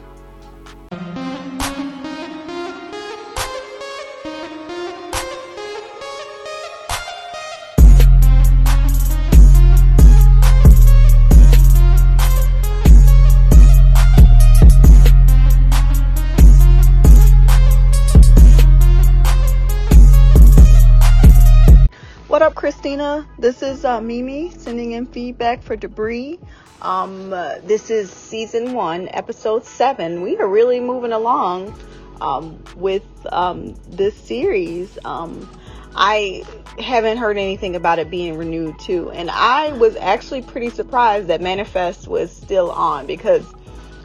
This 22.91 23.63
is 23.63 23.85
uh, 23.85 24.01
Mimi 24.01 24.51
sending 24.51 24.91
in 24.91 25.05
feedback 25.05 25.63
for 25.63 25.77
Debris. 25.77 26.39
Um, 26.81 27.31
uh, 27.31 27.59
this 27.63 27.89
is 27.89 28.11
season 28.11 28.73
one, 28.73 29.07
episode 29.13 29.63
seven. 29.63 30.21
We 30.21 30.35
are 30.39 30.47
really 30.47 30.81
moving 30.81 31.13
along 31.13 31.73
um, 32.19 32.61
with 32.75 33.05
um, 33.31 33.75
this 33.87 34.13
series. 34.13 34.99
Um, 35.05 35.49
I 35.95 36.43
haven't 36.79 37.17
heard 37.17 37.37
anything 37.37 37.77
about 37.77 37.99
it 37.99 38.09
being 38.09 38.37
renewed 38.37 38.77
too, 38.77 39.09
and 39.11 39.31
I 39.31 39.71
was 39.71 39.95
actually 39.95 40.41
pretty 40.41 40.69
surprised 40.69 41.27
that 41.27 41.39
Manifest 41.39 42.09
was 42.09 42.29
still 42.29 42.71
on 42.71 43.07
because 43.07 43.45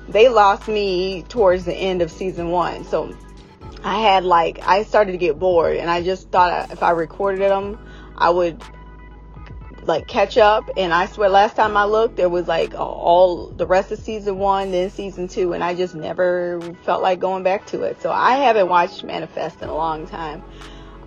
they 0.08 0.28
lost 0.28 0.68
me 0.68 1.22
towards 1.22 1.64
the 1.64 1.74
end 1.74 2.02
of 2.02 2.10
season 2.12 2.50
one. 2.50 2.84
So 2.84 3.16
I 3.82 3.98
had 3.98 4.22
like 4.22 4.60
I 4.62 4.84
started 4.84 5.10
to 5.10 5.18
get 5.18 5.40
bored, 5.40 5.76
and 5.76 5.90
I 5.90 6.04
just 6.04 6.30
thought 6.30 6.70
if 6.70 6.84
I 6.84 6.90
recorded 6.90 7.50
them, 7.50 7.80
I 8.16 8.30
would 8.30 8.62
like 9.86 10.06
catch 10.06 10.36
up. 10.36 10.70
And 10.76 10.92
I 10.92 11.06
swear, 11.06 11.28
last 11.28 11.56
time 11.56 11.76
I 11.76 11.84
looked, 11.84 12.16
there 12.16 12.28
was 12.28 12.48
like 12.48 12.74
all 12.74 13.48
the 13.48 13.66
rest 13.66 13.92
of 13.92 13.98
season 13.98 14.38
one, 14.38 14.72
then 14.72 14.90
season 14.90 15.28
two, 15.28 15.52
and 15.52 15.62
I 15.62 15.74
just 15.74 15.94
never 15.94 16.60
felt 16.84 17.02
like 17.02 17.20
going 17.20 17.42
back 17.42 17.66
to 17.66 17.82
it. 17.82 18.00
So 18.02 18.10
I 18.10 18.36
haven't 18.36 18.68
watched 18.68 19.04
Manifest 19.04 19.62
in 19.62 19.68
a 19.68 19.74
long 19.74 20.06
time. 20.06 20.42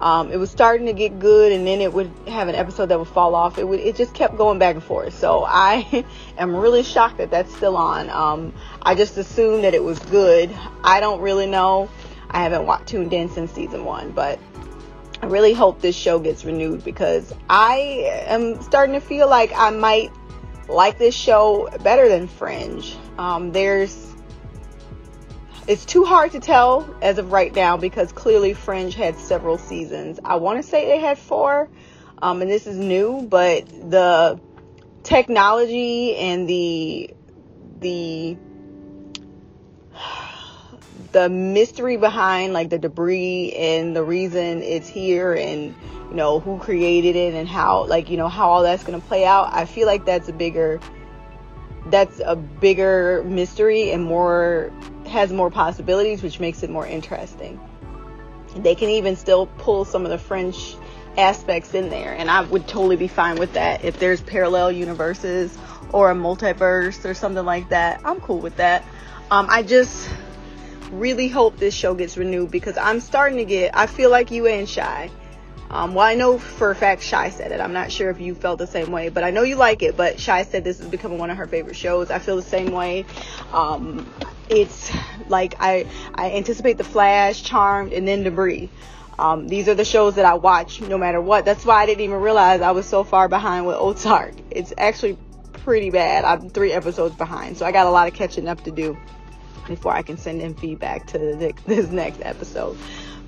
Um, 0.02 0.32
it 0.32 0.38
was 0.38 0.50
starting 0.50 0.86
to 0.86 0.94
get 0.94 1.20
good, 1.20 1.52
and 1.52 1.68
then 1.68 1.82
it 1.82 1.94
would 1.94 2.10
have 2.28 2.48
an 2.48 2.56
episode 2.56 2.86
that 2.88 2.98
would 2.98 3.10
fall 3.10 3.36
off. 3.36 3.58
It 3.58 3.68
would, 3.68 3.82
it 3.82 3.98
just 3.98 4.14
kept 4.14 4.38
going 4.38 4.58
back 4.58 4.76
and 4.76 4.84
forth. 4.84 5.14
So 5.14 5.44
I 5.46 6.06
am 6.38 6.56
really 6.56 6.84
shocked 6.84 7.18
that 7.18 7.32
that's 7.32 7.54
still 7.54 7.76
on. 7.76 8.10
Um, 8.10 8.54
I 8.82 8.96
just 8.96 9.18
assumed 9.18 9.66
that 9.66 9.74
it 9.74 9.84
was 9.84 10.00
good. 10.00 10.56
I 10.84 11.02
don't 11.02 11.20
really 11.22 11.48
know. 11.48 11.90
I 12.32 12.44
haven't 12.44 12.88
tuned 12.88 13.12
in 13.12 13.30
since 13.30 13.52
season 13.52 13.84
one, 13.84 14.12
but 14.12 14.40
I 15.22 15.26
really 15.26 15.54
hope 15.54 15.82
this 15.82 15.96
show 15.96 16.20
gets 16.20 16.46
renewed 16.46 16.84
because 16.84 17.34
I 17.50 18.24
am 18.28 18.62
starting 18.62 18.94
to 18.94 19.02
feel 19.02 19.30
like 19.30 19.52
I 19.56 19.70
might 19.70 20.12
like 20.68 20.98
this 20.98 21.16
show 21.16 21.70
better 21.84 22.08
than 22.08 22.28
Fringe. 22.28 22.96
Um, 23.18 23.52
there's 23.52 24.10
it's 25.68 25.86
too 25.86 26.04
hard 26.04 26.32
to 26.32 26.40
tell 26.40 26.96
as 27.02 27.20
of 27.20 27.32
right 27.32 27.54
now 27.54 27.78
because 27.78 28.12
clearly 28.12 28.54
Fringe 28.54 28.96
had 28.96 29.18
several 29.18 29.58
seasons. 29.58 30.20
I 30.26 30.38
want 30.38 30.64
to 30.64 30.68
say 30.68 30.88
they 30.88 31.00
had 31.00 31.20
four, 31.20 31.70
um, 32.22 32.42
and 32.42 32.50
this 32.50 32.66
is 32.66 32.78
new, 32.78 33.22
but 33.22 33.68
the 33.68 34.40
technology 35.04 36.16
and 36.16 36.48
the 36.50 37.14
the 37.82 38.38
the 41.12 41.30
mystery 41.30 41.98
behind 41.98 42.54
like 42.54 42.70
the 42.70 42.78
debris 42.78 43.54
and 43.54 43.96
the 43.96 44.04
reason 44.04 44.62
it's 44.62 44.88
here 44.88 45.34
and 45.34 45.76
you 46.10 46.16
know 46.16 46.40
who 46.40 46.60
created 46.60 47.16
it 47.16 47.34
and 47.34 47.48
how 47.48 47.86
like 47.86 48.10
you 48.10 48.18
know 48.18 48.28
how 48.28 48.50
all 48.50 48.64
that's 48.64 48.84
going 48.84 49.00
to 49.00 49.08
play 49.08 49.26
out 49.26 49.50
i 49.52 49.66
feel 49.66 49.88
like 49.88 50.06
that's 50.06 50.30
a 50.30 50.34
bigger 50.34 50.80
that's 51.88 52.22
a 52.26 52.36
bigger 52.36 53.24
mystery 53.26 53.92
and 53.92 54.04
more 54.04 54.72
has 55.08 55.32
more 55.32 55.50
possibilities 55.50 56.22
which 56.22 56.40
makes 56.40 56.64
it 56.64 56.70
more 56.70 56.86
interesting. 56.86 57.60
They 58.56 58.76
can 58.76 58.90
even 58.90 59.16
still 59.16 59.46
pull 59.46 59.86
some 59.86 60.06
of 60.06 60.12
the 60.12 60.18
Fringe 60.18 60.76
aspects 61.18 61.74
in 61.74 61.90
there 61.90 62.14
and 62.14 62.30
i 62.30 62.42
would 62.42 62.68
totally 62.68 62.96
be 62.96 63.08
fine 63.08 63.38
with 63.38 63.54
that. 63.54 63.84
If 63.84 64.00
there's 64.00 64.22
parallel 64.22 64.72
universes 64.72 65.58
or 65.92 66.12
a 66.12 66.16
multiverse 66.16 67.04
or 67.04 67.14
something 67.14 67.46
like 67.46 67.70
that 67.70 68.02
i'm 68.06 68.22
cool 68.22 68.40
with 68.40 68.58
that. 68.58 68.86
Um, 69.32 69.48
i 69.50 69.64
just 69.64 70.10
really 70.92 71.28
hope 71.28 71.58
this 71.58 71.74
show 71.74 71.94
gets 71.94 72.18
renewed 72.18 72.52
because 72.52 72.78
I'm 72.78 73.00
starting 73.00 73.38
to 73.38 73.46
get, 73.46 73.76
I 73.78 73.86
feel 73.88 74.10
like 74.10 74.32
you 74.32 74.48
and 74.48 74.68
Shy. 74.68 75.10
Um, 75.72 75.94
well, 75.94 76.06
I 76.06 76.16
know 76.16 76.40
for 76.40 76.72
a 76.72 76.76
fact 76.76 77.04
Shy 77.04 77.30
said 77.30 77.52
it. 77.52 77.62
I'm 77.62 77.74
not 77.74 77.92
sure 77.92 78.10
if 78.10 78.20
you 78.20 78.34
felt 78.34 78.58
the 78.58 78.66
same 78.66 78.92
way, 78.92 79.10
but 79.10 79.24
I 79.24 79.30
know 79.30 79.44
you 79.44 79.56
like 79.56 79.84
it. 79.84 79.96
But 79.96 80.20
Shy 80.20 80.44
said 80.44 80.64
this 80.64 80.80
is 80.80 80.88
becoming 80.88 81.20
one 81.20 81.30
of 81.30 81.38
her 81.38 81.46
favorite 81.46 81.76
shows. 81.76 82.10
I 82.10 82.18
feel 82.18 82.36
the 82.36 82.42
same 82.42 82.72
way. 82.72 83.06
Um, 83.54 84.12
it's 84.50 84.92
like 85.28 85.56
I 85.60 85.86
I 86.16 86.32
anticipate 86.32 86.80
the 86.80 86.84
Flash, 86.84 87.44
Charmed, 87.44 87.94
and 87.94 88.08
then 88.08 88.24
Debris. 88.24 88.70
Um, 89.20 89.48
these 89.48 89.68
are 89.68 89.76
the 89.76 89.86
shows 89.86 90.16
that 90.16 90.26
I 90.26 90.36
watch 90.36 90.82
no 90.82 90.98
matter 90.98 91.22
what. 91.22 91.46
That's 91.46 91.66
why 91.66 91.84
I 91.84 91.86
didn't 91.86 92.02
even 92.02 92.22
realize 92.22 92.62
I 92.62 92.72
was 92.72 92.88
so 92.88 93.04
far 93.04 93.28
behind 93.28 93.68
with 93.68 93.76
Ozark. 93.76 94.34
It's 94.50 94.74
actually 94.78 95.18
pretty 95.52 95.92
bad. 95.92 96.24
I'm 96.24 96.50
three 96.50 96.72
episodes 96.72 97.16
behind, 97.16 97.58
so 97.58 97.66
I 97.66 97.72
got 97.72 97.86
a 97.86 97.92
lot 97.92 98.08
of 98.08 98.16
catching 98.16 98.48
up 98.48 98.64
to 98.64 98.72
do 98.72 98.98
before 99.70 99.94
I 99.94 100.02
can 100.02 100.18
send 100.18 100.42
in 100.42 100.56
feedback 100.56 101.08
to 101.08 101.18
the, 101.18 101.54
this 101.66 101.90
next 101.90 102.20
episode. 102.24 102.78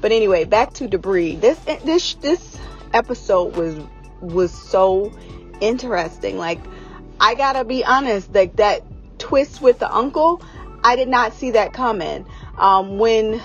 But 0.02 0.12
anyway, 0.12 0.44
back 0.44 0.74
to 0.74 0.88
Debris. 0.88 1.38
This 1.38 1.60
this 1.86 2.16
this 2.16 2.58
episode 2.94 3.56
was 3.56 3.80
was 4.20 4.52
so 4.52 5.14
interesting. 5.62 6.38
Like 6.38 6.60
I 7.20 7.36
gotta 7.36 7.64
be 7.64 7.86
honest, 7.86 8.34
like 8.34 8.58
that 8.58 8.82
twist 9.20 9.62
with 9.62 9.80
the 9.80 9.94
uncle, 9.94 10.42
I 10.84 10.96
did 10.96 11.08
not 11.08 11.34
see 11.34 11.52
that 11.52 11.72
coming. 11.72 12.26
Um, 12.58 12.98
when 12.98 13.42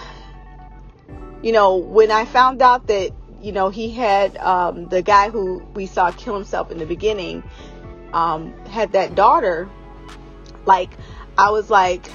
you 1.42 1.52
know 1.52 1.76
when 1.76 2.10
I 2.10 2.24
found 2.24 2.62
out 2.62 2.86
that 2.86 3.12
you 3.42 3.52
know 3.52 3.68
he 3.68 3.90
had 3.90 4.36
um, 4.38 4.88
the 4.88 5.02
guy 5.02 5.28
who 5.28 5.58
we 5.74 5.86
saw 5.86 6.10
kill 6.10 6.34
himself 6.34 6.70
in 6.70 6.78
the 6.78 6.86
beginning 6.86 7.42
um, 8.14 8.54
had 8.64 8.92
that 8.92 9.14
daughter, 9.14 9.68
like 10.64 10.90
I 11.36 11.50
was 11.50 11.68
like, 11.68 12.10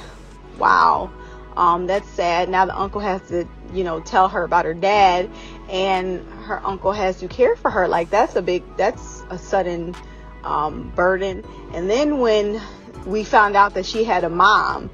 wow, 0.62 1.12
um, 1.58 1.88
that's 1.88 2.08
sad. 2.10 2.48
Now 2.48 2.66
the 2.66 2.78
uncle 2.78 3.02
has 3.02 3.22
to, 3.30 3.48
you 3.74 3.84
know, 3.84 4.00
tell 4.00 4.30
her 4.30 4.44
about 4.44 4.66
her 4.66 4.74
dad, 4.74 5.30
and 5.70 6.26
her 6.44 6.66
uncle 6.66 6.94
has 6.94 7.18
to 7.20 7.28
care 7.28 7.56
for 7.56 7.70
her. 7.72 7.88
Like 7.88 8.10
that's 8.10 8.36
a 8.36 8.42
big, 8.42 8.64
that's 8.78 9.24
a 9.30 9.38
sudden 9.38 9.96
um, 10.44 10.92
burden. 10.96 11.44
And 11.74 11.90
then 11.90 12.20
when 12.20 12.62
we 13.06 13.24
found 13.24 13.56
out 13.56 13.74
that 13.74 13.86
she 13.86 14.04
had 14.04 14.24
a 14.24 14.30
mom, 14.30 14.90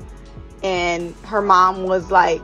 and 0.64 1.14
her 1.26 1.42
mom 1.42 1.84
was 1.84 2.10
like, 2.10 2.42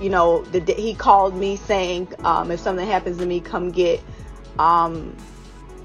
you 0.00 0.10
know, 0.10 0.42
the 0.42 0.60
he 0.74 0.94
called 0.94 1.34
me 1.34 1.56
saying, 1.56 2.12
um, 2.24 2.50
if 2.50 2.60
something 2.60 2.86
happens 2.86 3.18
to 3.18 3.26
me, 3.26 3.40
come 3.40 3.70
get. 3.70 4.02
Um, 4.58 5.16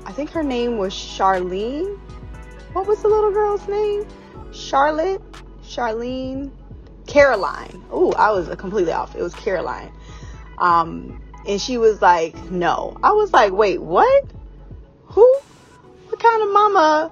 I 0.05 0.11
think 0.11 0.31
her 0.31 0.43
name 0.43 0.77
was 0.77 0.93
Charlene. 0.93 1.97
What 2.73 2.87
was 2.87 3.01
the 3.01 3.07
little 3.07 3.31
girl's 3.31 3.67
name? 3.67 4.07
Charlotte, 4.51 5.21
Charlene, 5.75 6.51
Caroline. 7.07 7.84
Oh, 7.91 8.12
I 8.13 8.31
was 8.31 8.53
completely 8.55 8.91
off. 8.91 9.15
It 9.15 9.21
was 9.21 9.34
Caroline. 9.34 9.91
Um, 10.57 11.21
and 11.47 11.62
she 11.62 11.77
was 11.77 12.01
like, 12.01 12.36
no. 12.51 12.97
I 13.01 13.12
was 13.12 13.31
like, 13.34 13.53
wait, 13.53 13.81
what? 13.81 14.25
Who? 15.05 15.39
What 16.10 16.19
kind 16.19 16.43
of 16.43 16.49
mama 16.51 17.12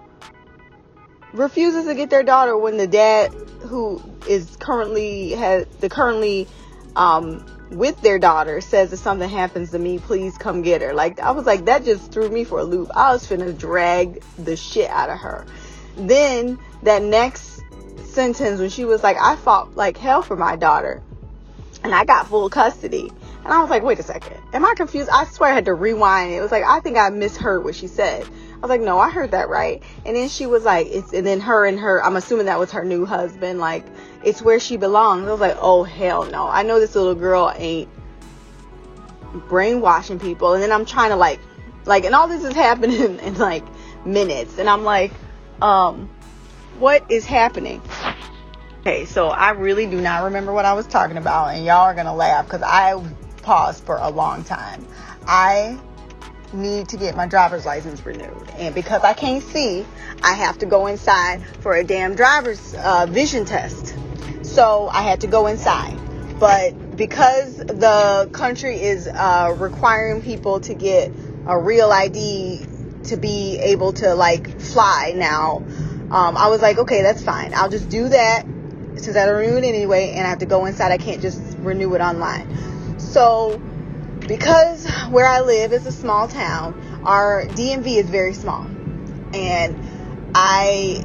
refuses 1.34 1.86
to 1.86 1.95
get 1.95 2.10
their 2.10 2.24
daughter 2.24 2.58
when 2.58 2.78
the 2.78 2.88
dad 2.88 3.32
who 3.62 4.02
is 4.28 4.56
currently 4.58 5.32
has 5.32 5.65
the 5.80 5.88
currently 5.89 6.48
um 6.95 7.45
with 7.69 8.02
their 8.02 8.17
daughter 8.17 8.62
says 8.62 8.91
if 8.91 9.00
something 9.00 9.30
happens 9.30 9.69
to 9.72 9.80
me, 9.80 10.00
please 10.00 10.38
come 10.38 10.63
get 10.63 10.82
her. 10.82 10.93
Like 10.93 11.19
I 11.19 11.32
was 11.32 11.45
like 11.45 11.65
that 11.65 11.86
just 11.86 12.12
threw 12.12 12.30
me 12.30 12.43
for 12.43 12.60
a 12.60 12.63
loop. 12.63 12.89
I 12.95 13.13
was 13.13 13.28
finna 13.28 13.56
drag 13.56 14.24
the 14.38 14.56
shit 14.56 14.89
out 14.89 15.10
of 15.10 15.19
her. 15.19 15.45
Then 15.95 16.58
that 16.84 17.04
next 17.04 17.62
sentence 18.20 18.60
when 18.60 18.70
she 18.70 18.84
was 18.84 19.02
like, 19.02 19.16
I 19.18 19.38
fought 19.38 19.78
like 19.78 19.96
hell 19.96 20.22
for 20.22 20.36
my 20.36 20.58
daughter 20.58 21.02
and 21.86 21.96
I 21.96 22.04
got 22.04 22.28
full 22.28 22.50
custody. 22.50 23.10
And 23.46 23.54
I 23.54 23.62
was 23.62 23.70
like, 23.70 23.82
wait 23.82 23.98
a 23.98 24.04
second. 24.04 24.36
Am 24.52 24.66
I 24.66 24.74
confused? 24.76 25.10
I 25.10 25.24
swear 25.24 25.52
I 25.52 25.54
had 25.54 25.66
to 25.66 25.74
rewind. 25.74 26.34
It 26.34 26.42
was 26.42 26.52
like, 26.52 26.66
I 26.66 26.82
think 26.82 26.98
I 26.98 27.10
misheard 27.12 27.64
what 27.64 27.76
she 27.76 27.88
said. 27.88 28.24
I 28.24 28.60
was 28.60 28.70
like, 28.70 28.82
no, 28.82 29.00
I 29.00 29.10
heard 29.10 29.32
that 29.32 29.48
right. 29.48 29.82
And 30.06 30.18
then 30.18 30.28
she 30.28 30.48
was 30.48 30.66
like, 30.66 30.88
it's, 30.88 31.14
and 31.14 31.26
then 31.26 31.40
her 31.40 31.66
and 31.66 31.80
her, 31.80 32.04
I'm 32.04 32.18
assuming 32.18 32.48
that 32.48 32.60
was 32.60 32.74
her 32.74 32.84
new 32.84 33.06
husband, 33.06 33.60
like, 33.60 33.86
it's 34.22 34.42
where 34.42 34.60
she 34.60 34.76
belongs. 34.76 35.26
I 35.26 35.32
was 35.32 35.40
like, 35.40 35.56
oh, 35.62 35.84
hell 35.84 36.26
no. 36.26 36.46
I 36.46 36.64
know 36.64 36.82
this 36.82 36.96
little 36.96 37.16
girl 37.16 37.54
ain't 37.56 37.90
brainwashing 39.48 40.20
people. 40.20 40.54
And 40.56 40.62
then 40.62 40.74
I'm 40.74 40.86
trying 40.86 41.12
to, 41.12 41.16
like, 41.16 41.40
like, 41.86 42.04
and 42.04 42.14
all 42.14 42.28
this 42.28 42.44
is 42.44 42.54
happening 42.54 43.00
in, 43.00 43.20
in 43.22 43.38
like 43.38 43.64
minutes. 44.06 44.58
And 44.58 44.70
I'm 44.70 44.84
like, 44.84 45.14
um, 45.62 46.10
what 46.80 47.12
is 47.12 47.26
happening? 47.26 47.82
Okay, 48.82 49.06
so 49.06 49.28
I 49.28 49.52
really 49.52 49.86
do 49.86 50.00
not 50.00 50.24
remember 50.24 50.54
what 50.54 50.65
I 50.65 50.74
was 50.74 50.88
talking 50.88 51.18
about, 51.18 51.54
and 51.54 51.65
y'all 51.65 51.82
are 51.82 51.94
gonna 51.94 52.15
laugh 52.15 52.46
because 52.46 52.62
I 52.62 53.02
paused 53.42 53.84
for 53.84 53.98
a 53.98 54.10
long 54.10 54.44
time. 54.46 54.88
I 55.28 55.78
need 56.54 56.89
to 56.89 56.98
get 56.98 57.15
my 57.15 57.28
driver's 57.28 57.65
license 57.65 58.04
renewed, 58.06 58.50
and 58.58 58.74
because 58.74 59.04
I 59.04 59.13
can't 59.13 59.44
see, 59.44 59.86
I 60.24 60.34
have 60.34 60.60
to 60.60 60.65
go 60.65 60.88
inside 60.88 61.46
for 61.60 61.76
a 61.76 61.84
damn 61.84 62.15
driver's 62.15 62.74
uh, 62.76 63.06
vision 63.10 63.46
test. 63.46 63.96
So 64.44 64.89
I 64.92 65.02
had 65.02 65.22
to 65.22 65.28
go 65.28 65.48
inside, 65.48 65.98
but 66.39 66.96
because 66.96 67.58
the 67.58 68.30
country 68.32 68.82
is 68.82 69.08
uh, 69.08 69.54
requiring 69.60 70.22
people 70.22 70.62
to 70.62 70.74
get 70.74 71.12
a 71.46 71.60
real 71.60 71.92
ID 71.92 72.65
to 73.04 73.18
be 73.18 73.58
able 73.58 73.94
to 73.94 74.15
like 74.15 74.60
fly 74.60 75.13
now, 75.15 75.63
um, 76.12 76.38
I 76.38 76.48
was 76.48 76.62
like, 76.62 76.78
okay, 76.80 77.02
that's 77.02 77.24
fine. 77.24 77.54
I'll 77.54 77.69
just 77.69 77.89
do 77.89 78.10
that 78.10 78.43
since 78.95 79.15
I 79.15 79.26
don't 79.26 79.38
renew 79.38 79.58
it 79.58 79.63
anyway, 79.63 80.12
and 80.12 80.26
I 80.26 80.30
have 80.30 80.39
to 80.39 80.45
go 80.45 80.65
inside. 80.65 80.91
I 80.91 80.98
can't 80.98 81.22
just 81.22 81.41
renew 81.60 81.93
it 81.95 82.02
online. 82.02 83.00
So 83.00 83.62
because 84.28 84.88
where 85.10 85.28
I 85.28 85.41
live 85.41 85.74
is 85.74 85.86
a 85.86 85.91
small 85.91 86.28
town, 86.28 87.02
our 87.04 87.45
DMV 87.45 87.98
is 87.98 88.10
very 88.10 88.34
small. 88.34 88.65
And 89.34 89.76
I 90.34 91.04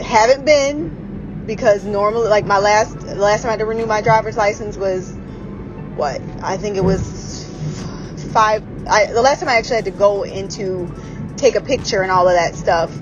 haven't 0.00 0.44
been 0.44 1.44
because 1.46 1.84
normally 1.84 2.28
like 2.28 2.44
my 2.44 2.58
last 2.58 3.02
last 3.02 3.42
time 3.42 3.48
I 3.48 3.52
had 3.52 3.60
to 3.60 3.66
renew 3.66 3.86
my 3.86 4.02
driver's 4.02 4.36
license 4.36 4.76
was 4.76 5.12
what? 5.96 6.20
I 6.42 6.56
think 6.56 6.76
it 6.76 6.84
was 6.84 7.44
five 8.32 8.62
I 8.86 9.06
the 9.06 9.22
last 9.22 9.40
time 9.40 9.48
I 9.48 9.54
actually 9.54 9.76
had 9.76 9.86
to 9.86 9.90
go 9.90 10.22
into 10.22 10.92
take 11.36 11.54
a 11.54 11.60
picture 11.60 12.02
and 12.02 12.12
all 12.12 12.28
of 12.28 12.34
that 12.34 12.54
stuff. 12.54 12.96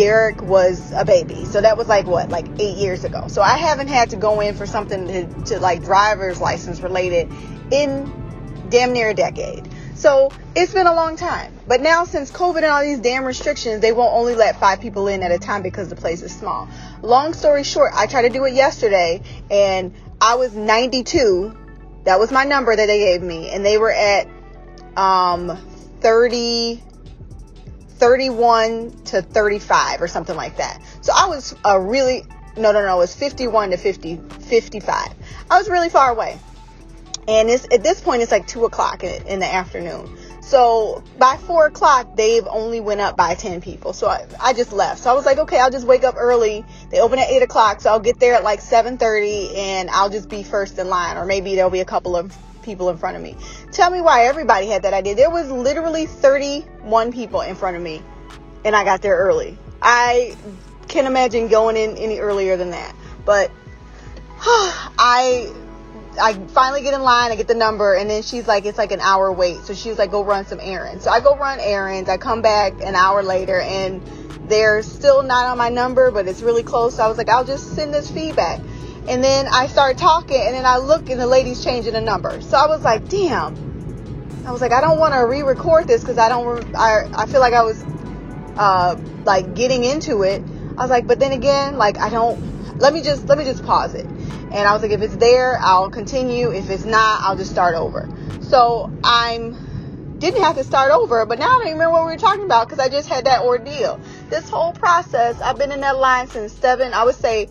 Derek 0.00 0.40
was 0.40 0.92
a 0.92 1.04
baby. 1.04 1.44
So 1.44 1.60
that 1.60 1.76
was 1.76 1.86
like 1.86 2.06
what, 2.06 2.30
like 2.30 2.46
eight 2.58 2.78
years 2.78 3.04
ago. 3.04 3.28
So 3.28 3.42
I 3.42 3.58
haven't 3.58 3.88
had 3.88 4.08
to 4.10 4.16
go 4.16 4.40
in 4.40 4.54
for 4.54 4.64
something 4.64 5.06
to, 5.06 5.26
to 5.44 5.60
like 5.60 5.84
driver's 5.84 6.40
license 6.40 6.80
related 6.80 7.30
in 7.70 8.10
damn 8.70 8.94
near 8.94 9.10
a 9.10 9.14
decade. 9.14 9.68
So 9.96 10.32
it's 10.56 10.72
been 10.72 10.86
a 10.86 10.94
long 10.94 11.16
time. 11.16 11.52
But 11.68 11.82
now 11.82 12.04
since 12.04 12.30
COVID 12.30 12.56
and 12.56 12.64
all 12.64 12.80
these 12.80 13.00
damn 13.00 13.26
restrictions, 13.26 13.82
they 13.82 13.92
won't 13.92 14.14
only 14.14 14.34
let 14.34 14.58
five 14.58 14.80
people 14.80 15.06
in 15.06 15.22
at 15.22 15.32
a 15.32 15.38
time 15.38 15.60
because 15.60 15.90
the 15.90 15.96
place 15.96 16.22
is 16.22 16.34
small. 16.34 16.66
Long 17.02 17.34
story 17.34 17.62
short, 17.62 17.92
I 17.94 18.06
tried 18.06 18.22
to 18.22 18.30
do 18.30 18.46
it 18.46 18.54
yesterday 18.54 19.20
and 19.50 19.94
I 20.18 20.36
was 20.36 20.54
92. 20.54 21.54
That 22.04 22.18
was 22.18 22.32
my 22.32 22.44
number 22.44 22.74
that 22.74 22.86
they 22.86 23.00
gave 23.00 23.20
me. 23.20 23.50
And 23.50 23.66
they 23.66 23.76
were 23.76 23.92
at 23.92 24.26
um 24.96 25.58
30 26.00 26.84
31 28.00 28.90
to 29.04 29.20
35 29.20 30.00
or 30.00 30.08
something 30.08 30.34
like 30.34 30.56
that. 30.56 30.82
So 31.02 31.12
I 31.14 31.26
was 31.26 31.54
a 31.64 31.78
really 31.78 32.24
no 32.56 32.72
no 32.72 32.84
no, 32.84 32.96
it 32.96 32.98
was 32.98 33.14
51 33.14 33.70
to 33.70 33.76
50 33.76 34.16
55. 34.16 35.12
I 35.50 35.58
was 35.58 35.68
really 35.68 35.90
far 35.90 36.10
away. 36.10 36.38
And 37.28 37.50
it's 37.50 37.66
at 37.72 37.82
this 37.84 38.00
point 38.00 38.22
it's 38.22 38.32
like 38.32 38.46
two 38.46 38.64
o'clock 38.64 39.04
in, 39.04 39.26
in 39.26 39.38
the 39.38 39.46
afternoon. 39.46 40.16
So 40.40 41.04
by 41.18 41.36
four 41.36 41.66
o'clock 41.66 42.16
they've 42.16 42.46
only 42.46 42.80
went 42.80 43.02
up 43.02 43.18
by 43.18 43.34
10 43.34 43.60
people. 43.60 43.92
So 43.92 44.08
I, 44.08 44.26
I 44.40 44.54
just 44.54 44.72
left. 44.72 45.02
So 45.02 45.10
i 45.10 45.12
was 45.12 45.26
like 45.26 45.36
okay 45.36 45.60
i'll 45.60 45.70
just 45.70 45.86
wake 45.86 46.02
up 46.02 46.14
early. 46.16 46.64
They 46.90 47.00
open 47.00 47.18
at 47.18 47.28
8 47.28 47.42
o'clock 47.42 47.82
so 47.82 47.90
i'll 47.90 48.00
get 48.00 48.18
there 48.18 48.34
at 48.34 48.42
like 48.42 48.60
7.30 48.60 49.56
and 49.58 49.90
i'll 49.90 50.10
just 50.10 50.30
be 50.30 50.42
first 50.42 50.78
in 50.78 50.88
line 50.88 51.18
or 51.18 51.26
maybe 51.26 51.54
there'll 51.54 51.70
be 51.70 51.80
a 51.80 51.84
couple 51.84 52.16
of 52.16 52.34
people 52.62 52.88
in 52.90 52.96
front 52.96 53.16
of 53.16 53.22
me 53.22 53.36
tell 53.72 53.90
me 53.90 54.00
why 54.00 54.24
everybody 54.24 54.66
had 54.66 54.82
that 54.82 54.92
idea 54.92 55.14
there 55.14 55.30
was 55.30 55.50
literally 55.50 56.06
31 56.06 57.12
people 57.12 57.40
in 57.40 57.54
front 57.54 57.76
of 57.76 57.82
me 57.82 58.02
and 58.64 58.74
i 58.74 58.84
got 58.84 59.02
there 59.02 59.16
early 59.16 59.56
i 59.82 60.36
can't 60.88 61.06
imagine 61.06 61.48
going 61.48 61.76
in 61.76 61.96
any 61.96 62.18
earlier 62.18 62.56
than 62.56 62.70
that 62.70 62.94
but 63.24 63.50
i 64.40 65.52
I 66.20 66.34
finally 66.48 66.82
get 66.82 66.94
in 66.94 67.02
line, 67.02 67.30
I 67.30 67.36
get 67.36 67.46
the 67.46 67.54
number, 67.54 67.94
and 67.94 68.10
then 68.10 68.22
she's 68.22 68.48
like, 68.48 68.64
it's 68.64 68.78
like 68.78 68.90
an 68.92 69.00
hour 69.00 69.32
wait. 69.32 69.58
So 69.58 69.74
she 69.74 69.88
was 69.90 69.98
like, 69.98 70.10
go 70.10 70.24
run 70.24 70.44
some 70.44 70.58
errands. 70.60 71.04
So 71.04 71.10
I 71.10 71.20
go 71.20 71.36
run 71.36 71.60
errands. 71.60 72.08
I 72.08 72.16
come 72.16 72.42
back 72.42 72.72
an 72.82 72.94
hour 72.94 73.22
later, 73.22 73.60
and 73.60 74.02
they're 74.48 74.82
still 74.82 75.22
not 75.22 75.46
on 75.46 75.58
my 75.58 75.68
number, 75.68 76.10
but 76.10 76.26
it's 76.26 76.42
really 76.42 76.62
close. 76.62 76.96
So 76.96 77.04
I 77.04 77.08
was 77.08 77.16
like, 77.16 77.28
I'll 77.28 77.44
just 77.44 77.74
send 77.74 77.94
this 77.94 78.10
feedback. 78.10 78.60
And 79.08 79.24
then 79.24 79.46
I 79.50 79.66
start 79.66 79.98
talking, 79.98 80.40
and 80.40 80.54
then 80.54 80.66
I 80.66 80.78
look, 80.78 81.08
and 81.10 81.20
the 81.20 81.26
lady's 81.26 81.64
changing 81.64 81.92
the 81.92 82.00
number. 82.00 82.40
So 82.40 82.56
I 82.56 82.66
was 82.66 82.82
like, 82.82 83.08
damn. 83.08 84.44
I 84.46 84.52
was 84.52 84.60
like, 84.60 84.72
I 84.72 84.80
don't 84.80 84.98
want 84.98 85.14
to 85.14 85.20
re-record 85.20 85.86
this 85.86 86.00
because 86.02 86.18
I 86.18 86.28
don't. 86.28 86.74
I 86.74 87.02
I 87.12 87.26
feel 87.26 87.40
like 87.40 87.52
I 87.52 87.62
was 87.62 87.82
uh 88.56 88.96
like 89.24 89.54
getting 89.54 89.84
into 89.84 90.22
it. 90.22 90.42
I 90.76 90.82
was 90.82 90.90
like, 90.90 91.06
but 91.06 91.20
then 91.20 91.32
again, 91.32 91.76
like 91.76 91.98
I 91.98 92.10
don't. 92.10 92.78
Let 92.78 92.94
me 92.94 93.02
just 93.02 93.28
let 93.28 93.36
me 93.36 93.44
just 93.44 93.64
pause 93.64 93.94
it. 93.94 94.06
And 94.06 94.66
I 94.66 94.72
was 94.72 94.82
like, 94.82 94.90
if 94.90 95.02
it's 95.02 95.16
there, 95.16 95.58
I'll 95.60 95.90
continue. 95.90 96.50
If 96.50 96.70
it's 96.70 96.84
not, 96.84 97.20
I'll 97.22 97.36
just 97.36 97.50
start 97.50 97.74
over. 97.74 98.08
So 98.40 98.90
I'm 99.04 99.56
didn't 100.20 100.42
have 100.42 100.56
to 100.56 100.64
start 100.64 100.92
over, 100.92 101.24
but 101.24 101.38
now 101.38 101.46
I 101.46 101.48
don't 101.48 101.68
even 101.68 101.78
remember 101.78 101.92
what 101.92 102.06
we 102.06 102.12
were 102.12 102.18
talking 102.18 102.44
about 102.44 102.68
because 102.68 102.78
I 102.78 102.90
just 102.90 103.08
had 103.08 103.24
that 103.24 103.40
ordeal. 103.40 103.98
This 104.28 104.48
whole 104.50 104.72
process, 104.72 105.40
I've 105.40 105.56
been 105.56 105.72
in 105.72 105.80
that 105.80 105.96
line 105.96 106.28
since 106.28 106.52
seven, 106.52 106.92
I 106.92 107.04
would 107.04 107.14
say, 107.14 107.48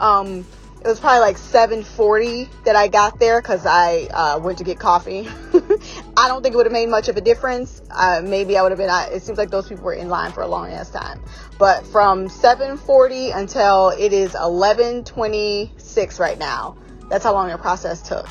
um, 0.00 0.46
it 0.86 0.90
was 0.90 1.00
probably 1.00 1.18
like 1.20 1.36
7:40 1.36 2.48
that 2.64 2.76
I 2.76 2.86
got 2.86 3.18
there 3.18 3.42
because 3.42 3.66
I 3.66 4.06
uh, 4.14 4.38
went 4.38 4.58
to 4.58 4.64
get 4.64 4.78
coffee. 4.78 5.28
I 6.16 6.28
don't 6.28 6.44
think 6.44 6.54
it 6.54 6.56
would 6.56 6.66
have 6.66 6.72
made 6.72 6.88
much 6.88 7.08
of 7.08 7.16
a 7.16 7.20
difference. 7.20 7.82
Uh, 7.90 8.22
maybe 8.22 8.56
I 8.56 8.62
would 8.62 8.70
have 8.70 8.78
been. 8.78 8.90
it 9.12 9.22
seems 9.22 9.36
like 9.36 9.50
those 9.50 9.68
people 9.68 9.84
were 9.84 9.94
in 9.94 10.08
line 10.08 10.30
for 10.30 10.42
a 10.42 10.46
long 10.46 10.70
ass 10.70 10.90
time. 10.90 11.20
But 11.58 11.84
from 11.88 12.28
7:40 12.28 13.36
until 13.36 13.88
it 13.88 14.12
is 14.12 14.34
11:26 14.34 16.20
right 16.20 16.38
now, 16.38 16.76
that's 17.10 17.24
how 17.24 17.32
long 17.32 17.48
the 17.48 17.58
process 17.58 18.00
took 18.00 18.28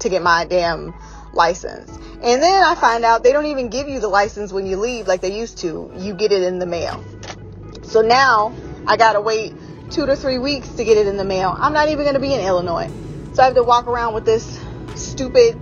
to 0.00 0.08
get 0.10 0.22
my 0.22 0.44
damn 0.44 0.94
license. 1.32 1.90
And 2.22 2.42
then 2.42 2.62
I 2.62 2.74
find 2.74 3.06
out 3.06 3.22
they 3.22 3.32
don't 3.32 3.46
even 3.46 3.70
give 3.70 3.88
you 3.88 4.00
the 4.00 4.08
license 4.08 4.52
when 4.52 4.66
you 4.66 4.76
leave 4.76 5.08
like 5.08 5.22
they 5.22 5.34
used 5.34 5.56
to. 5.58 5.90
You 5.96 6.12
get 6.12 6.30
it 6.30 6.42
in 6.42 6.58
the 6.58 6.66
mail. 6.66 7.02
So 7.84 8.02
now 8.02 8.52
I 8.86 8.98
gotta 8.98 9.22
wait 9.22 9.54
two 9.90 10.06
to 10.06 10.16
three 10.16 10.38
weeks 10.38 10.68
to 10.70 10.84
get 10.84 10.96
it 10.96 11.06
in 11.06 11.16
the 11.16 11.24
mail. 11.24 11.54
I'm 11.58 11.72
not 11.72 11.88
even 11.88 12.04
going 12.04 12.14
to 12.14 12.20
be 12.20 12.34
in 12.34 12.40
Illinois. 12.40 12.90
So 13.32 13.42
I 13.42 13.46
have 13.46 13.54
to 13.54 13.62
walk 13.62 13.86
around 13.86 14.14
with 14.14 14.24
this 14.24 14.60
stupid 14.94 15.56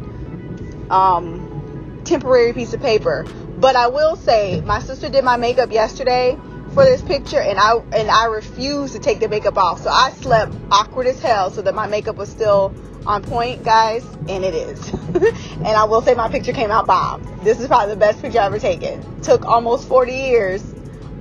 um, 0.90 2.00
temporary 2.04 2.52
piece 2.52 2.72
of 2.72 2.80
paper. 2.80 3.26
But 3.58 3.76
I 3.76 3.88
will 3.88 4.16
say, 4.16 4.60
my 4.60 4.80
sister 4.80 5.08
did 5.08 5.24
my 5.24 5.36
makeup 5.36 5.72
yesterday 5.72 6.38
for 6.74 6.84
this 6.84 7.00
picture, 7.02 7.40
and 7.40 7.58
I 7.58 7.76
and 7.92 8.10
I 8.10 8.26
refused 8.26 8.94
to 8.94 8.98
take 8.98 9.20
the 9.20 9.28
makeup 9.28 9.56
off. 9.56 9.80
So 9.80 9.90
I 9.90 10.10
slept 10.10 10.54
awkward 10.70 11.06
as 11.06 11.20
hell, 11.20 11.50
so 11.50 11.62
that 11.62 11.74
my 11.74 11.86
makeup 11.86 12.16
was 12.16 12.28
still 12.28 12.74
on 13.06 13.22
point, 13.22 13.64
guys, 13.64 14.04
and 14.28 14.44
it 14.44 14.54
is. 14.54 14.92
and 15.14 15.66
I 15.66 15.84
will 15.84 16.02
say, 16.02 16.14
my 16.14 16.28
picture 16.28 16.52
came 16.52 16.70
out 16.70 16.86
bomb. 16.86 17.22
This 17.42 17.60
is 17.60 17.68
probably 17.68 17.94
the 17.94 18.00
best 18.00 18.20
picture 18.20 18.40
I've 18.40 18.52
ever 18.52 18.58
taken. 18.58 19.22
Took 19.22 19.46
almost 19.46 19.88
40 19.88 20.12
years, 20.12 20.62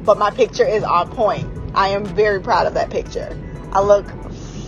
but 0.03 0.17
my 0.17 0.31
picture 0.31 0.65
is 0.65 0.83
on 0.83 1.09
point. 1.09 1.47
I 1.75 1.89
am 1.89 2.05
very 2.05 2.41
proud 2.41 2.67
of 2.67 2.73
that 2.75 2.89
picture. 2.89 3.37
I 3.71 3.81
look 3.81 4.09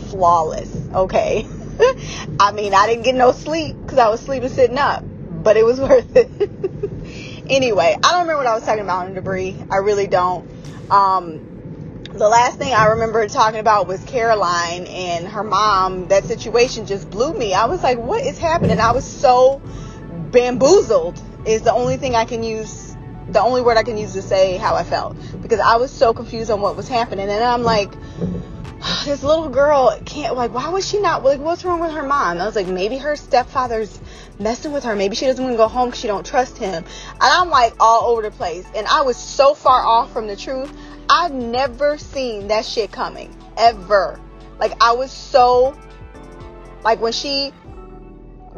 flawless, 0.09 0.69
okay? 0.93 1.47
I 2.39 2.51
mean, 2.51 2.73
I 2.73 2.87
didn't 2.87 3.03
get 3.03 3.15
no 3.15 3.31
sleep 3.31 3.75
because 3.81 3.97
I 3.97 4.09
was 4.09 4.19
sleeping 4.19 4.49
sitting 4.49 4.77
up, 4.77 5.03
but 5.43 5.57
it 5.57 5.65
was 5.65 5.79
worth 5.79 6.15
it. 6.15 6.29
anyway, 7.49 7.95
I 8.03 8.11
don't 8.11 8.21
remember 8.21 8.37
what 8.37 8.47
I 8.47 8.55
was 8.55 8.65
talking 8.65 8.83
about 8.83 9.07
in 9.07 9.13
debris. 9.13 9.55
I 9.71 9.77
really 9.77 10.07
don't. 10.07 10.49
Um, 10.91 12.03
the 12.13 12.27
last 12.27 12.57
thing 12.57 12.73
I 12.73 12.87
remember 12.87 13.27
talking 13.27 13.59
about 13.59 13.87
was 13.87 14.03
Caroline 14.05 14.85
and 14.87 15.27
her 15.27 15.43
mom. 15.43 16.07
That 16.07 16.25
situation 16.25 16.85
just 16.85 17.09
blew 17.09 17.33
me. 17.33 17.53
I 17.53 17.65
was 17.65 17.83
like, 17.83 17.97
what 17.97 18.25
is 18.25 18.37
happening? 18.37 18.79
I 18.79 18.91
was 18.91 19.05
so 19.05 19.61
bamboozled, 20.31 21.21
is 21.45 21.61
the 21.61 21.73
only 21.73 21.97
thing 21.97 22.15
I 22.15 22.25
can 22.25 22.43
use 22.43 22.86
the 23.29 23.41
only 23.41 23.61
word 23.61 23.77
I 23.77 23.83
can 23.83 23.97
use 23.97 24.13
to 24.13 24.21
say 24.21 24.57
how 24.57 24.75
I 24.75 24.83
felt. 24.83 25.17
Because 25.41 25.59
I 25.59 25.77
was 25.77 25.91
so 25.91 26.13
confused 26.13 26.51
on 26.51 26.61
what 26.61 26.75
was 26.75 26.87
happening. 26.87 27.29
And 27.29 27.43
I'm 27.43 27.63
like, 27.63 27.91
this 29.05 29.23
little 29.23 29.49
girl 29.49 29.97
can't 30.05 30.35
like 30.35 30.53
why 30.53 30.69
was 30.69 30.87
she 30.87 30.99
not 30.99 31.23
like 31.23 31.39
what's 31.39 31.65
wrong 31.65 31.79
with 31.79 31.91
her 31.91 32.03
mom 32.03 32.39
i 32.39 32.45
was 32.45 32.55
like 32.55 32.67
maybe 32.67 32.95
her 32.95 33.15
stepfather's 33.15 33.99
messing 34.39 34.71
with 34.71 34.83
her. 34.83 34.95
Maybe 34.95 35.15
she 35.15 35.25
doesn't 35.25 35.43
want 35.43 35.53
to 35.53 35.57
go 35.57 35.67
home 35.67 35.89
because 35.89 35.99
she 35.99 36.07
don't 36.07 36.25
trust 36.25 36.57
him. 36.57 36.83
And 36.83 37.17
i'm 37.21 37.49
like 37.49 37.73
all 37.79 38.11
over 38.11 38.21
the 38.21 38.31
place. 38.31 38.65
And 38.75 38.87
i 38.87 39.01
was 39.01 39.17
so 39.17 39.53
far 39.53 39.81
off 39.81 40.11
from 40.11 40.27
the 40.27 40.35
truth. 40.35 40.71
I've 41.09 41.33
never 41.33 41.97
seen 41.97 42.47
that 42.47 42.65
shit 42.65 42.91
coming. 42.91 43.35
Ever. 43.57 44.19
Like 44.59 44.73
i 44.81 44.93
was 44.93 45.11
so 45.11 45.77
like 46.83 47.01
when 47.01 47.13
she 47.13 47.51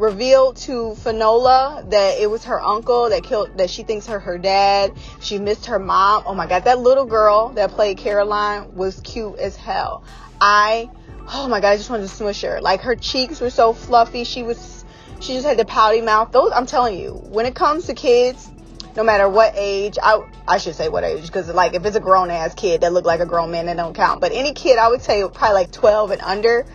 revealed 0.00 0.56
to 0.56 0.94
Finola 0.96 1.84
that 1.90 2.18
it 2.18 2.30
was 2.30 2.44
her 2.44 2.60
uncle 2.60 3.10
that 3.10 3.22
killed 3.22 3.56
that 3.58 3.70
she 3.70 3.82
thinks 3.82 4.06
her 4.06 4.18
her 4.18 4.38
dad. 4.38 4.92
She 5.20 5.38
missed 5.38 5.66
her 5.66 5.78
mom. 5.78 6.24
Oh 6.26 6.34
my 6.34 6.46
god, 6.46 6.64
that 6.64 6.78
little 6.78 7.04
girl 7.04 7.50
that 7.50 7.70
played 7.70 7.98
Caroline 7.98 8.74
was 8.74 9.00
cute 9.00 9.38
as 9.38 9.56
hell. 9.56 10.02
I 10.40 10.90
oh 11.32 11.48
my 11.48 11.60
god, 11.60 11.70
I 11.70 11.76
just 11.76 11.90
wanted 11.90 12.04
to 12.04 12.08
smush 12.08 12.40
her. 12.42 12.60
Like 12.60 12.80
her 12.80 12.96
cheeks 12.96 13.40
were 13.40 13.50
so 13.50 13.72
fluffy. 13.72 14.24
She 14.24 14.42
was 14.42 14.84
she 15.20 15.34
just 15.34 15.46
had 15.46 15.58
the 15.58 15.66
pouty 15.66 16.00
mouth. 16.00 16.32
Those 16.32 16.50
I'm 16.54 16.66
telling 16.66 16.98
you, 16.98 17.12
when 17.12 17.44
it 17.44 17.54
comes 17.54 17.86
to 17.86 17.94
kids, 17.94 18.50
no 18.96 19.04
matter 19.04 19.28
what 19.28 19.52
age, 19.54 19.98
I 20.02 20.22
I 20.48 20.58
should 20.58 20.74
say 20.74 20.88
what 20.88 21.04
age 21.04 21.26
because 21.26 21.48
like 21.48 21.74
if 21.74 21.84
it's 21.84 21.96
a 21.96 22.00
grown 22.00 22.30
ass 22.30 22.54
kid 22.54 22.80
that 22.80 22.92
look 22.92 23.04
like 23.04 23.20
a 23.20 23.26
grown 23.26 23.50
man, 23.50 23.66
that 23.66 23.76
don't 23.76 23.94
count. 23.94 24.20
But 24.20 24.32
any 24.32 24.54
kid, 24.54 24.78
I 24.78 24.88
would 24.88 25.02
say 25.02 25.22
probably 25.28 25.54
like 25.54 25.72
12 25.72 26.12
and 26.12 26.22
under 26.22 26.66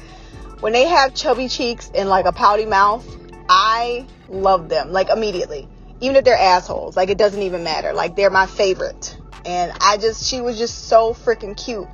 when 0.60 0.74
they 0.74 0.88
have 0.88 1.14
chubby 1.14 1.48
cheeks 1.48 1.92
and 1.94 2.10
like 2.10 2.26
a 2.26 2.32
pouty 2.32 2.66
mouth, 2.66 3.06
I 3.50 4.08
love 4.30 4.70
them 4.70 4.92
like 4.92 5.10
immediately. 5.10 5.68
Even 6.02 6.16
if 6.16 6.26
they're 6.26 6.38
assholes, 6.38 6.96
like 6.98 7.10
it 7.10 7.18
doesn't 7.18 7.42
even 7.42 7.64
matter. 7.64 7.94
Like 7.94 8.16
they're 8.16 8.30
my 8.30 8.48
favorite. 8.48 9.18
And 9.46 9.72
I 9.80 9.98
just 9.98 10.28
she 10.28 10.42
was 10.42 10.58
just 10.58 10.88
so 10.88 11.14
freaking 11.14 11.56
cute. 11.56 11.88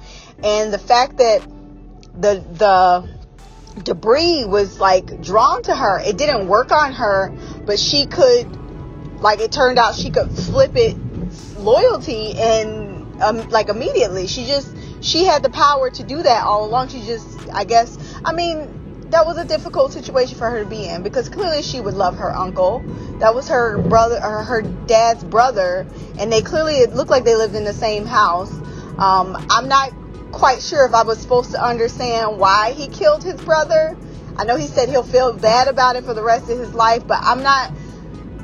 And 0.44 0.74
the 0.74 0.80
fact 0.80 1.18
that 1.18 1.42
the 2.16 2.44
the 2.54 3.82
debris 3.84 4.46
was 4.46 4.80
like 4.80 5.22
drawn 5.22 5.64
to 5.64 5.76
her, 5.76 6.00
it 6.00 6.18
didn't 6.18 6.48
work 6.48 6.72
on 6.72 6.94
her, 6.94 7.34
but 7.66 7.80
she 7.80 8.06
could 8.06 8.48
like 9.22 9.40
it 9.40 9.52
turned 9.52 9.78
out 9.78 9.96
she 9.96 10.10
could 10.10 10.32
flip 10.32 10.76
it 10.76 10.98
loyalty 11.58 12.34
and 12.38 13.22
um, 13.22 13.50
like 13.50 13.70
immediately. 13.70 14.28
She 14.28 14.46
just 14.46 14.76
she 15.02 15.26
had 15.26 15.44
the 15.44 15.50
power 15.50 15.90
to 15.90 16.04
do 16.04 16.24
that 16.24 16.44
all 16.46 16.66
along. 16.66 16.90
She 16.90 17.02
just 17.06 17.28
I 17.52 17.66
guess 17.66 17.98
I 18.24 18.34
mean 18.34 19.10
that 19.12 19.26
was 19.26 19.38
a 19.38 19.46
difficult 19.46 19.92
situation 19.92 20.38
for 20.38 20.50
her 20.50 20.64
to 20.64 20.70
be 20.70 20.86
in 20.86 21.04
because 21.04 21.28
clearly 21.28 21.62
she 21.62 21.82
would 21.82 21.94
love 21.94 22.16
her 22.18 22.34
uncle. 22.34 22.80
That 23.20 23.36
was 23.36 23.50
her 23.50 23.78
brother 23.78 24.20
or 24.24 24.44
her 24.44 24.62
dad's 24.62 25.24
brother, 25.24 25.86
and 26.18 26.32
they 26.32 26.42
clearly 26.42 26.76
it 26.76 26.94
looked 26.94 27.12
like 27.12 27.26
they 27.26 27.36
lived 27.36 27.56
in 27.56 27.66
the 27.66 27.74
same 27.74 28.06
house. 28.06 28.52
Um, 28.98 29.46
I'm 29.50 29.68
not 29.68 29.92
quite 30.32 30.62
sure 30.62 30.86
if 30.86 30.94
I 30.94 31.04
was 31.04 31.20
supposed 31.20 31.52
to 31.52 31.62
understand 31.62 32.38
why 32.38 32.72
he 32.72 32.88
killed 32.88 33.24
his 33.24 33.40
brother. 33.42 33.98
I 34.38 34.46
know 34.46 34.56
he 34.56 34.68
said 34.68 34.88
he'll 34.88 35.04
feel 35.04 35.34
bad 35.34 35.68
about 35.68 35.98
it 35.98 36.06
for 36.06 36.14
the 36.14 36.24
rest 36.24 36.50
of 36.50 36.58
his 36.58 36.74
life, 36.74 37.06
but 37.06 37.20
I'm 37.22 37.44
not. 37.44 37.72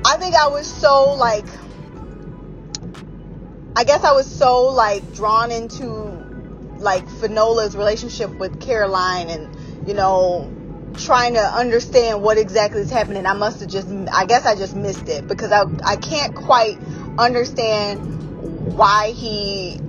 I 0.05 0.17
think 0.17 0.35
I 0.35 0.49
was 0.49 0.67
so 0.67 1.13
like. 1.13 1.45
I 3.75 3.83
guess 3.83 4.03
I 4.03 4.11
was 4.13 4.25
so 4.25 4.63
like 4.69 5.13
drawn 5.13 5.51
into 5.51 6.06
like 6.79 7.05
Finola's 7.07 7.75
relationship 7.75 8.29
with 8.31 8.59
Caroline 8.59 9.29
and 9.29 9.87
you 9.87 9.93
know 9.93 10.51
trying 10.97 11.35
to 11.35 11.41
understand 11.41 12.21
what 12.21 12.37
exactly 12.37 12.81
is 12.81 12.89
happening. 12.89 13.25
I 13.25 13.33
must 13.33 13.59
have 13.59 13.69
just, 13.69 13.87
I 14.13 14.25
guess 14.25 14.45
I 14.45 14.55
just 14.55 14.75
missed 14.75 15.07
it 15.07 15.27
because 15.27 15.51
I, 15.51 15.63
I 15.85 15.95
can't 15.95 16.35
quite 16.35 16.77
understand 17.17 18.75
why 18.75 19.11
he 19.11 19.79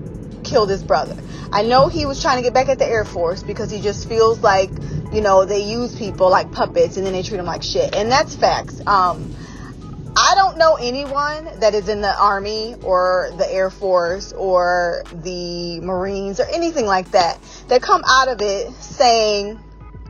killed 0.44 0.70
his 0.70 0.83
brother. 0.83 1.16
I 1.51 1.62
know 1.62 1.88
he 1.88 2.07
was 2.07 2.20
trying 2.20 2.37
to 2.37 2.42
get 2.42 2.53
back 2.53 2.68
at 2.68 2.79
the 2.79 2.87
Air 2.87 3.05
Force 3.05 3.42
because 3.42 3.70
he 3.70 3.81
just 3.81 4.09
feels 4.09 4.42
like, 4.42 4.70
you 5.12 5.20
know, 5.20 5.44
they 5.44 5.61
use 5.64 5.96
people 5.96 6.31
like 6.31 6.53
puppets 6.53 6.96
and 6.96 7.07
then 7.07 7.12
they 7.12 7.22
treat 7.22 7.38
them 7.38 7.46
like 7.46 7.62
shit. 7.62 7.94
And 7.94 8.11
that's 8.11 8.35
facts. 8.35 8.81
Um, 8.87 9.35
don't 10.38 10.57
know 10.57 10.77
anyone 10.81 11.48
that 11.59 11.74
is 11.74 11.88
in 11.88 12.01
the 12.01 12.16
Army 12.16 12.77
or 12.85 13.31
the 13.38 13.53
Air 13.53 13.70
Force 13.70 14.33
or 14.33 15.03
the 15.12 15.81
Marines 15.81 16.38
or 16.38 16.46
anything 16.46 16.87
like 16.87 17.11
that 17.11 17.40
that 17.66 17.83
come 17.83 18.05
out 18.09 18.29
of 18.29 18.40
it 18.40 18.72
saying, 18.74 19.59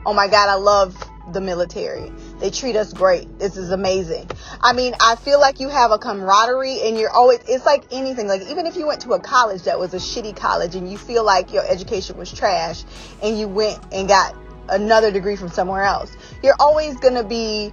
oh 0.05 0.13
my 0.13 0.29
God, 0.29 0.51
I 0.51 0.57
love 0.57 0.95
the 1.33 1.41
military. 1.41 2.13
They 2.41 2.51
treat 2.51 2.77
us 2.77 2.93
great. 2.93 3.39
This 3.39 3.57
is 3.57 3.71
amazing. 3.71 4.31
I 4.61 4.75
mean, 4.75 4.93
I 5.01 5.17
feel 5.17 5.41
like 5.41 5.61
you 5.61 5.71
have 5.71 5.93
a 5.93 5.99
camaraderie 5.99 6.83
and 6.83 6.99
you're 6.99 7.11
always, 7.11 7.41
it's 7.49 7.65
like 7.65 7.85
anything. 7.91 8.29
Like, 8.29 8.43
even 8.43 8.67
if 8.67 8.77
you 8.77 8.87
went 8.87 9.01
to 9.03 9.13
a 9.13 9.21
college 9.21 9.63
that 9.63 9.79
was 9.79 9.95
a 9.95 9.99
shitty 9.99 10.37
college 10.37 10.75
and 10.75 10.93
you 10.93 10.99
feel 10.99 11.25
like 11.25 11.55
your 11.55 11.67
education 11.67 12.19
was 12.19 12.31
trash 12.31 12.85
and 13.23 13.39
you 13.39 13.49
went 13.49 13.83
and 13.93 14.07
got 14.07 14.37
another 14.69 15.11
degree 15.11 15.37
from 15.37 15.49
somewhere 15.49 15.85
else, 15.85 16.15
you're 16.43 16.57
always 16.61 16.99
going 16.99 17.15
to 17.15 17.25
be 17.25 17.73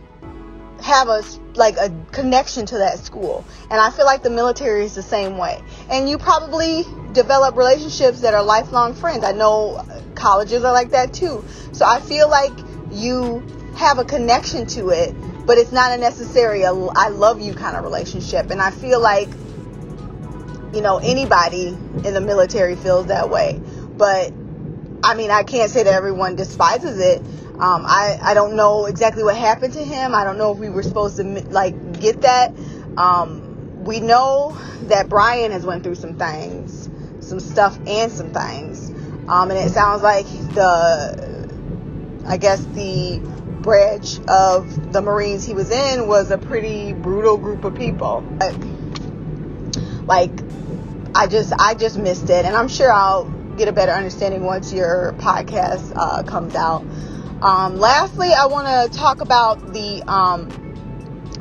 have 0.86 1.08
a 1.08 1.24
like 1.56 1.78
a 1.78 1.90
connection 2.12 2.68
to 2.68 2.78
that 2.78 3.00
school. 3.00 3.44
And 3.72 3.82
i 3.82 3.90
feel 3.90 4.06
like 4.06 4.22
the 4.22 4.30
military 4.30 4.86
is 4.86 4.94
the 4.94 5.02
same 5.02 5.38
way. 5.38 5.60
And 5.90 6.08
you 6.08 6.20
probably 6.20 6.86
develop 7.12 7.56
relationships 7.58 8.22
that 8.22 8.36
are 8.36 8.44
lifelong 8.44 8.94
friends. 8.94 9.24
I 9.24 9.32
know 9.32 9.84
colleges 10.14 10.64
are 10.64 10.72
like 10.72 10.92
that 10.92 11.12
too. 11.12 11.44
So 11.72 11.86
i 11.86 12.00
feel 12.00 12.30
like 12.30 12.54
you 12.92 13.44
have 13.76 13.98
a 13.98 14.06
connection 14.06 14.68
to 14.68 14.90
it 14.90 15.14
but 15.46 15.58
it's 15.58 15.72
not 15.72 15.92
a 15.92 15.98
necessary 15.98 16.62
a 16.62 16.72
i 16.72 17.10
love 17.10 17.42
you 17.42 17.56
kind 17.56 17.76
of 17.76 17.84
relationship. 17.84 18.52
And 18.52 18.62
i 18.62 18.70
feel 18.70 19.02
like 19.02 19.30
you 20.72 20.82
know 20.82 21.00
anybody 21.00 21.70
in 21.70 22.14
the 22.14 22.22
military 22.22 22.76
feels 22.76 23.08
that 23.08 23.32
way. 23.32 23.60
But 23.98 24.32
i 25.04 25.16
mean 25.16 25.32
i 25.32 25.42
can't 25.42 25.72
say 25.72 25.82
that 25.82 25.94
everyone 25.94 26.36
despises 26.36 27.00
it 27.00 27.24
um, 27.60 27.86
I, 27.86 28.20
I 28.22 28.34
don't 28.34 28.56
know 28.56 28.86
exactly 28.86 29.24
what 29.24 29.38
happened 29.38 29.74
to 29.74 29.84
him. 29.84 30.14
I 30.14 30.26
don't 30.26 30.38
know 30.38 30.52
if 30.52 30.58
we 30.58 30.70
were 30.70 30.84
supposed 30.84 31.16
to 31.18 31.24
like 31.24 32.02
get 32.02 32.22
that. 32.22 32.54
Um, 32.98 33.84
we 33.86 34.02
know 34.02 34.58
that 34.84 35.08
Bryan 35.08 35.52
has 35.52 35.66
went 35.66 35.84
through 35.84 35.96
some 35.96 36.16
things, 36.16 36.90
some 37.22 37.40
stuff 37.40 37.78
and 37.88 38.12
some 38.12 38.34
things. 38.34 38.90
Um, 39.30 39.52
and 39.52 39.54
it 39.54 39.72
sounds 39.72 40.02
like 40.02 40.26
the, 40.54 41.50
I 42.28 42.38
guess 42.38 42.64
the 42.66 43.22
branch 43.62 44.20
of 44.28 44.92
the 44.92 45.02
Marines 45.02 45.46
he 45.46 45.54
was 45.54 45.72
in 45.72 46.08
was 46.08 46.32
a 46.32 46.38
pretty 46.38 46.94
brutal 46.94 47.38
group 47.38 47.64
of 47.64 47.76
people. 47.76 48.22
Like, 50.06 50.32
I 51.16 51.28
just, 51.28 51.54
I 51.58 51.74
just 51.74 51.98
missed 51.98 52.30
it. 52.30 52.46
And 52.46 52.56
I'm 52.56 52.68
sure 52.68 52.92
I'll 52.92 53.26
get 53.56 53.70
a 53.70 53.72
better 53.72 53.94
understanding 53.94 54.44
once 54.44 54.74
your 54.74 55.16
podcast 55.20 55.94
uh, 55.96 56.24
comes 56.24 56.54
out. 56.56 56.86
Um, 57.42 57.78
lastly, 57.78 58.32
I 58.34 58.46
want 58.48 58.92
to 58.92 58.98
talk 58.98 59.22
about 59.22 59.74
the 59.74 60.04
um, 60.08 60.50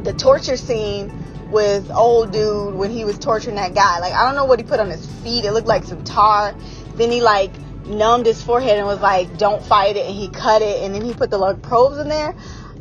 the 0.03 0.13
torture 0.13 0.57
scene 0.57 1.13
with 1.51 1.91
old 1.93 2.33
dude 2.33 2.75
when 2.75 2.91
he 2.91 3.05
was 3.05 3.19
torturing 3.19 3.57
that 3.57 3.75
guy. 3.75 4.01
Like 4.01 4.13
I 4.13 4.25
don't 4.25 4.35
know 4.35 4.45
what 4.45 4.59
he 4.59 4.65
put 4.65 4.81
on 4.81 4.91
his 4.91 5.07
feet. 5.23 5.45
It 5.45 5.53
looked 5.53 5.69
like 5.69 5.85
some 5.85 6.03
tar. 6.03 6.55
Then 6.97 7.11
he 7.11 7.21
like 7.21 7.53
numbed 7.87 8.27
his 8.27 8.43
forehead 8.43 8.79
and 8.79 8.87
was 8.87 9.01
like, 9.01 9.39
"Don't 9.39 9.63
fight 9.63 9.97
it," 9.97 10.07
and 10.07 10.15
he 10.15 10.29
cut 10.29 10.63
it, 10.63 10.83
and 10.83 10.95
then 10.95 11.05
he 11.05 11.15
put 11.15 11.31
the 11.31 11.39
like 11.39 11.63
probes 11.63 11.99
in 11.99 12.09
there. 12.09 12.35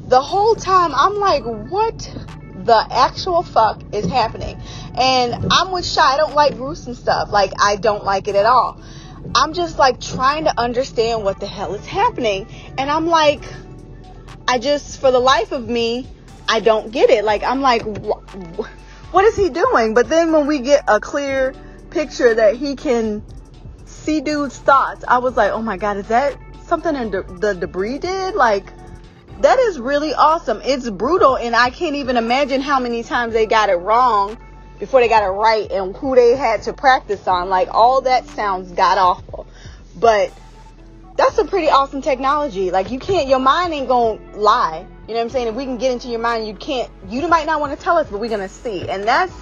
The 0.07 0.22
whole 0.22 0.55
time 0.55 0.91
I'm 0.93 1.18
like, 1.20 1.43
what 1.43 2.14
the 2.55 2.86
actual 2.91 3.41
fuck 3.41 3.82
is 3.93 4.05
happening? 4.05 4.59
And 4.95 5.47
I'm 5.49 5.72
with 5.72 5.86
Shy. 5.86 6.01
I 6.01 6.18
don't 6.18 6.36
like 6.36 6.55
gruesome 6.55 6.93
stuff. 6.93 7.32
Like 7.32 7.51
I 7.61 7.78
don't 7.78 8.03
like 8.03 8.28
it 8.28 8.36
at 8.36 8.45
all. 8.45 8.82
I'm 9.36 9.53
just 9.53 9.80
like 9.80 9.99
trying 9.99 10.45
to 10.45 10.59
understand 10.59 11.24
what 11.24 11.39
the 11.39 11.47
hell 11.47 11.74
is 11.74 11.86
happening, 11.86 12.47
and 12.78 12.89
I'm 12.89 13.07
like, 13.07 13.43
I 14.47 14.59
just 14.59 14.99
for 14.99 15.11
the 15.11 15.19
life 15.19 15.51
of 15.51 15.67
me, 15.67 16.07
I 16.47 16.59
don't 16.59 16.91
get 16.91 17.09
it. 17.09 17.26
Like 17.26 17.43
I'm 17.43 17.61
like, 17.61 17.82
wh- 17.84 19.13
what 19.13 19.26
is 19.26 19.36
he 19.36 19.49
doing? 19.49 19.93
But 19.93 20.09
then 20.09 20.32
when 20.32 20.47
we 20.47 20.59
get 20.59 20.84
a 20.88 20.99
clear 20.99 21.53
picture 21.89 22.34
that 22.36 22.55
he 22.55 22.76
can 22.76 23.24
see 23.86 24.21
dude's 24.21 24.57
thoughts, 24.57 25.03
I 25.07 25.19
was 25.19 25.36
like, 25.36 25.51
oh 25.51 25.61
my 25.61 25.78
god, 25.78 25.97
is 25.97 26.07
that 26.07 26.38
something 26.65 26.95
in 26.95 27.11
the, 27.11 27.24
the 27.24 27.53
debris 27.53 27.99
did? 27.99 28.36
Like 28.36 28.71
that 29.41 29.59
is 29.59 29.80
really 29.80 30.13
awesome. 30.13 30.61
It's 30.63 30.89
brutal, 30.89 31.38
and 31.38 31.55
I 31.55 31.69
can't 31.69 31.95
even 31.95 32.17
imagine 32.17 32.61
how 32.61 32.80
many 32.80 33.03
times 33.03 33.34
they 33.34 33.45
got 33.45 33.69
it 33.69 33.76
wrong 33.76 34.38
before 34.80 34.99
they 34.99 35.07
got 35.07 35.24
it 35.24 35.28
right 35.28 35.71
and 35.71 35.95
who 35.95 36.15
they 36.15 36.36
had 36.36 36.63
to 36.63 36.74
practice 36.74 37.28
on. 37.28 37.49
Like 37.49 37.69
all 37.71 38.01
that 38.01 38.28
sounds 38.28 38.71
god 38.71 38.97
awful. 38.97 39.47
But 39.95 40.32
that's 41.15 41.38
a 41.38 41.45
pretty 41.45 41.69
awesome 41.69 42.01
technology. 42.01 42.71
Like 42.71 42.91
you 42.91 42.99
can't 42.99 43.28
your 43.28 43.39
mind 43.39 43.74
ain't 43.74 43.88
gonna 43.88 44.19
lie. 44.38 44.86
You 45.07 45.13
know 45.13 45.19
what 45.19 45.26
I'm 45.26 45.30
saying? 45.30 45.47
If 45.47 45.55
we 45.55 45.65
can 45.65 45.78
get 45.78 45.91
into 45.91 46.07
your 46.07 46.19
mind, 46.19 46.47
you 46.47 46.55
can't 46.55 46.89
you 47.09 47.28
might 47.28 47.45
not 47.45 47.59
want 47.59 47.78
to 47.78 47.84
tell 47.84 47.97
us, 47.97 48.09
but 48.09 48.19
we're 48.19 48.30
gonna 48.30 48.49
see. 48.49 48.88
And 48.89 49.03
that's 49.03 49.34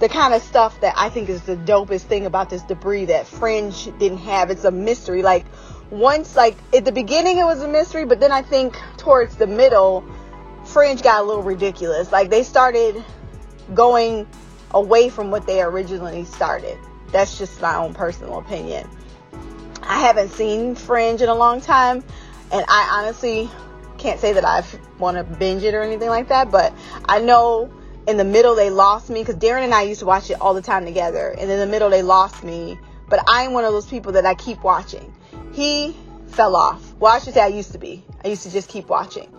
the 0.00 0.08
kind 0.08 0.32
of 0.32 0.42
stuff 0.42 0.80
that 0.80 0.94
I 0.96 1.08
think 1.08 1.28
is 1.28 1.42
the 1.42 1.56
dopest 1.56 2.02
thing 2.02 2.26
about 2.26 2.50
this 2.50 2.62
debris 2.62 3.06
that 3.06 3.26
Fringe 3.26 3.86
didn't 3.98 4.18
have. 4.18 4.50
It's 4.50 4.64
a 4.64 4.70
mystery. 4.70 5.22
Like 5.22 5.44
once 5.90 6.36
like 6.36 6.56
at 6.74 6.84
the 6.84 6.92
beginning 6.92 7.38
it 7.38 7.44
was 7.44 7.62
a 7.62 7.68
mystery, 7.68 8.04
but 8.04 8.20
then 8.20 8.30
I 8.30 8.42
think 8.42 8.78
towards 8.96 9.36
the 9.36 9.46
middle, 9.46 10.04
Fringe 10.64 11.02
got 11.02 11.22
a 11.22 11.26
little 11.26 11.42
ridiculous. 11.42 12.12
Like 12.12 12.30
they 12.30 12.42
started 12.42 13.02
going 13.74 14.26
away 14.72 15.08
from 15.08 15.30
what 15.30 15.46
they 15.46 15.62
originally 15.62 16.24
started. 16.24 16.78
That's 17.12 17.38
just 17.38 17.60
my 17.60 17.76
own 17.76 17.94
personal 17.94 18.38
opinion. 18.38 18.88
I 19.82 20.00
haven't 20.00 20.30
seen 20.30 20.74
Fringe 20.74 21.22
in 21.22 21.28
a 21.28 21.34
long 21.34 21.60
time, 21.60 22.04
and 22.52 22.64
I 22.68 23.00
honestly 23.00 23.48
can't 23.96 24.20
say 24.20 24.32
that 24.34 24.44
I 24.44 24.62
want 24.98 25.16
to 25.16 25.24
binge 25.24 25.62
it 25.64 25.74
or 25.74 25.82
anything 25.82 26.08
like 26.08 26.28
that, 26.28 26.50
but 26.50 26.72
I 27.06 27.20
know 27.20 27.70
in 28.06 28.16
the 28.16 28.24
middle 28.24 28.54
they 28.54 28.70
lost 28.70 29.10
me 29.10 29.20
because 29.20 29.36
Darren 29.36 29.64
and 29.64 29.74
I 29.74 29.82
used 29.82 30.00
to 30.00 30.06
watch 30.06 30.30
it 30.30 30.40
all 30.40 30.54
the 30.54 30.62
time 30.62 30.84
together, 30.84 31.34
and 31.38 31.50
in 31.50 31.58
the 31.58 31.66
middle 31.66 31.90
they 31.90 32.02
lost 32.02 32.44
me. 32.44 32.78
But 33.08 33.24
I'm 33.26 33.52
one 33.54 33.64
of 33.64 33.72
those 33.72 33.86
people 33.86 34.12
that 34.12 34.26
I 34.26 34.34
keep 34.34 34.62
watching. 34.62 35.14
He 35.52 35.96
fell 36.26 36.54
off. 36.54 36.94
Well, 37.00 37.14
I 37.14 37.18
should 37.20 37.34
say 37.34 37.40
I 37.40 37.48
used 37.48 37.72
to 37.72 37.78
be. 37.78 38.04
I 38.22 38.28
used 38.28 38.42
to 38.42 38.50
just 38.50 38.68
keep 38.68 38.88
watching, 38.88 39.32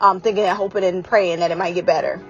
um, 0.00 0.20
thinking 0.20 0.44
and 0.44 0.56
hoping 0.56 0.82
and 0.82 1.04
praying 1.04 1.38
that 1.38 1.50
it 1.50 1.58
might 1.58 1.74
get 1.74 1.86
better. 1.86 2.20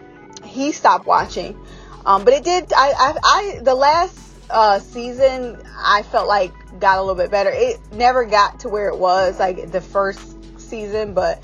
He 0.45 0.73
stopped 0.73 1.07
watching. 1.07 1.59
Um, 2.05 2.25
but 2.25 2.35
it 2.35 2.45
did. 2.45 2.73
I, 2.73 2.93
I, 2.97 3.19
I 3.23 3.61
the 3.63 3.75
last 3.75 4.19
uh, 4.51 4.79
season 4.81 5.61
I 5.79 6.03
felt 6.03 6.29
like 6.29 6.53
got 6.81 6.99
a 6.99 7.01
little 7.01 7.15
bit 7.17 7.31
better. 7.31 7.51
It 7.51 7.81
never 7.93 8.25
got 8.25 8.61
to 8.61 8.69
where 8.69 8.89
it 8.89 8.99
was 8.99 9.39
like 9.39 9.71
the 9.71 9.81
first 9.81 10.61
season, 10.61 11.15
but 11.15 11.43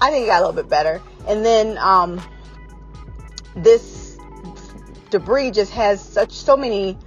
I 0.00 0.10
think 0.10 0.24
it 0.24 0.26
got 0.28 0.42
a 0.42 0.46
little 0.46 0.62
bit 0.62 0.68
better. 0.68 1.00
And 1.26 1.44
then 1.44 1.78
um, 1.78 2.20
this 3.56 4.18
debris 5.10 5.52
just 5.52 5.72
has 5.72 6.02
such 6.02 6.32
so 6.32 6.56
many 6.56 6.98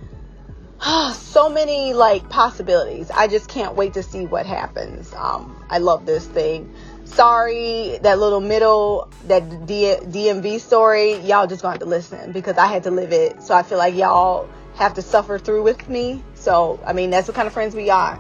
so 1.14 1.50
many 1.50 1.94
like 1.94 2.30
possibilities. 2.30 3.12
I 3.12 3.28
just 3.28 3.50
can't 3.50 3.76
wait 3.76 3.94
to 3.94 4.04
see 4.04 4.26
what 4.26 4.46
happens. 4.46 5.14
Um, 5.14 5.64
I 5.70 5.80
love 5.80 6.06
this 6.06 6.26
thing 6.26 6.74
sorry 7.08 7.98
that 8.04 8.20
little 8.20 8.42
middle 8.42 9.10
that 9.26 9.66
D- 9.66 9.96
DMV 10.02 10.60
story 10.60 11.16
y'all 11.18 11.48
just 11.48 11.62
gonna 11.62 11.74
have 11.74 11.80
to 11.80 11.86
listen 11.86 12.32
because 12.32 12.58
I 12.58 12.68
had 12.68 12.84
to 12.84 12.92
live 12.92 13.12
it. 13.12 13.42
So 13.42 13.56
I 13.56 13.64
feel 13.64 13.78
like 13.78 13.96
y'all 13.96 14.50
have 14.76 14.94
to 14.96 15.02
suffer 15.02 15.40
through 15.40 15.64
with 15.64 15.88
me. 15.90 16.24
So 16.36 16.80
I 16.86 16.94
mean 16.94 17.10
that's 17.10 17.28
what 17.28 17.36
kind 17.36 17.48
of 17.48 17.54
friends 17.54 17.76
we 17.76 17.90
are. 17.90 18.20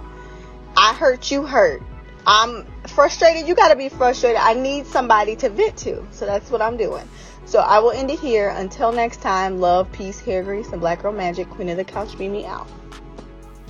I 0.75 0.93
hurt 0.93 1.31
you 1.31 1.45
hurt. 1.45 1.81
I'm 2.25 2.65
frustrated 2.88 3.47
you 3.47 3.55
gotta 3.55 3.75
be 3.75 3.89
frustrated. 3.89 4.38
I 4.38 4.53
need 4.53 4.88
somebody 4.88 5.35
to 5.38 5.49
vent 5.49 5.77
to. 5.79 6.05
So 6.11 6.25
that's 6.25 6.49
what 6.49 6.61
I'm 6.61 6.77
doing. 6.77 7.07
So 7.45 7.59
I 7.59 7.79
will 7.79 7.91
end 7.91 8.11
it 8.11 8.19
here. 8.19 8.49
Until 8.49 8.91
next 8.91 9.21
time 9.21 9.59
love 9.59 9.91
peace 9.91 10.19
hair 10.19 10.43
grease 10.43 10.69
and 10.69 10.81
black 10.81 11.01
girl 11.01 11.13
magic. 11.13 11.49
Queen 11.49 11.69
of 11.69 11.77
the 11.77 11.85
couch 11.85 12.17
Mimi 12.17 12.45
out. 12.45 12.67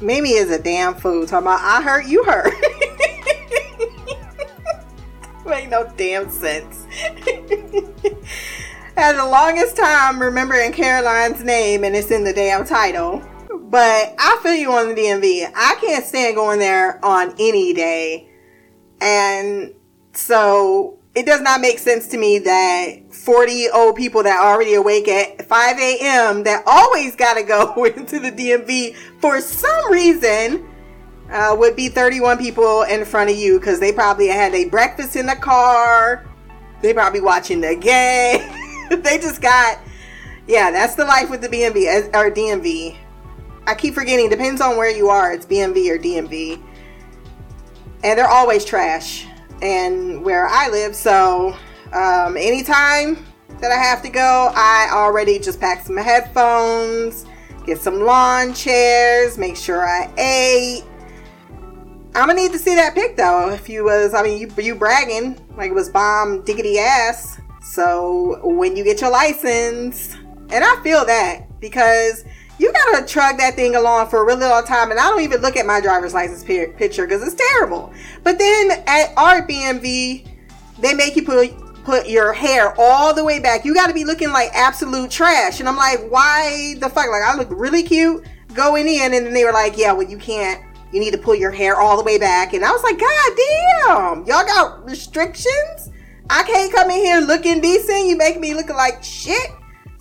Mimi 0.01 0.31
is 0.31 0.51
a 0.51 0.59
damn 0.59 0.95
fool. 0.95 1.25
Talking 1.25 1.47
about 1.47 1.61
I 1.61 1.81
hurt 1.81 2.05
you 2.05 2.23
hurt 2.23 2.53
make 5.47 5.69
no 5.69 5.91
damn 5.97 6.29
sense. 6.29 6.85
Had 8.95 9.17
the 9.17 9.25
longest 9.25 9.77
time 9.77 10.19
remembering 10.19 10.71
Caroline's 10.71 11.43
name 11.43 11.83
and 11.83 11.95
it's 11.95 12.11
in 12.11 12.23
the 12.23 12.33
damn 12.33 12.65
title. 12.65 13.21
But 13.49 14.15
I 14.17 14.39
feel 14.41 14.53
you 14.53 14.71
on 14.71 14.89
the 14.89 14.95
DMV. 14.95 15.51
I 15.55 15.77
can't 15.81 16.05
stand 16.05 16.35
going 16.35 16.59
there 16.59 17.03
on 17.05 17.35
any 17.39 17.73
day. 17.73 18.29
And 19.01 19.73
so 20.13 20.97
it 21.15 21.25
does 21.25 21.41
not 21.41 21.61
make 21.61 21.79
sense 21.79 22.07
to 22.09 22.17
me 22.17 22.39
that 22.39 23.13
40 23.13 23.69
old 23.69 23.95
people 23.95 24.23
that 24.23 24.39
are 24.39 24.53
already 24.53 24.75
awake 24.75 25.07
at 25.07 25.47
5 25.47 25.79
a.m. 25.79 26.43
that 26.43 26.63
always 26.65 27.15
got 27.15 27.35
to 27.35 27.43
go 27.43 27.83
into 27.97 28.19
the 28.19 28.31
DMV 28.31 28.95
for 29.19 29.41
some 29.41 29.91
reason 29.91 30.67
uh, 31.31 31.55
would 31.57 31.75
be 31.75 31.89
31 31.89 32.37
people 32.37 32.83
in 32.83 33.03
front 33.05 33.29
of 33.29 33.35
you 33.35 33.59
because 33.59 33.79
they 33.79 33.91
probably 33.91 34.27
had 34.27 34.53
a 34.53 34.65
breakfast 34.69 35.15
in 35.15 35.25
the 35.25 35.35
car. 35.35 36.25
They 36.81 36.93
probably 36.93 37.21
watching 37.21 37.61
the 37.61 37.75
game. 37.75 38.49
they 39.01 39.17
just 39.17 39.41
got, 39.41 39.79
yeah, 40.47 40.71
that's 40.71 40.95
the 40.95 41.05
life 41.05 41.29
with 41.29 41.41
the 41.41 41.49
BMV 41.49 42.13
or 42.15 42.31
DMV. 42.31 42.97
I 43.65 43.75
keep 43.75 43.93
forgetting, 43.93 44.29
depends 44.29 44.61
on 44.61 44.77
where 44.77 44.89
you 44.89 45.09
are. 45.09 45.33
It's 45.33 45.45
BMV 45.45 45.89
or 45.89 45.97
DMV. 45.97 46.61
And 48.03 48.17
they're 48.17 48.27
always 48.27 48.63
trash. 48.63 49.27
And 49.61 50.23
where 50.23 50.47
I 50.47 50.69
live, 50.69 50.95
so 50.95 51.57
um, 51.91 52.37
anytime 52.37 53.25
that 53.59 53.71
I 53.71 53.75
have 53.75 54.01
to 54.03 54.09
go, 54.09 54.51
I 54.53 54.89
already 54.93 55.39
just 55.39 55.59
pack 55.59 55.83
some 55.85 55.97
headphones, 55.97 57.25
get 57.65 57.81
some 57.81 58.01
lawn 58.01 58.53
chairs, 58.53 59.37
make 59.37 59.57
sure 59.57 59.85
I 59.85 60.13
ate 60.17 60.83
I'm 62.15 62.27
gonna 62.27 62.35
need 62.35 62.51
to 62.53 62.59
see 62.59 62.75
that 62.75 62.95
pic 62.95 63.15
though. 63.15 63.49
If 63.49 63.69
you 63.69 63.83
was, 63.83 64.13
I 64.13 64.23
mean, 64.23 64.39
you 64.39 64.51
you 64.63 64.75
bragging 64.75 65.39
like 65.55 65.71
it 65.71 65.73
was 65.73 65.89
bomb 65.89 66.41
diggity 66.43 66.79
ass. 66.79 67.39
So 67.61 68.39
when 68.43 68.75
you 68.75 68.83
get 68.83 69.01
your 69.01 69.11
license, 69.11 70.15
and 70.49 70.63
I 70.63 70.81
feel 70.83 71.05
that 71.05 71.59
because 71.59 72.23
you 72.59 72.71
gotta 72.71 73.03
trug 73.03 73.37
that 73.37 73.55
thing 73.55 73.75
along 73.75 74.09
for 74.09 74.21
a 74.21 74.25
really 74.25 74.45
long 74.45 74.63
time, 74.65 74.89
and 74.89 74.99
I 74.99 75.09
don't 75.09 75.21
even 75.21 75.41
look 75.41 75.55
at 75.57 75.65
my 75.65 75.79
driver's 75.79 76.13
license 76.13 76.43
picture 76.43 77.05
because 77.05 77.21
it's 77.21 77.35
terrible. 77.35 77.93
But 78.23 78.39
then 78.39 78.71
at 78.87 79.13
our 79.15 79.45
BMV, 79.45 80.27
they 80.79 80.93
make 80.93 81.15
you 81.15 81.23
put 81.23 81.53
put 81.83 82.09
your 82.09 82.33
hair 82.33 82.73
all 82.77 83.13
the 83.13 83.23
way 83.23 83.39
back. 83.39 83.63
You 83.63 83.73
got 83.73 83.87
to 83.87 83.93
be 83.93 84.03
looking 84.03 84.31
like 84.31 84.49
absolute 84.53 85.09
trash, 85.11 85.59
and 85.59 85.69
I'm 85.69 85.77
like, 85.77 85.99
why 86.09 86.75
the 86.79 86.89
fuck? 86.89 87.07
Like 87.09 87.23
I 87.23 87.35
look 87.37 87.47
really 87.51 87.83
cute 87.83 88.25
going 88.53 88.87
in, 88.87 89.13
and 89.13 89.25
then 89.25 89.33
they 89.33 89.45
were 89.45 89.53
like, 89.53 89.77
yeah, 89.77 89.91
well 89.91 90.07
you 90.07 90.17
can't 90.17 90.61
you 90.91 90.99
need 90.99 91.11
to 91.11 91.17
pull 91.17 91.35
your 91.35 91.51
hair 91.51 91.75
all 91.75 91.97
the 91.97 92.03
way 92.03 92.17
back. 92.17 92.53
And 92.53 92.63
I 92.63 92.71
was 92.71 92.83
like, 92.83 92.99
God 92.99 93.31
damn, 93.37 94.25
y'all 94.25 94.45
got 94.45 94.85
restrictions? 94.85 95.91
I 96.29 96.43
can't 96.43 96.73
come 96.73 96.89
in 96.89 96.97
here 96.97 97.19
looking 97.21 97.61
decent. 97.61 98.07
You 98.07 98.17
make 98.17 98.39
me 98.39 98.53
look 98.53 98.69
like 98.69 99.03
shit. 99.03 99.51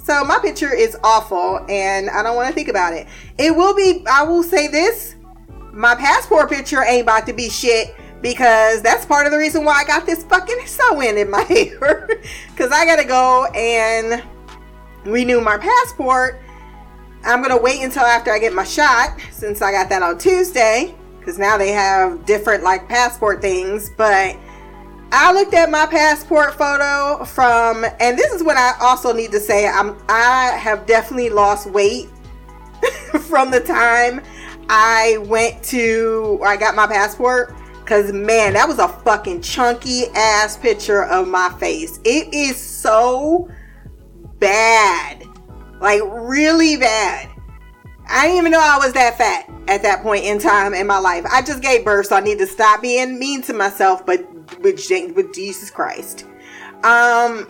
So 0.03 0.23
my 0.25 0.39
picture 0.39 0.73
is 0.73 0.97
awful 1.03 1.65
and 1.69 2.09
I 2.11 2.23
don't 2.23 2.37
want 2.37 2.49
to 2.49 2.55
think 2.55 2.69
about 2.69 2.93
it. 2.93 3.09
It 3.39 3.55
will 3.55 3.75
be, 3.75 4.05
I 4.09 4.23
will 4.23 4.43
say 4.43 4.69
this 4.69 5.17
my 5.73 5.95
passport 5.95 6.49
picture 6.49 6.83
ain't 6.83 7.03
about 7.03 7.27
to 7.27 7.33
be 7.33 7.51
shit 7.51 7.95
because 8.23 8.81
that's 8.83 9.05
part 9.05 9.27
of 9.27 9.33
the 9.33 9.39
reason 9.39 9.65
why 9.65 9.83
I 9.83 9.85
got 9.85 10.07
this 10.07 10.25
fucking 10.25 10.67
sewing 10.67 11.19
in 11.19 11.31
my 11.31 11.43
hair. 11.49 12.09
Because 12.51 12.73
I 12.73 12.87
gotta 12.87 13.05
go 13.05 13.47
and 13.55 14.25
renew 15.05 15.41
my 15.41 15.59
passport 15.59 16.41
I'm 17.25 17.43
gonna 17.43 17.61
wait 17.61 17.83
until 17.83 18.03
after 18.03 18.31
I 18.31 18.39
get 18.39 18.53
my 18.53 18.65
shot 18.65 19.19
since 19.33 19.63
I 19.63 19.73
got 19.73 19.89
that 19.89 20.03
on 20.03 20.19
Tuesday 20.19 20.95
because 21.19 21.39
now 21.39 21.59
they 21.59 21.73
have 21.73 22.25
different 22.25 22.63
like 22.63 22.89
passport 22.89 23.41
things. 23.41 23.91
But 23.97 24.37
I 25.13 25.33
looked 25.33 25.55
at 25.55 25.71
my 25.71 25.87
passport 25.87 26.55
photo 26.55 27.25
from, 27.25 27.85
and 28.01 28.19
this 28.19 28.33
is 28.33 28.43
what 28.43 28.57
I 28.57 28.75
also 28.81 29.13
need 29.13 29.33
to 29.33 29.41
say. 29.41 29.67
I'm 29.67 29.97
I 30.09 30.57
have 30.59 30.87
definitely 30.87 31.31
lost 31.31 31.69
weight 31.71 32.09
from 33.23 33.51
the 33.51 33.61
time 33.61 34.21
I 34.69 35.19
went 35.27 35.63
to, 35.65 36.41
I 36.45 36.57
got 36.57 36.75
my 36.75 36.87
passport. 36.87 37.55
Cause 37.85 38.13
man, 38.13 38.55
that 38.55 38.67
was 38.67 38.81
a 38.81 38.89
fucking 38.89 39.43
chunky 39.43 40.07
ass 40.15 40.57
picture 40.57 41.05
of 41.05 41.29
my 41.29 41.51
face. 41.61 42.01
It 42.05 42.35
is 42.35 42.57
so 42.57 43.49
bad. 44.41 45.26
Like 45.81 46.01
really 46.05 46.77
bad. 46.77 47.31
I 48.09 48.27
didn't 48.27 48.39
even 48.39 48.53
know 48.53 48.61
I 48.61 48.79
was 48.79 48.93
that 48.93 49.19
fat 49.19 49.51
at 49.69 49.83
that 49.83 50.03
point 50.03 50.25
in 50.25 50.39
time 50.39 50.75
in 50.75 50.87
my 50.87 50.99
life. 50.99 51.25
I 51.31 51.43
just 51.43 51.61
gave 51.61 51.85
birth, 51.85 52.07
so 52.07 52.17
I 52.17 52.21
need 52.21 52.39
to 52.39 52.47
stop 52.47 52.81
being 52.81 53.19
mean 53.19 53.43
to 53.43 53.53
myself, 53.53 54.07
but 54.07 54.25
with, 54.63 54.91
with 55.17 55.35
Jesus 55.35 55.71
Christ. 55.71 56.25
Um, 56.85 57.49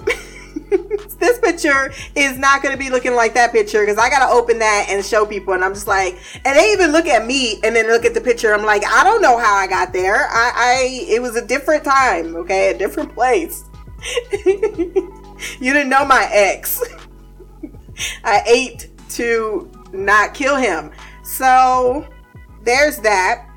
this 1.19 1.39
picture 1.41 1.93
is 2.15 2.39
not 2.39 2.63
going 2.63 2.73
to 2.73 2.79
be 2.79 2.91
looking 2.91 3.15
like 3.15 3.35
that 3.35 3.53
picture 3.53 3.81
because 3.81 3.99
I 3.99 4.09
got 4.09 4.27
to 4.27 4.33
open 4.33 4.59
that 4.61 4.87
and 4.89 5.05
show 5.05 5.27
people. 5.27 5.55
And 5.55 5.63
I'm 5.63 5.75
just 5.75 5.87
like, 5.87 6.19
and 6.45 6.57
they 6.57 6.73
even 6.73 6.93
look 6.93 7.07
at 7.07 7.27
me 7.27 7.61
and 7.63 7.77
then 7.77 7.87
look 7.89 8.05
at 8.05 8.15
the 8.15 8.21
picture. 8.21 8.55
I'm 8.55 8.65
like, 8.65 8.85
I 8.87 9.05
don't 9.05 9.21
know 9.21 9.39
how 9.39 9.55
I 9.55 9.67
got 9.67 9.93
there. 9.93 10.27
I, 10.29 10.53
I 10.55 11.07
it 11.09 11.21
was 11.21 11.37
a 11.37 11.45
different 11.45 11.85
time, 11.85 12.35
okay, 12.37 12.71
a 12.71 12.79
different 12.79 13.15
place. 13.15 13.65
you 14.47 15.13
didn't 15.61 15.89
know 15.89 16.05
my 16.05 16.29
ex. 16.33 16.83
I 18.25 18.43
ate 18.47 18.91
to 19.11 19.71
not 19.93 20.35
kill 20.35 20.57
him. 20.57 20.93
So 21.23 22.07
there's 22.63 22.99
that. 22.99 23.49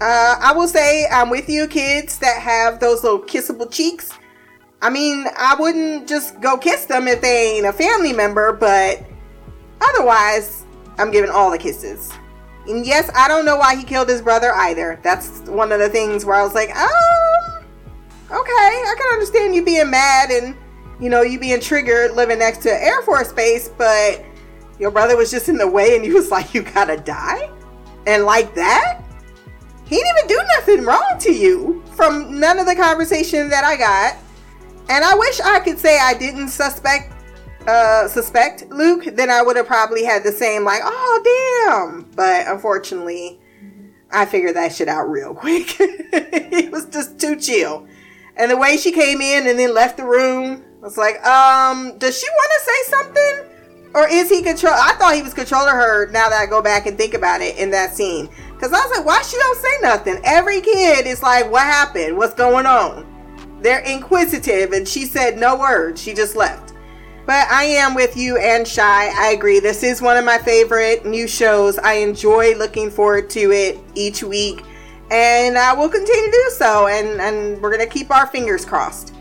Uh, 0.00 0.36
I 0.40 0.52
will 0.54 0.68
say 0.68 1.06
I'm 1.10 1.28
with 1.28 1.48
you, 1.48 1.66
kids 1.66 2.18
that 2.18 2.40
have 2.40 2.78
those 2.78 3.02
little 3.02 3.20
kissable 3.20 3.70
cheeks. 3.70 4.12
I 4.80 4.90
mean, 4.90 5.26
I 5.36 5.56
wouldn't 5.58 6.08
just 6.08 6.40
go 6.40 6.56
kiss 6.56 6.84
them 6.84 7.08
if 7.08 7.20
they 7.20 7.56
ain't 7.56 7.66
a 7.66 7.72
family 7.72 8.12
member, 8.12 8.52
but 8.52 9.04
otherwise, 9.80 10.64
I'm 10.98 11.10
giving 11.10 11.30
all 11.30 11.50
the 11.50 11.58
kisses. 11.58 12.12
And 12.68 12.86
yes, 12.86 13.10
I 13.16 13.26
don't 13.26 13.44
know 13.44 13.56
why 13.56 13.74
he 13.74 13.82
killed 13.82 14.08
his 14.08 14.22
brother 14.22 14.52
either. 14.54 15.00
That's 15.02 15.40
one 15.48 15.72
of 15.72 15.80
the 15.80 15.88
things 15.88 16.24
where 16.24 16.36
I 16.36 16.44
was 16.44 16.54
like, 16.54 16.70
oh, 16.76 17.62
okay, 18.26 18.46
I 18.46 18.94
can 18.96 19.12
understand 19.14 19.54
you 19.54 19.64
being 19.64 19.90
mad 19.90 20.30
and, 20.30 20.54
you 21.00 21.08
know, 21.08 21.22
you 21.22 21.38
being 21.38 21.60
triggered 21.60 22.14
living 22.14 22.38
next 22.38 22.58
to 22.62 22.70
Air 22.70 23.02
Force 23.02 23.32
Base, 23.32 23.68
but 23.68 24.24
your 24.78 24.90
brother 24.90 25.16
was 25.16 25.30
just 25.30 25.48
in 25.48 25.56
the 25.56 25.66
way 25.66 25.96
and 25.96 26.04
he 26.04 26.12
was 26.12 26.30
like, 26.32 26.54
you 26.54 26.62
gotta 26.62 26.96
die? 26.96 27.50
And 28.06 28.24
like 28.24 28.54
that? 28.54 29.02
He 29.84 29.96
didn't 29.96 30.18
even 30.18 30.28
do 30.28 30.42
nothing 30.56 30.84
wrong 30.84 31.16
to 31.20 31.32
you 31.32 31.82
from 31.94 32.38
none 32.38 32.58
of 32.58 32.66
the 32.66 32.74
conversation 32.74 33.48
that 33.48 33.64
I 33.64 33.76
got. 33.76 34.16
And 34.90 35.04
I 35.04 35.14
wish 35.14 35.40
I 35.40 35.60
could 35.60 35.78
say 35.78 35.98
I 35.98 36.14
didn't 36.14 36.48
suspect 36.48 37.14
uh 37.66 38.08
suspect 38.08 38.70
Luke, 38.70 39.04
then 39.12 39.30
I 39.30 39.42
would 39.42 39.56
have 39.56 39.66
probably 39.66 40.04
had 40.04 40.24
the 40.24 40.32
same 40.32 40.64
like, 40.64 40.80
oh 40.84 41.66
damn. 41.68 42.10
But 42.14 42.46
unfortunately, 42.46 43.40
I 44.10 44.24
figured 44.24 44.56
that 44.56 44.74
shit 44.74 44.88
out 44.88 45.04
real 45.08 45.34
quick. 45.34 45.76
it 45.80 46.70
was 46.72 46.86
just 46.86 47.18
too 47.18 47.36
chill. 47.36 47.86
And 48.36 48.50
the 48.50 48.56
way 48.56 48.76
she 48.76 48.92
came 48.92 49.20
in 49.20 49.46
and 49.46 49.58
then 49.58 49.74
left 49.74 49.96
the 49.96 50.04
room, 50.04 50.64
I 50.80 50.84
was 50.84 50.96
like, 50.96 51.24
um, 51.26 51.98
does 51.98 52.16
she 52.16 52.26
want 52.30 52.52
to 52.54 52.64
say 52.64 52.96
something? 52.96 53.90
Or 53.94 54.08
is 54.08 54.28
he 54.30 54.42
control? 54.42 54.74
I 54.74 54.92
thought 54.92 55.14
he 55.16 55.22
was 55.22 55.34
controlling 55.34 55.74
her. 55.74 56.06
Now 56.12 56.28
that 56.28 56.40
I 56.40 56.46
go 56.46 56.62
back 56.62 56.86
and 56.86 56.96
think 56.96 57.14
about 57.14 57.40
it 57.40 57.56
in 57.56 57.70
that 57.70 57.94
scene, 57.94 58.28
because 58.52 58.72
I 58.72 58.78
was 58.86 58.96
like, 58.96 59.04
why 59.04 59.22
she 59.22 59.36
don't 59.38 59.58
say 59.58 59.72
nothing? 59.82 60.20
Every 60.22 60.60
kid 60.60 61.06
is 61.06 61.20
like, 61.22 61.50
what 61.50 61.64
happened? 61.64 62.16
What's 62.16 62.34
going 62.34 62.66
on? 62.66 63.06
They're 63.60 63.80
inquisitive, 63.80 64.70
and 64.70 64.86
she 64.86 65.04
said 65.04 65.36
no 65.36 65.56
word. 65.56 65.98
She 65.98 66.14
just 66.14 66.36
left. 66.36 66.74
But 67.26 67.48
I 67.50 67.64
am 67.64 67.94
with 67.94 68.16
you 68.16 68.36
and 68.36 68.66
Shy. 68.66 69.10
I 69.12 69.32
agree. 69.36 69.58
This 69.58 69.82
is 69.82 70.00
one 70.00 70.16
of 70.16 70.24
my 70.24 70.38
favorite 70.38 71.04
new 71.04 71.26
shows. 71.26 71.76
I 71.78 71.94
enjoy 71.94 72.54
looking 72.54 72.88
forward 72.88 73.28
to 73.30 73.50
it 73.50 73.78
each 73.96 74.22
week, 74.22 74.62
and 75.10 75.58
I 75.58 75.72
will 75.74 75.88
continue 75.88 76.26
to 76.26 76.30
do 76.30 76.50
so. 76.50 76.86
And 76.86 77.20
and 77.20 77.60
we're 77.60 77.72
gonna 77.72 77.86
keep 77.86 78.12
our 78.12 78.28
fingers 78.28 78.64
crossed. 78.64 79.14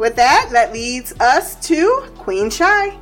With 0.00 0.16
that, 0.16 0.48
that 0.52 0.72
leads 0.72 1.12
us 1.20 1.56
to 1.66 2.06
Queen 2.16 2.48
Shy. 2.48 2.96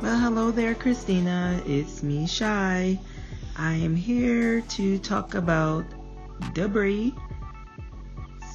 Well, 0.00 0.16
hello 0.16 0.52
there, 0.52 0.76
Christina. 0.76 1.60
It's 1.66 2.04
me, 2.04 2.24
Shy. 2.24 3.00
I 3.56 3.72
am 3.74 3.96
here 3.96 4.60
to 4.60 4.98
talk 5.00 5.34
about 5.34 5.84
Debris, 6.54 7.12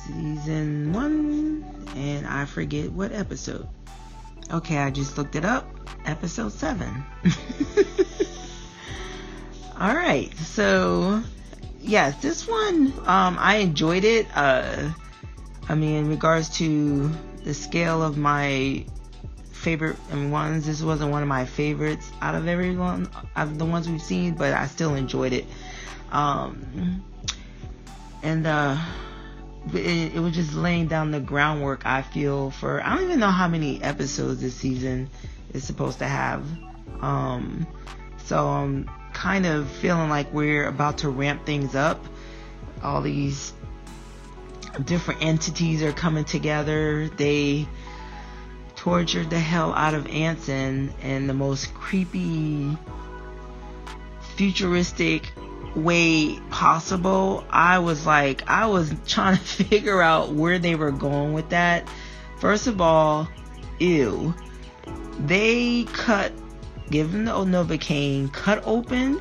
season 0.06 0.93
one, 0.93 1.66
and 1.98 2.26
I 2.26 2.45
forget 2.45 2.93
what 2.93 3.12
episode. 3.12 3.68
Okay, 4.50 4.78
I 4.78 4.89
just 4.89 5.18
looked 5.18 5.36
it 5.36 5.43
up. 5.43 5.68
Episode 6.06 6.54
seven. 6.54 7.04
All 9.82 9.93
right, 9.93 10.34
so 10.38 11.22
yes, 11.82 12.22
this 12.22 12.48
one 12.48 12.93
um, 13.00 13.36
I 13.38 13.58
enjoyed 13.58 14.06
it. 14.06 14.28
Uh, 14.34 14.91
I 15.70 15.76
mean, 15.76 15.95
in 15.95 16.09
regards 16.09 16.49
to 16.57 17.11
the 17.43 17.53
scale 17.53 18.03
of 18.03 18.18
my 18.18 18.86
favorite 19.57 19.97
ones. 20.11 20.65
This 20.65 20.82
wasn't 20.82 21.11
one 21.11 21.24
of 21.24 21.28
my 21.28 21.45
favorites 21.45 22.09
out 22.22 22.36
of 22.36 22.47
everyone 22.47 23.09
of 23.36 23.57
the 23.57 23.65
ones 23.65 23.89
we've 23.89 24.01
seen, 24.01 24.36
but 24.36 24.53
I 24.53 24.68
still 24.68 24.95
enjoyed 24.95 25.34
it. 25.34 25.45
Um, 26.11 27.03
and 28.24 28.45
uh, 28.47 28.78
it, 29.74 30.15
it 30.15 30.20
was 30.20 30.36
just 30.36 30.53
laying 30.53 30.88
down 30.88 31.11
the 31.11 31.20
groundwork. 31.20 31.86
I 31.86 32.01
feel 32.01 32.51
for 32.51 32.82
I 32.82 32.95
don't 32.95 33.05
even 33.05 33.20
know 33.20 33.32
how 33.32 33.47
many 33.47 33.82
episodes 33.82 34.41
this 34.41 34.55
season 34.55 35.09
is 35.53 35.63
supposed 35.63 35.99
to 35.99 36.05
have. 36.07 36.45
Um, 37.01 37.68
so 38.26 38.47
I'm 38.47 38.89
kind 39.13 39.45
of 39.45 39.70
feeling 39.70 40.09
like 40.09 40.32
we're 40.34 40.68
about 40.68 40.99
to 40.99 41.09
ramp 41.09 41.45
things 41.45 41.76
up. 41.76 42.05
All 42.84 43.01
these 43.01 43.53
different 44.86 45.23
entities 45.23 45.82
are 45.84 45.91
coming 45.91 46.25
together. 46.25 47.09
They 47.09 47.67
tortured 48.75 49.30
the 49.30 49.39
hell 49.39 49.73
out 49.73 49.93
of 49.93 50.07
Anson 50.07 50.93
in 51.01 51.28
the 51.28 51.34
most 51.34 51.73
creepy, 51.73 52.78
futuristic 54.36 55.32
way 55.75 56.39
possible. 56.49 57.45
I 57.49 57.80
was 57.80 58.05
like, 58.05 58.49
I 58.49 58.67
was 58.67 58.93
trying 59.07 59.38
to 59.38 59.43
figure 59.43 60.01
out 60.01 60.34
where 60.34 60.59
they 60.59 60.75
were 60.75 60.91
going 60.91 61.34
with 61.34 61.49
that. 61.49 61.88
First 62.39 62.67
of 62.67 62.82
all, 62.82 63.28
ew. 63.80 64.34
They 65.19 65.86
cut, 65.86 66.32
give 66.91 67.13
him 67.13 67.25
the 67.25 67.32
Novocaine, 67.32 68.32
cut 68.32 68.63
open 68.65 69.19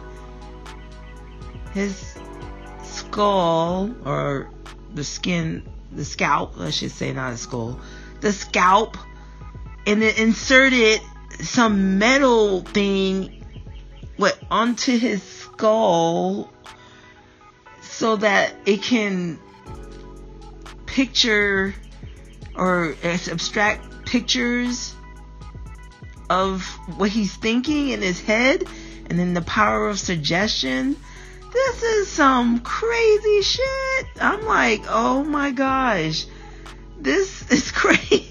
his 1.72 2.16
skull 2.82 3.94
or 4.04 4.50
the 4.96 5.04
skin, 5.04 5.62
the 5.92 6.04
scalp, 6.04 6.58
I 6.58 6.70
should 6.70 6.90
say, 6.90 7.12
not 7.12 7.34
a 7.34 7.36
skull, 7.36 7.80
the 8.20 8.32
scalp 8.32 8.96
and 9.86 10.02
then 10.02 10.14
inserted 10.16 11.00
some 11.40 11.98
metal 11.98 12.62
thing 12.62 13.44
what 14.16 14.38
onto 14.50 14.98
his 14.98 15.22
skull 15.22 16.50
so 17.82 18.16
that 18.16 18.54
it 18.64 18.82
can 18.82 19.38
picture 20.86 21.74
or 22.56 22.96
abstract 23.04 24.06
pictures 24.06 24.94
of 26.30 26.64
what 26.96 27.10
he's 27.10 27.34
thinking 27.36 27.90
in 27.90 28.00
his 28.00 28.20
head 28.20 28.64
and 29.08 29.18
then 29.18 29.34
the 29.34 29.42
power 29.42 29.88
of 29.88 30.00
suggestion 30.00 30.96
this 31.56 31.82
is 31.82 32.08
some 32.08 32.60
crazy 32.60 33.42
shit 33.42 34.06
i'm 34.20 34.44
like 34.44 34.82
oh 34.88 35.24
my 35.24 35.50
gosh 35.50 36.26
this 37.00 37.50
is 37.50 37.70
crazy 37.70 38.26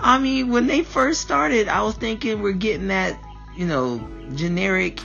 I 0.00 0.18
mean, 0.18 0.50
when 0.50 0.66
they 0.66 0.82
first 0.82 1.20
started, 1.20 1.68
I 1.68 1.82
was 1.82 1.94
thinking 1.96 2.40
we're 2.40 2.52
getting 2.52 2.88
that, 2.88 3.18
you 3.56 3.66
know, 3.66 4.06
generic, 4.34 5.00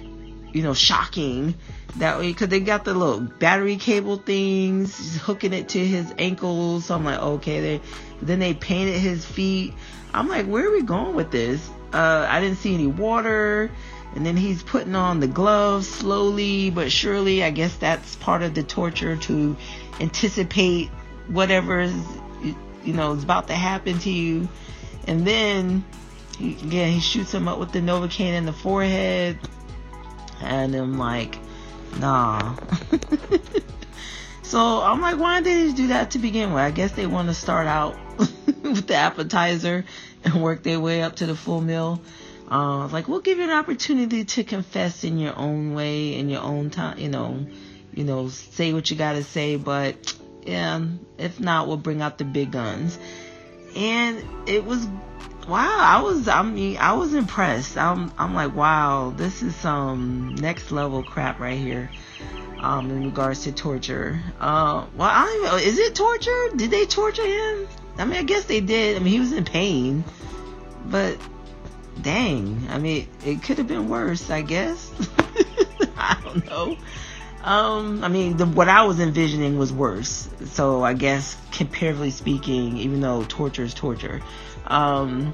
you 0.53 0.61
know, 0.61 0.73
shocking 0.73 1.55
that 1.97 2.19
way 2.19 2.27
because 2.31 2.49
they 2.49 2.59
got 2.59 2.86
the 2.86 2.93
little 2.93 3.21
battery 3.21 3.77
cable 3.77 4.17
things 4.17 5.17
hooking 5.17 5.53
it 5.53 5.69
to 5.69 5.86
his 5.86 6.13
ankles. 6.17 6.86
So 6.86 6.95
I'm 6.95 7.05
like, 7.05 7.19
okay. 7.19 7.59
They 7.59 7.81
then 8.21 8.39
they 8.39 8.53
painted 8.53 8.99
his 8.99 9.25
feet. 9.25 9.73
I'm 10.13 10.27
like, 10.27 10.45
where 10.45 10.67
are 10.67 10.71
we 10.71 10.84
going 10.84 11.15
with 11.15 11.31
this? 11.31 11.67
Uh, 11.91 12.27
I 12.29 12.39
didn't 12.39 12.57
see 12.57 12.73
any 12.73 12.88
water. 12.88 13.71
And 14.16 14.26
then 14.26 14.38
he's 14.38 14.61
putting 14.61 14.95
on 14.95 15.20
the 15.20 15.28
gloves 15.28 15.88
slowly 15.89 16.70
but 16.70 16.91
surely. 16.91 17.43
I 17.43 17.49
guess 17.49 17.76
that's 17.78 18.16
part 18.18 18.43
of 18.43 18.53
the 18.53 18.64
torture 18.64 19.16
to 19.18 19.57
anticipate 19.99 20.89
whatever 21.28 21.80
is, 21.80 21.95
you 22.84 22.93
know 22.93 23.14
is 23.14 23.24
about 23.24 23.47
to 23.47 23.53
happen 23.53 23.99
to 23.99 24.11
you. 24.11 24.47
And 25.07 25.26
then, 25.28 25.84
he, 26.38 26.53
again, 26.53 26.93
he 26.93 26.99
shoots 26.99 27.34
him 27.34 27.47
up 27.47 27.59
with 27.59 27.72
the 27.72 27.80
Novocaine 27.80 28.34
in 28.34 28.45
the 28.45 28.53
forehead. 28.53 29.38
And 30.41 30.76
I'm 30.76 30.97
like, 30.97 31.38
nah. 31.99 32.55
so 34.43 34.59
I'm 34.82 35.01
like, 35.01 35.18
why 35.18 35.41
did 35.41 35.70
they 35.70 35.76
do 35.76 35.88
that 35.88 36.11
to 36.11 36.20
begin 36.20 36.53
with? 36.53 36.61
I 36.61 36.72
guess 36.72 36.91
they 36.93 37.07
want 37.07 37.30
to 37.30 37.34
start 37.34 37.68
out 37.68 37.97
with 38.18 38.88
the 38.88 38.95
appetizer 38.95 39.86
and 40.24 40.41
work 40.41 40.64
their 40.64 40.80
way 40.80 41.01
up 41.01 41.18
to 41.18 41.26
the 41.26 41.36
full 41.36 41.61
meal. 41.61 42.01
Uh, 42.50 42.88
like 42.88 43.08
we'll 43.08 43.22
give 43.22 43.38
you 43.38 43.46
an 43.46 43.50
opportunity 43.52 44.26
to 44.26 44.44
confess 44.44 45.04
in 45.04 45.18
your 45.18 45.38
own 45.38 45.74
way, 45.74 46.16
in 46.16 46.30
your 46.30 46.41
own 46.41 46.70
time, 46.70 47.00
you 47.00 47.10
know, 47.10 47.46
you 47.94 48.04
know, 48.04 48.28
say 48.30 48.74
what 48.74 48.89
you 48.91 48.98
gotta 48.98 49.24
say, 49.24 49.56
but 49.56 50.14
yeah, 50.46 50.84
if 51.18 51.39
not, 51.39 51.68
we'll 51.68 51.78
bring 51.78 52.02
out 52.02 52.18
the 52.18 52.26
big 52.26 52.52
guns. 52.52 52.98
And 53.76 54.24
it 54.48 54.66
was 54.66 54.86
wow, 55.48 55.78
I 55.80 56.02
was 56.02 56.28
I 56.28 56.41
mean 56.44 56.78
I 56.78 56.94
was 56.94 57.14
impressed. 57.14 57.78
I'm 57.78 58.12
I'm 58.18 58.34
like 58.34 58.56
wow, 58.56 59.14
this 59.16 59.41
is 59.41 59.56
some 59.56 60.36
next 60.36 60.72
level 60.72 61.04
crap 61.04 61.39
right 61.39 61.58
here. 61.58 61.89
Um, 62.60 62.89
in 62.91 63.04
regards 63.04 63.44
to 63.44 63.52
torture. 63.52 64.22
Uh, 64.39 64.86
well, 64.96 65.10
I 65.12 65.26
don't 65.26 65.60
even. 65.60 65.68
Is 65.68 65.78
it 65.80 65.96
torture? 65.96 66.50
Did 66.56 66.72
they 66.72 66.86
torture 66.86 67.26
him? 67.26 67.68
I 67.98 68.06
mean, 68.06 68.18
I 68.18 68.24
guess 68.24 68.46
they 68.46 68.62
did. 68.62 68.96
I 68.96 69.00
mean, 69.00 69.12
he 69.12 69.20
was 69.20 69.34
in 69.34 69.44
pain, 69.44 70.06
but 70.86 71.18
dang, 72.02 72.68
I 72.70 72.78
mean, 72.78 73.08
it 73.26 73.44
could 73.44 73.58
have 73.58 73.68
been 73.68 73.89
worse. 73.89 74.30
I 74.30 74.41
guess. 74.41 74.91
I 75.98 76.18
don't 76.24 76.46
know. 76.46 76.78
Um, 77.44 78.04
I 78.04 78.08
mean, 78.08 78.38
the, 78.38 78.46
what 78.46 78.70
I 78.70 78.86
was 78.86 79.02
envisioning 79.02 79.58
was 79.58 79.74
worse. 79.74 80.30
So 80.46 80.82
I 80.82 80.94
guess 80.94 81.36
comparatively 81.52 82.10
speaking, 82.10 82.78
even 82.78 83.02
though 83.02 83.26
torture 83.26 83.64
is 83.64 83.74
torture, 83.74 84.22
um, 84.68 85.34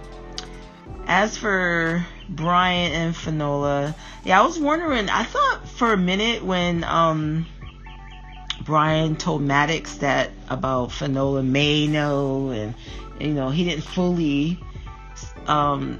as 1.05 1.37
for 1.37 2.05
Bryan 2.27 2.91
and 2.93 3.15
Finola, 3.15 3.95
yeah, 4.23 4.41
I 4.41 4.45
was 4.45 4.59
wondering. 4.59 5.09
I 5.09 5.23
thought 5.23 5.67
for 5.69 5.93
a 5.93 5.97
minute 5.97 6.43
when 6.43 6.83
um, 6.83 7.45
Bryan 8.61 9.15
told 9.15 9.43
Maddox 9.43 9.97
that 9.97 10.31
about 10.49 10.91
Finola 10.91 11.43
may 11.43 11.87
know, 11.87 12.49
and 12.49 12.73
you 13.19 13.33
know 13.33 13.49
he 13.49 13.65
didn't 13.65 13.83
fully 13.83 14.59
um, 15.47 15.99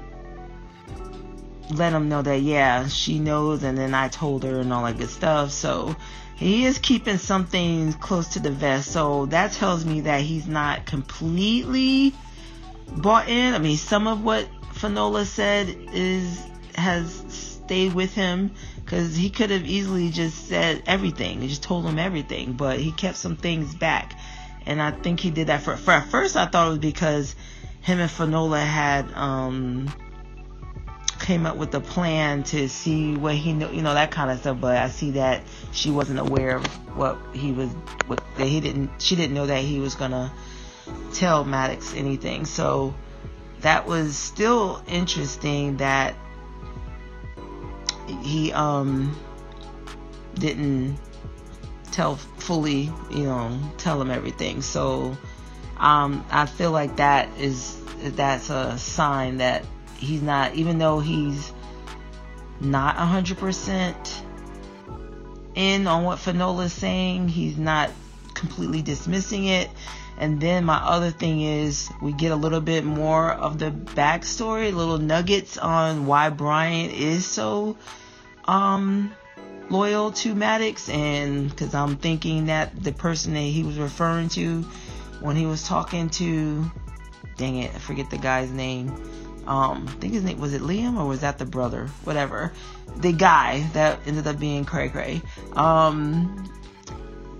let 1.70 1.92
him 1.92 2.08
know 2.08 2.22
that 2.22 2.40
yeah 2.40 2.88
she 2.88 3.18
knows, 3.18 3.62
and 3.62 3.76
then 3.76 3.94
I 3.94 4.08
told 4.08 4.44
her 4.44 4.58
and 4.60 4.72
all 4.72 4.84
that 4.84 4.98
good 4.98 5.10
stuff. 5.10 5.50
So 5.50 5.96
he 6.36 6.64
is 6.64 6.78
keeping 6.78 7.18
something 7.18 7.92
close 7.94 8.28
to 8.28 8.40
the 8.40 8.50
vest. 8.50 8.92
So 8.92 9.26
that 9.26 9.52
tells 9.52 9.84
me 9.84 10.02
that 10.02 10.22
he's 10.22 10.46
not 10.46 10.86
completely 10.86 12.14
bought 12.88 13.28
in. 13.28 13.54
I 13.54 13.58
mean, 13.58 13.76
some 13.76 14.06
of 14.06 14.24
what 14.24 14.48
Finola 14.72 15.24
said 15.24 15.68
is 15.92 16.46
has 16.74 17.24
stayed 17.28 17.94
with 17.94 18.14
him 18.14 18.52
because 18.76 19.14
he 19.14 19.30
could 19.30 19.50
have 19.50 19.66
easily 19.66 20.10
just 20.10 20.48
said 20.48 20.82
everything, 20.86 21.46
just 21.46 21.62
told 21.62 21.84
him 21.84 21.98
everything, 21.98 22.54
but 22.54 22.80
he 22.80 22.90
kept 22.90 23.16
some 23.16 23.36
things 23.36 23.74
back, 23.74 24.14
and 24.66 24.80
I 24.80 24.90
think 24.90 25.20
he 25.20 25.30
did 25.30 25.48
that 25.48 25.62
for. 25.62 25.76
For 25.76 25.92
at 25.92 26.08
first, 26.08 26.36
I 26.36 26.46
thought 26.46 26.66
it 26.66 26.70
was 26.70 26.78
because 26.78 27.36
him 27.82 28.00
and 28.00 28.10
Finola 28.10 28.60
had 28.60 29.12
um 29.12 29.92
came 31.20 31.46
up 31.46 31.56
with 31.56 31.74
a 31.74 31.80
plan 31.80 32.42
to 32.42 32.68
see 32.68 33.14
what 33.14 33.34
he 33.34 33.52
knew, 33.52 33.68
you 33.70 33.82
know, 33.82 33.94
that 33.94 34.10
kind 34.10 34.30
of 34.30 34.40
stuff. 34.40 34.60
But 34.60 34.76
I 34.76 34.88
see 34.88 35.12
that 35.12 35.42
she 35.72 35.90
wasn't 35.90 36.18
aware 36.18 36.56
of 36.56 36.66
what 36.96 37.18
he 37.34 37.52
was, 37.52 37.68
what 38.06 38.20
that 38.36 38.46
he 38.46 38.60
didn't, 38.60 38.90
she 39.00 39.16
didn't 39.16 39.34
know 39.34 39.46
that 39.46 39.62
he 39.62 39.78
was 39.78 39.94
gonna 39.94 40.32
tell 41.12 41.44
Maddox 41.44 41.94
anything. 41.94 42.46
So 42.46 42.94
that 43.60 43.86
was 43.86 44.16
still 44.16 44.82
interesting 44.88 45.76
that 45.76 46.14
he 48.22 48.52
um 48.52 49.16
didn't 50.34 50.98
tell 51.92 52.16
fully, 52.16 52.90
you 53.10 53.24
know, 53.24 53.58
tell 53.76 54.00
him 54.00 54.10
everything. 54.10 54.62
So 54.62 55.16
um 55.76 56.24
I 56.30 56.46
feel 56.46 56.70
like 56.70 56.96
that 56.96 57.28
is 57.38 57.76
that's 58.00 58.48
a 58.48 58.78
sign 58.78 59.38
that 59.38 59.64
he's 60.00 60.22
not 60.22 60.54
even 60.54 60.78
though 60.78 61.00
he's 61.00 61.52
not 62.60 62.96
100% 62.96 64.22
in 65.54 65.86
on 65.86 66.04
what 66.04 66.18
Finola 66.18 66.64
is 66.64 66.72
saying, 66.72 67.28
he's 67.28 67.56
not 67.56 67.90
completely 68.34 68.82
dismissing 68.82 69.46
it 69.46 69.70
and 70.20 70.38
then 70.38 70.66
my 70.66 70.76
other 70.76 71.10
thing 71.10 71.40
is 71.40 71.90
we 72.02 72.12
get 72.12 72.30
a 72.30 72.36
little 72.36 72.60
bit 72.60 72.84
more 72.84 73.32
of 73.32 73.58
the 73.58 73.70
backstory, 73.70 74.72
little 74.72 74.98
nuggets 74.98 75.56
on 75.56 76.06
why 76.06 76.28
Bryan 76.28 76.90
is 76.90 77.26
so 77.26 77.76
um 78.44 79.12
loyal 79.70 80.12
to 80.12 80.34
Maddox 80.34 80.88
and 80.90 81.48
because 81.48 81.74
I'm 81.74 81.96
thinking 81.96 82.46
that 82.46 82.82
the 82.82 82.92
person 82.92 83.32
that 83.34 83.40
he 83.40 83.62
was 83.62 83.78
referring 83.78 84.28
to 84.30 84.62
when 85.20 85.36
he 85.36 85.46
was 85.46 85.66
talking 85.66 86.10
to 86.10 86.70
dang 87.36 87.56
it, 87.56 87.74
I 87.74 87.78
forget 87.78 88.10
the 88.10 88.18
guy's 88.18 88.50
name. 88.50 88.94
Um, 89.50 89.86
I 89.88 89.92
think 89.94 90.12
his 90.12 90.22
name 90.22 90.38
was 90.38 90.54
it 90.54 90.62
Liam 90.62 90.96
or 90.96 91.06
was 91.06 91.22
that 91.22 91.38
the 91.38 91.44
brother? 91.44 91.88
Whatever. 92.04 92.52
The 92.98 93.12
guy 93.12 93.68
that 93.72 93.98
ended 94.06 94.28
up 94.28 94.38
being 94.38 94.64
Cray 94.64 94.90
Cray. 94.90 95.22
Um, 95.54 96.48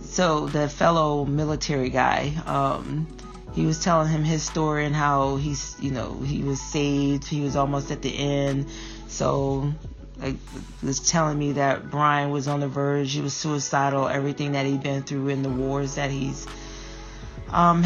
so 0.01 0.49
the 0.49 0.69
fellow 0.69 1.25
military 1.25 1.89
guy, 1.89 2.33
um, 2.47 3.07
he 3.53 3.65
was 3.65 3.85
telling 3.85 4.09
him 4.09 4.25
his 4.25 4.43
story 4.43 4.87
and 4.87 4.95
how 4.95 5.37
he's, 5.37 5.77
you 5.79 5.93
know, 5.93 6.19
he 6.19 6.43
was 6.43 6.61
saved. 6.61 7.29
He 7.29 7.43
was 7.43 7.55
almost 7.55 7.93
at 7.93 8.03
the 8.03 8.19
end. 8.19 8.67
So, 9.07 9.73
like, 10.19 10.35
was 10.83 10.99
telling 10.99 11.39
me 11.39 11.53
that 11.53 11.91
Bryan 11.91 12.33
was 12.33 12.49
on 12.49 12.59
the 12.59 12.67
verge. 12.67 13.13
He 13.13 13.21
was 13.21 13.35
suicidal. 13.35 14.09
Everything 14.09 14.53
that 14.53 14.67
he'd 14.67 14.83
been 14.83 15.05
through 15.05 15.29
in 15.29 15.45
the 15.45 15.49
wars 15.49 15.95
that 15.95 16.11
he's 16.11 16.45
um, 17.53 17.85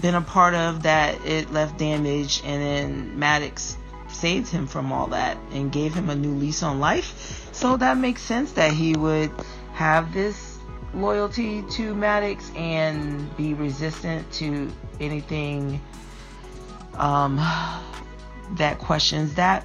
been 0.00 0.14
a 0.14 0.20
part 0.20 0.54
of, 0.54 0.82
that 0.84 1.24
it 1.24 1.52
left 1.52 1.78
damage. 1.78 2.42
And 2.44 2.62
then 2.62 3.18
Maddox 3.18 3.76
saved 4.08 4.48
him 4.48 4.66
from 4.66 4.92
all 4.92 5.08
that 5.08 5.36
and 5.52 5.70
gave 5.70 5.94
him 5.94 6.10
a 6.10 6.14
new 6.14 6.32
lease 6.34 6.62
on 6.62 6.80
life. 6.80 7.48
So 7.52 7.76
that 7.76 7.96
makes 7.98 8.22
sense 8.22 8.52
that 8.52 8.72
he 8.72 8.96
would 8.96 9.30
have 9.72 10.12
this 10.12 10.58
loyalty 10.94 11.62
to 11.70 11.94
Maddox 11.94 12.50
and 12.56 13.34
be 13.36 13.54
resistant 13.54 14.30
to 14.32 14.72
anything 15.00 15.80
um, 16.94 17.36
that 18.52 18.78
questions 18.78 19.34
that. 19.34 19.64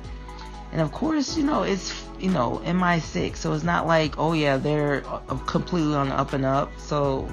And 0.71 0.81
of 0.81 0.91
course, 0.91 1.37
you 1.37 1.43
know, 1.43 1.63
it's, 1.63 1.93
you 2.19 2.29
know, 2.29 2.61
MI6, 2.63 3.35
so 3.35 3.53
it's 3.53 3.63
not 3.63 3.87
like, 3.87 4.17
oh 4.17 4.33
yeah, 4.33 4.57
they're 4.57 5.01
completely 5.45 5.95
on 5.95 6.09
the 6.09 6.15
up 6.15 6.33
and 6.33 6.45
up. 6.45 6.71
So 6.77 7.23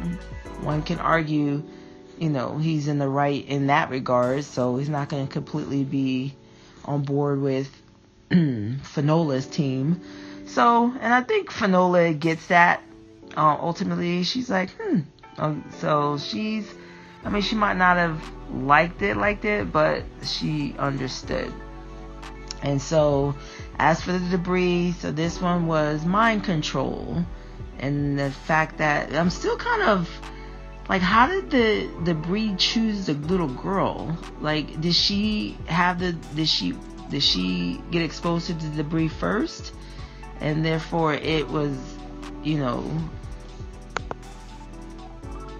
one 0.60 0.82
can 0.82 0.98
argue, 0.98 1.62
you 2.18 2.28
know, 2.28 2.58
he's 2.58 2.88
in 2.88 2.98
the 2.98 3.08
right 3.08 3.46
in 3.46 3.68
that 3.68 3.90
regard, 3.90 4.44
so 4.44 4.76
he's 4.76 4.88
not 4.88 5.08
going 5.08 5.26
to 5.26 5.32
completely 5.32 5.84
be 5.84 6.34
on 6.84 7.02
board 7.02 7.40
with 7.40 7.70
Finola's 8.30 9.46
team. 9.46 10.00
So, 10.46 10.84
and 11.00 11.12
I 11.14 11.22
think 11.22 11.50
Finola 11.50 12.18
gets 12.18 12.46
that 12.48 12.82
uh, 13.36 13.56
ultimately 13.60 14.24
she's 14.24 14.50
like, 14.50 14.70
hmm. 14.70 15.00
Um, 15.36 15.64
so 15.78 16.18
she's, 16.18 16.68
I 17.24 17.30
mean, 17.30 17.42
she 17.42 17.54
might 17.54 17.76
not 17.76 17.96
have 17.96 18.20
liked 18.52 19.02
it 19.02 19.16
liked 19.16 19.44
it, 19.44 19.72
but 19.72 20.02
she 20.24 20.74
understood. 20.78 21.52
And 22.62 22.82
so, 22.82 23.36
as 23.78 24.02
for 24.02 24.12
the 24.12 24.28
debris, 24.30 24.96
so 24.98 25.12
this 25.12 25.40
one 25.40 25.68
was 25.68 26.04
mind 26.04 26.42
control, 26.42 27.24
and 27.78 28.18
the 28.18 28.32
fact 28.32 28.78
that 28.78 29.14
I'm 29.14 29.30
still 29.30 29.56
kind 29.56 29.82
of 29.82 30.08
like, 30.88 31.02
how 31.02 31.26
did 31.26 31.50
the 31.50 31.90
the 32.04 32.14
debris 32.14 32.54
choose 32.56 33.06
the 33.06 33.14
little 33.14 33.48
girl? 33.48 34.16
Like, 34.40 34.80
did 34.80 34.94
she 34.94 35.58
have 35.66 36.00
the? 36.00 36.12
Did 36.12 36.48
she? 36.48 36.74
Did 37.10 37.22
she 37.22 37.80
get 37.90 38.02
exposed 38.02 38.48
to 38.48 38.54
the 38.54 38.68
debris 38.82 39.08
first, 39.08 39.72
and 40.40 40.64
therefore 40.64 41.14
it 41.14 41.48
was, 41.48 41.76
you 42.42 42.58
know, 42.58 42.84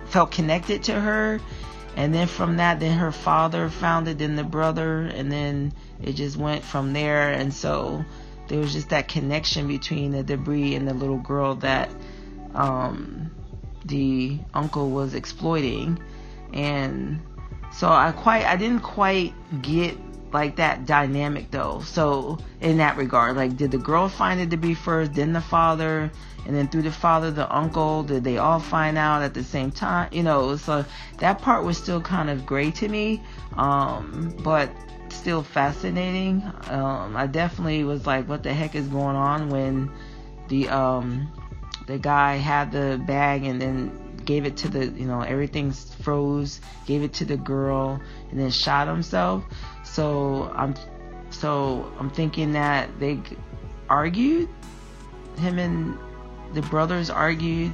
felt 0.08 0.30
connected 0.30 0.84
to 0.84 0.98
her 0.98 1.40
and 1.96 2.14
then 2.14 2.28
from 2.28 2.56
that 2.58 2.80
then 2.80 2.96
her 2.96 3.10
father 3.10 3.68
found 3.68 4.06
it 4.06 4.18
then 4.18 4.36
the 4.36 4.44
brother 4.44 5.00
and 5.00 5.32
then 5.32 5.72
it 6.00 6.12
just 6.12 6.36
went 6.36 6.62
from 6.64 6.92
there 6.92 7.32
and 7.32 7.52
so 7.52 8.04
there 8.46 8.60
was 8.60 8.72
just 8.72 8.90
that 8.90 9.08
connection 9.08 9.66
between 9.66 10.12
the 10.12 10.22
debris 10.22 10.74
and 10.74 10.86
the 10.86 10.94
little 10.94 11.18
girl 11.18 11.56
that 11.56 11.90
um, 12.54 13.30
the 13.88 14.38
uncle 14.54 14.90
was 14.90 15.14
exploiting. 15.14 15.98
And 16.52 17.20
so 17.72 17.88
I 17.88 18.12
quite 18.12 18.44
I 18.44 18.56
didn't 18.56 18.80
quite 18.80 19.34
get 19.62 19.96
like 20.32 20.56
that 20.56 20.86
dynamic 20.86 21.50
though. 21.50 21.80
So 21.80 22.38
in 22.60 22.78
that 22.78 22.96
regard 22.96 23.36
like 23.36 23.56
did 23.56 23.70
the 23.70 23.78
girl 23.78 24.08
find 24.08 24.40
it 24.40 24.50
to 24.50 24.56
be 24.56 24.74
first 24.74 25.14
then 25.14 25.32
the 25.32 25.40
father 25.40 26.10
and 26.46 26.56
then 26.56 26.68
through 26.68 26.82
the 26.82 26.92
father 26.92 27.30
the 27.30 27.54
uncle? 27.54 28.02
Did 28.02 28.24
they 28.24 28.38
all 28.38 28.60
find 28.60 28.96
out 28.96 29.22
at 29.22 29.34
the 29.34 29.44
same 29.44 29.70
time? 29.70 30.08
You 30.12 30.22
know 30.22 30.56
so 30.56 30.84
that 31.18 31.40
part 31.40 31.64
was 31.64 31.76
still 31.76 32.00
kind 32.00 32.30
of 32.30 32.46
gray 32.46 32.70
to 32.72 32.88
me 32.88 33.22
um, 33.56 34.34
but 34.42 34.70
still 35.10 35.42
fascinating. 35.42 36.42
Um, 36.68 37.16
i 37.16 37.26
definitely 37.26 37.84
was 37.84 38.06
like 38.06 38.28
what 38.28 38.42
the 38.42 38.52
heck 38.52 38.74
is 38.74 38.86
going 38.88 39.16
on 39.16 39.48
when 39.50 39.90
the 40.48 40.68
um, 40.68 41.30
the 41.88 41.98
guy 41.98 42.36
had 42.36 42.70
the 42.70 43.02
bag 43.06 43.44
and 43.44 43.60
then 43.60 43.90
gave 44.24 44.44
it 44.44 44.56
to 44.58 44.68
the 44.68 44.86
you 44.86 45.06
know 45.06 45.22
everything 45.22 45.72
froze 45.72 46.60
gave 46.86 47.02
it 47.02 47.12
to 47.14 47.24
the 47.24 47.36
girl 47.36 48.00
and 48.30 48.38
then 48.38 48.50
shot 48.50 48.86
himself 48.86 49.42
so 49.82 50.52
I'm 50.54 50.74
So 51.30 51.92
I'm 51.98 52.10
thinking 52.10 52.52
that 52.52 52.88
they 52.98 53.20
argued. 53.88 54.48
Him 55.36 55.58
and 55.58 55.98
the 56.54 56.62
brothers 56.62 57.10
argued 57.10 57.72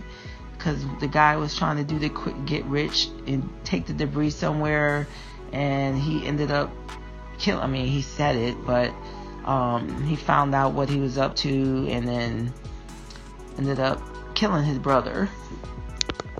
because 0.56 0.84
the 1.00 1.06
guy 1.06 1.36
was 1.36 1.54
trying 1.56 1.76
to 1.76 1.84
do 1.84 1.98
the 1.98 2.08
quick 2.08 2.34
get 2.46 2.64
rich 2.64 3.08
and 3.26 3.48
take 3.64 3.86
the 3.86 3.92
debris 3.92 4.30
somewhere, 4.30 5.06
and 5.52 5.96
he 5.96 6.26
ended 6.26 6.50
up 6.50 6.70
kill. 7.38 7.60
I 7.60 7.66
mean, 7.66 7.86
he 7.86 8.02
said 8.02 8.36
it, 8.36 8.56
but 8.66 8.92
um, 9.44 10.02
he 10.04 10.16
found 10.16 10.54
out 10.54 10.72
what 10.72 10.88
he 10.88 10.98
was 10.98 11.16
up 11.16 11.36
to, 11.36 11.86
and 11.88 12.06
then 12.06 12.52
ended 13.58 13.80
up 13.80 14.02
killing 14.34 14.64
his 14.64 14.78
brother 14.78 15.28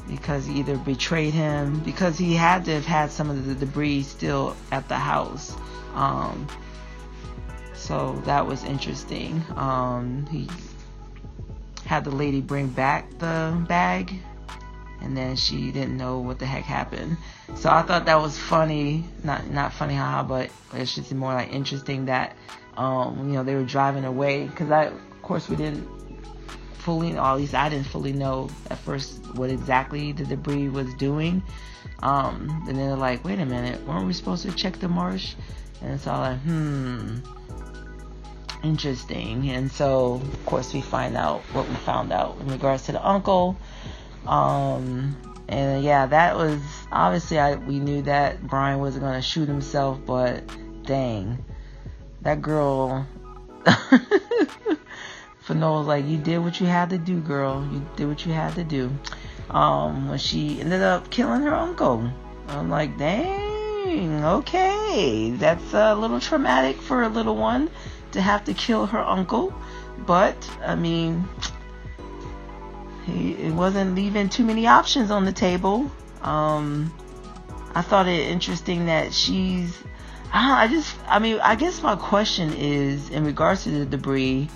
because 0.08 0.46
he 0.46 0.58
either 0.58 0.76
betrayed 0.76 1.32
him 1.32 1.80
because 1.80 2.18
he 2.18 2.34
had 2.34 2.64
to 2.66 2.72
have 2.72 2.84
had 2.84 3.10
some 3.10 3.30
of 3.30 3.46
the 3.46 3.54
debris 3.54 4.02
still 4.02 4.56
at 4.70 4.88
the 4.88 4.98
house. 4.98 5.56
Um, 5.94 6.46
so 7.74 8.20
that 8.24 8.46
was 8.46 8.64
interesting. 8.64 9.42
Um, 9.56 10.26
he 10.26 10.48
had 11.86 12.04
the 12.04 12.10
lady 12.10 12.40
bring 12.40 12.68
back 12.68 13.18
the 13.18 13.64
bag 13.68 14.12
and 15.04 15.16
then 15.16 15.36
she 15.36 15.70
didn't 15.70 15.96
know 15.96 16.18
what 16.18 16.38
the 16.38 16.46
heck 16.46 16.64
happened. 16.64 17.16
So 17.56 17.70
I 17.70 17.82
thought 17.82 18.06
that 18.06 18.20
was 18.20 18.38
funny, 18.38 19.04
not 19.22 19.48
not 19.50 19.72
funny, 19.72 19.94
haha, 19.94 20.22
but 20.22 20.50
it's 20.72 20.94
just 20.94 21.12
more 21.12 21.34
like 21.34 21.52
interesting 21.52 22.06
that 22.06 22.36
um, 22.76 23.28
you 23.28 23.34
know 23.34 23.44
they 23.44 23.54
were 23.54 23.64
driving 23.64 24.04
away 24.04 24.46
because 24.46 24.70
I, 24.70 24.84
of 24.86 25.22
course, 25.22 25.48
we 25.48 25.56
didn't 25.56 25.86
fully, 26.84 27.14
or 27.14 27.20
at 27.20 27.36
least 27.36 27.54
I 27.54 27.68
didn't 27.70 27.86
fully 27.86 28.12
know 28.12 28.50
at 28.70 28.78
first 28.78 29.18
what 29.34 29.50
exactly 29.50 30.12
the 30.12 30.24
debris 30.24 30.68
was 30.68 30.92
doing. 30.94 31.42
Um, 32.02 32.64
and 32.68 32.76
then 32.78 32.88
they're 32.88 32.96
like, 32.96 33.24
wait 33.24 33.40
a 33.40 33.46
minute, 33.46 33.84
weren't 33.86 34.06
we 34.06 34.12
supposed 34.12 34.42
to 34.42 34.52
check 34.52 34.78
the 34.78 34.88
marsh? 34.88 35.34
And 35.80 35.94
it's 35.94 36.06
all 36.06 36.20
like, 36.20 36.38
hmm, 36.40 37.18
interesting. 38.62 39.50
And 39.50 39.72
so, 39.72 40.14
of 40.14 40.46
course, 40.46 40.74
we 40.74 40.82
find 40.82 41.16
out 41.16 41.40
what 41.52 41.66
we 41.68 41.74
found 41.76 42.12
out 42.12 42.36
in 42.40 42.48
regards 42.48 42.84
to 42.86 42.92
the 42.92 43.06
uncle. 43.06 43.56
Um, 44.26 45.16
and 45.48 45.82
yeah, 45.82 46.06
that 46.06 46.36
was 46.36 46.60
obviously 46.92 47.38
I, 47.38 47.54
we 47.54 47.78
knew 47.78 48.02
that 48.02 48.46
Bryan 48.46 48.80
wasn't 48.80 49.04
gonna 49.04 49.22
shoot 49.22 49.48
himself, 49.48 49.98
but 50.04 50.42
dang, 50.84 51.42
that 52.22 52.42
girl. 52.42 53.06
Finola's 55.46 55.86
like, 55.86 56.06
you 56.06 56.16
did 56.16 56.38
what 56.38 56.60
you 56.60 56.66
had 56.66 56.90
to 56.90 56.98
do, 56.98 57.20
girl. 57.20 57.68
You 57.70 57.84
did 57.96 58.08
what 58.08 58.24
you 58.24 58.32
had 58.32 58.54
to 58.54 58.64
do. 58.64 58.90
Um, 59.50 60.08
when 60.08 60.18
she 60.18 60.60
ended 60.60 60.80
up 60.80 61.10
killing 61.10 61.42
her 61.42 61.54
uncle, 61.54 62.10
I'm 62.48 62.70
like, 62.70 62.96
dang, 62.96 64.24
okay, 64.24 65.32
that's 65.32 65.74
a 65.74 65.94
little 65.94 66.20
traumatic 66.20 66.76
for 66.76 67.02
a 67.02 67.08
little 67.08 67.36
one 67.36 67.70
to 68.12 68.22
have 68.22 68.44
to 68.44 68.54
kill 68.54 68.86
her 68.86 68.98
uncle. 68.98 69.54
But 70.06 70.50
I 70.62 70.74
mean, 70.74 71.28
he 73.04 73.32
it 73.32 73.52
wasn't 73.52 73.94
leaving 73.94 74.28
too 74.28 74.44
many 74.44 74.66
options 74.66 75.10
on 75.10 75.24
the 75.24 75.32
table. 75.32 75.90
Um, 76.22 76.92
I 77.74 77.82
thought 77.82 78.08
it 78.08 78.28
interesting 78.28 78.86
that 78.86 79.12
she's. 79.12 79.76
I 80.36 80.66
just, 80.66 80.96
I 81.06 81.20
mean, 81.20 81.38
I 81.40 81.54
guess 81.54 81.80
my 81.80 81.94
question 81.94 82.54
is 82.54 83.08
in 83.10 83.24
regards 83.24 83.64
to 83.64 83.70
the 83.70 83.86
debris. 83.86 84.48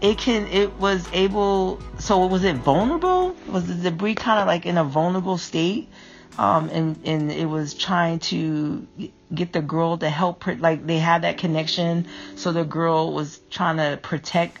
It 0.00 0.16
can, 0.18 0.46
it 0.46 0.72
was 0.78 1.06
able. 1.12 1.80
So 1.98 2.26
was 2.26 2.44
it 2.44 2.56
vulnerable? 2.56 3.36
Was 3.46 3.66
the 3.66 3.74
debris 3.74 4.14
kind 4.14 4.40
of 4.40 4.46
like 4.46 4.64
in 4.64 4.78
a 4.78 4.84
vulnerable 4.84 5.36
state? 5.36 5.88
Um, 6.38 6.70
and 6.70 6.98
and 7.04 7.30
it 7.30 7.46
was 7.46 7.74
trying 7.74 8.20
to 8.20 8.86
get 9.34 9.52
the 9.52 9.60
girl 9.60 9.98
to 9.98 10.08
help. 10.08 10.46
Like 10.46 10.86
they 10.86 10.98
had 10.98 11.22
that 11.22 11.36
connection, 11.36 12.06
so 12.36 12.52
the 12.52 12.64
girl 12.64 13.12
was 13.12 13.40
trying 13.50 13.76
to 13.76 13.98
protect 14.00 14.58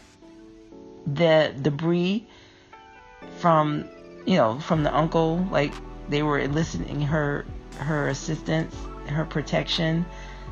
the 1.06 1.54
debris 1.62 2.26
from 3.38 3.88
you 4.26 4.36
know 4.36 4.58
from 4.60 4.82
the 4.82 4.94
uncle 4.94 5.46
like 5.50 5.72
they 6.08 6.22
were 6.22 6.38
eliciting 6.38 7.00
her 7.00 7.46
her 7.78 8.08
assistance 8.08 8.74
her 9.08 9.24
protection 9.24 10.04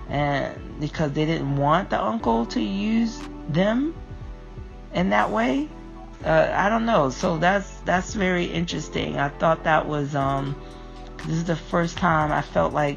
and 0.09 0.81
because 0.81 1.13
they 1.13 1.27
didn't 1.27 1.57
want 1.57 1.91
the 1.91 2.03
uncle 2.03 2.47
to 2.47 2.61
use 2.61 3.21
them 3.51 3.95
in 4.95 5.11
that 5.11 5.31
way? 5.31 5.69
Uh, 6.25 6.51
i 6.53 6.69
don't 6.69 6.85
know. 6.87 7.11
So 7.11 7.39
that's 7.39 7.81
that's 7.81 8.15
very 8.15 8.47
interesting. 8.47 9.19
I 9.19 9.29
thought 9.29 9.65
that 9.65 9.87
was 9.87 10.15
um 10.15 10.61
this 11.19 11.37
is 11.37 11.45
the 11.45 11.57
first 11.57 11.97
time 11.97 12.31
i 12.31 12.41
felt 12.41 12.73
like 12.73 12.97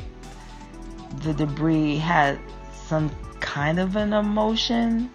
the 1.24 1.34
debris 1.34 1.98
had 1.98 2.39
some 2.86 3.10
kind 3.39 3.80
of 3.80 3.96
an 3.96 4.14
emotion 4.14 5.10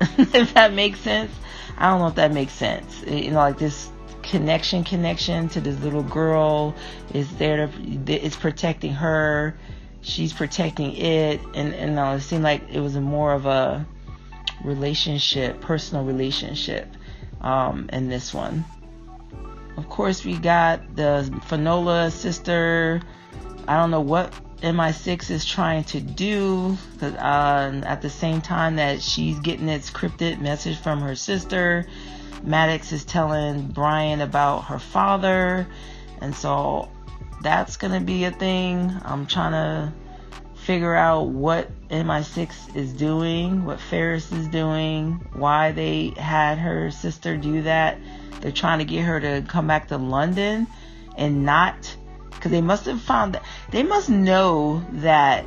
if 0.18 0.54
that 0.54 0.72
makes 0.72 1.00
sense. 1.00 1.32
I 1.76 1.90
don't 1.90 2.00
know 2.00 2.08
if 2.08 2.14
that 2.14 2.32
makes 2.32 2.52
sense. 2.52 3.02
You 3.06 3.30
know, 3.32 3.38
like 3.38 3.58
this 3.58 3.90
connection, 4.22 4.84
connection 4.84 5.48
to 5.50 5.60
this 5.60 5.78
little 5.80 6.02
girl 6.02 6.74
is 7.12 7.30
there 7.36 7.66
to, 7.66 8.12
it's 8.12 8.36
protecting 8.36 8.92
her. 8.92 9.56
She's 10.02 10.32
protecting 10.32 10.96
it, 10.96 11.40
and 11.54 11.74
and 11.74 11.98
uh, 11.98 12.14
it 12.16 12.20
seemed 12.20 12.44
like 12.44 12.62
it 12.70 12.80
was 12.80 12.96
more 12.96 13.34
of 13.34 13.44
a 13.44 13.86
relationship, 14.64 15.60
personal 15.60 16.04
relationship, 16.04 16.88
um, 17.40 17.88
in 17.92 18.08
this 18.08 18.34
one. 18.34 18.64
Of 19.76 19.88
course, 19.88 20.24
we 20.24 20.36
got 20.36 20.96
the 20.96 21.40
Finola 21.46 22.10
sister. 22.10 23.00
I 23.66 23.76
don't 23.76 23.90
know 23.90 24.00
what 24.00 24.32
MI6 24.62 25.30
is 25.30 25.46
trying 25.46 25.84
to 25.84 26.00
do 26.00 26.76
uh, 27.00 27.80
at 27.84 28.02
the 28.02 28.10
same 28.10 28.40
time 28.40 28.76
that 28.76 29.00
she's 29.00 29.38
getting 29.40 29.68
its 29.68 29.88
cryptic 29.88 30.38
message 30.40 30.78
from 30.78 31.00
her 31.00 31.14
sister. 31.14 31.86
Maddox 32.42 32.92
is 32.92 33.04
telling 33.04 33.68
Bryan 33.68 34.20
about 34.20 34.64
her 34.64 34.78
father, 34.78 35.66
and 36.20 36.34
so 36.34 36.90
that's 37.42 37.76
gonna 37.76 38.00
be 38.00 38.24
a 38.24 38.30
thing. 38.30 38.94
I'm 39.02 39.26
trying 39.26 39.52
to 39.52 39.92
figure 40.70 40.94
out 40.94 41.26
what 41.26 41.68
MI6 41.88 42.76
is 42.76 42.92
doing, 42.92 43.64
what 43.64 43.80
Ferris 43.80 44.30
is 44.30 44.46
doing, 44.46 45.14
why 45.32 45.72
they 45.72 46.10
had 46.10 46.58
her 46.58 46.92
sister 46.92 47.36
do 47.36 47.62
that. 47.62 47.98
They're 48.40 48.52
trying 48.52 48.78
to 48.78 48.84
get 48.84 49.02
her 49.02 49.18
to 49.18 49.44
come 49.48 49.66
back 49.66 49.88
to 49.88 49.96
London 49.96 50.68
and 51.18 51.44
not 51.44 51.96
because 52.30 52.52
they 52.52 52.60
must 52.60 52.86
have 52.86 53.02
found 53.02 53.34
that 53.34 53.42
they 53.72 53.82
must 53.82 54.10
know 54.10 54.86
that 54.92 55.44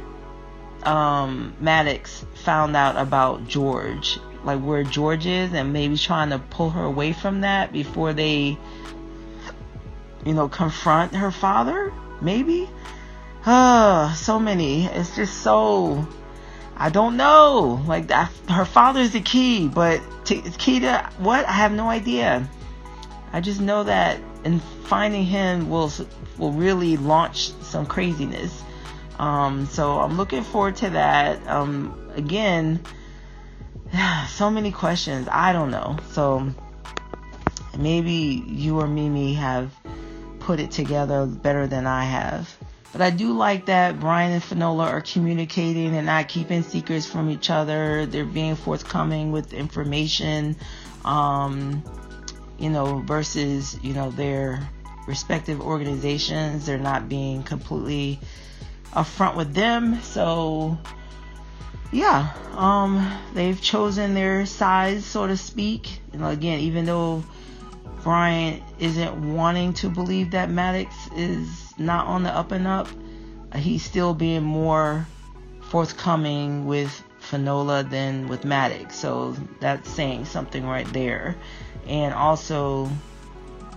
um, 0.83 1.55
Maddox 1.61 2.25
found 2.43 2.75
out 2.75 2.97
about 2.97 3.47
George, 3.47 4.19
like 4.43 4.59
where 4.59 4.83
George 4.83 5.25
is, 5.25 5.53
and 5.53 5.71
maybe 5.71 5.95
trying 5.95 6.31
to 6.31 6.39
pull 6.39 6.71
her 6.71 6.83
away 6.83 7.13
from 7.13 7.39
that 7.39 7.71
before 7.71 8.11
they, 8.11 8.57
you 10.25 10.33
know, 10.33 10.49
confront 10.49 11.15
her 11.15 11.31
father. 11.31 11.93
Maybe. 12.19 12.67
Uh, 13.45 14.13
so 14.13 14.39
many. 14.39 14.85
It's 14.85 15.15
just 15.15 15.41
so. 15.41 16.07
I 16.75 16.89
don't 16.89 17.17
know. 17.17 17.83
Like 17.85 18.07
that, 18.07 18.31
her 18.49 18.65
father 18.65 19.01
is 19.01 19.11
the 19.11 19.21
key, 19.21 19.67
but 19.67 20.01
to, 20.25 20.41
key 20.57 20.79
to 20.81 21.09
what? 21.17 21.45
I 21.45 21.51
have 21.51 21.71
no 21.71 21.89
idea. 21.89 22.47
I 23.31 23.41
just 23.41 23.61
know 23.61 23.83
that 23.83 24.19
and 24.43 24.61
finding 24.85 25.25
him 25.25 25.69
will 25.69 25.91
will 26.37 26.51
really 26.51 26.97
launch 26.97 27.51
some 27.61 27.85
craziness. 27.85 28.63
Um, 29.19 29.65
so 29.67 29.99
I'm 29.99 30.17
looking 30.17 30.43
forward 30.43 30.77
to 30.77 30.89
that. 30.91 31.45
Um, 31.47 32.11
again, 32.15 32.83
so 34.29 34.49
many 34.49 34.71
questions. 34.71 35.27
I 35.31 35.53
don't 35.53 35.71
know. 35.71 35.97
So 36.11 36.49
maybe 37.77 38.43
you 38.47 38.79
or 38.79 38.87
Mimi 38.87 39.33
have 39.35 39.71
put 40.39 40.59
it 40.59 40.71
together 40.71 41.25
better 41.25 41.67
than 41.67 41.87
I 41.87 42.05
have. 42.05 42.53
But 42.93 43.01
I 43.01 43.09
do 43.09 43.33
like 43.33 43.65
that 43.65 43.99
Bryan 43.99 44.31
and 44.31 44.43
Finola 44.43 44.85
are 44.85 45.01
communicating 45.01 45.95
and 45.95 46.05
not 46.05 46.29
keeping 46.29 46.63
secrets 46.63 47.05
from 47.05 47.29
each 47.29 47.49
other. 47.49 48.05
They're 48.05 48.23
being 48.23 48.55
forthcoming 48.55 49.31
with 49.31 49.51
information. 49.51 50.55
Um, 51.03 51.83
you 52.57 52.69
know, 52.69 52.99
versus, 52.99 53.77
you 53.83 53.93
know, 53.93 54.11
their 54.11 54.69
respective 55.07 55.59
organizations. 55.61 56.65
They're 56.65 56.77
not 56.77 57.09
being 57.09 57.43
completely 57.43 58.19
upfront 58.93 59.35
with 59.35 59.53
them. 59.53 60.01
So, 60.01 60.77
yeah, 61.91 62.33
um, 62.55 63.11
they've 63.33 63.59
chosen 63.59 64.13
their 64.13 64.45
size, 64.45 65.05
so 65.05 65.27
to 65.27 65.35
speak. 65.35 65.99
And 66.13 66.23
again, 66.23 66.59
even 66.59 66.85
though 66.85 67.23
Bryan 68.03 68.63
isn't 68.79 69.33
wanting 69.33 69.73
to 69.73 69.89
believe 69.89 70.31
that 70.31 70.49
Maddox 70.49 70.95
is 71.15 71.62
not 71.77 72.07
on 72.07 72.23
the 72.23 72.29
up 72.29 72.51
and 72.51 72.67
up, 72.67 72.87
he's 73.55 73.83
still 73.83 74.13
being 74.13 74.43
more 74.43 75.07
forthcoming 75.69 76.65
with 76.65 77.03
Finola 77.19 77.83
than 77.83 78.27
with 78.27 78.45
Maddox. 78.45 78.95
So 78.95 79.35
that's 79.59 79.89
saying 79.89 80.25
something 80.25 80.65
right 80.65 80.91
there. 80.93 81.35
And 81.87 82.13
also 82.13 82.89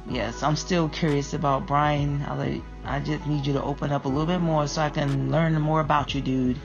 yes 0.08 0.44
i'm 0.44 0.54
still 0.54 0.88
curious 0.88 1.34
about 1.34 1.66
bryan. 1.66 2.24
I 2.28 2.36
like 2.36 2.62
i 2.84 3.00
just 3.00 3.26
need 3.26 3.44
you 3.44 3.52
to 3.54 3.62
open 3.62 3.90
up 3.90 4.04
a 4.04 4.08
little 4.08 4.26
bit 4.26 4.38
more 4.38 4.68
so 4.68 4.80
i 4.80 4.88
can 4.88 5.32
learn 5.32 5.60
more 5.60 5.80
about 5.80 6.14
you 6.14 6.20
dude. 6.20 6.58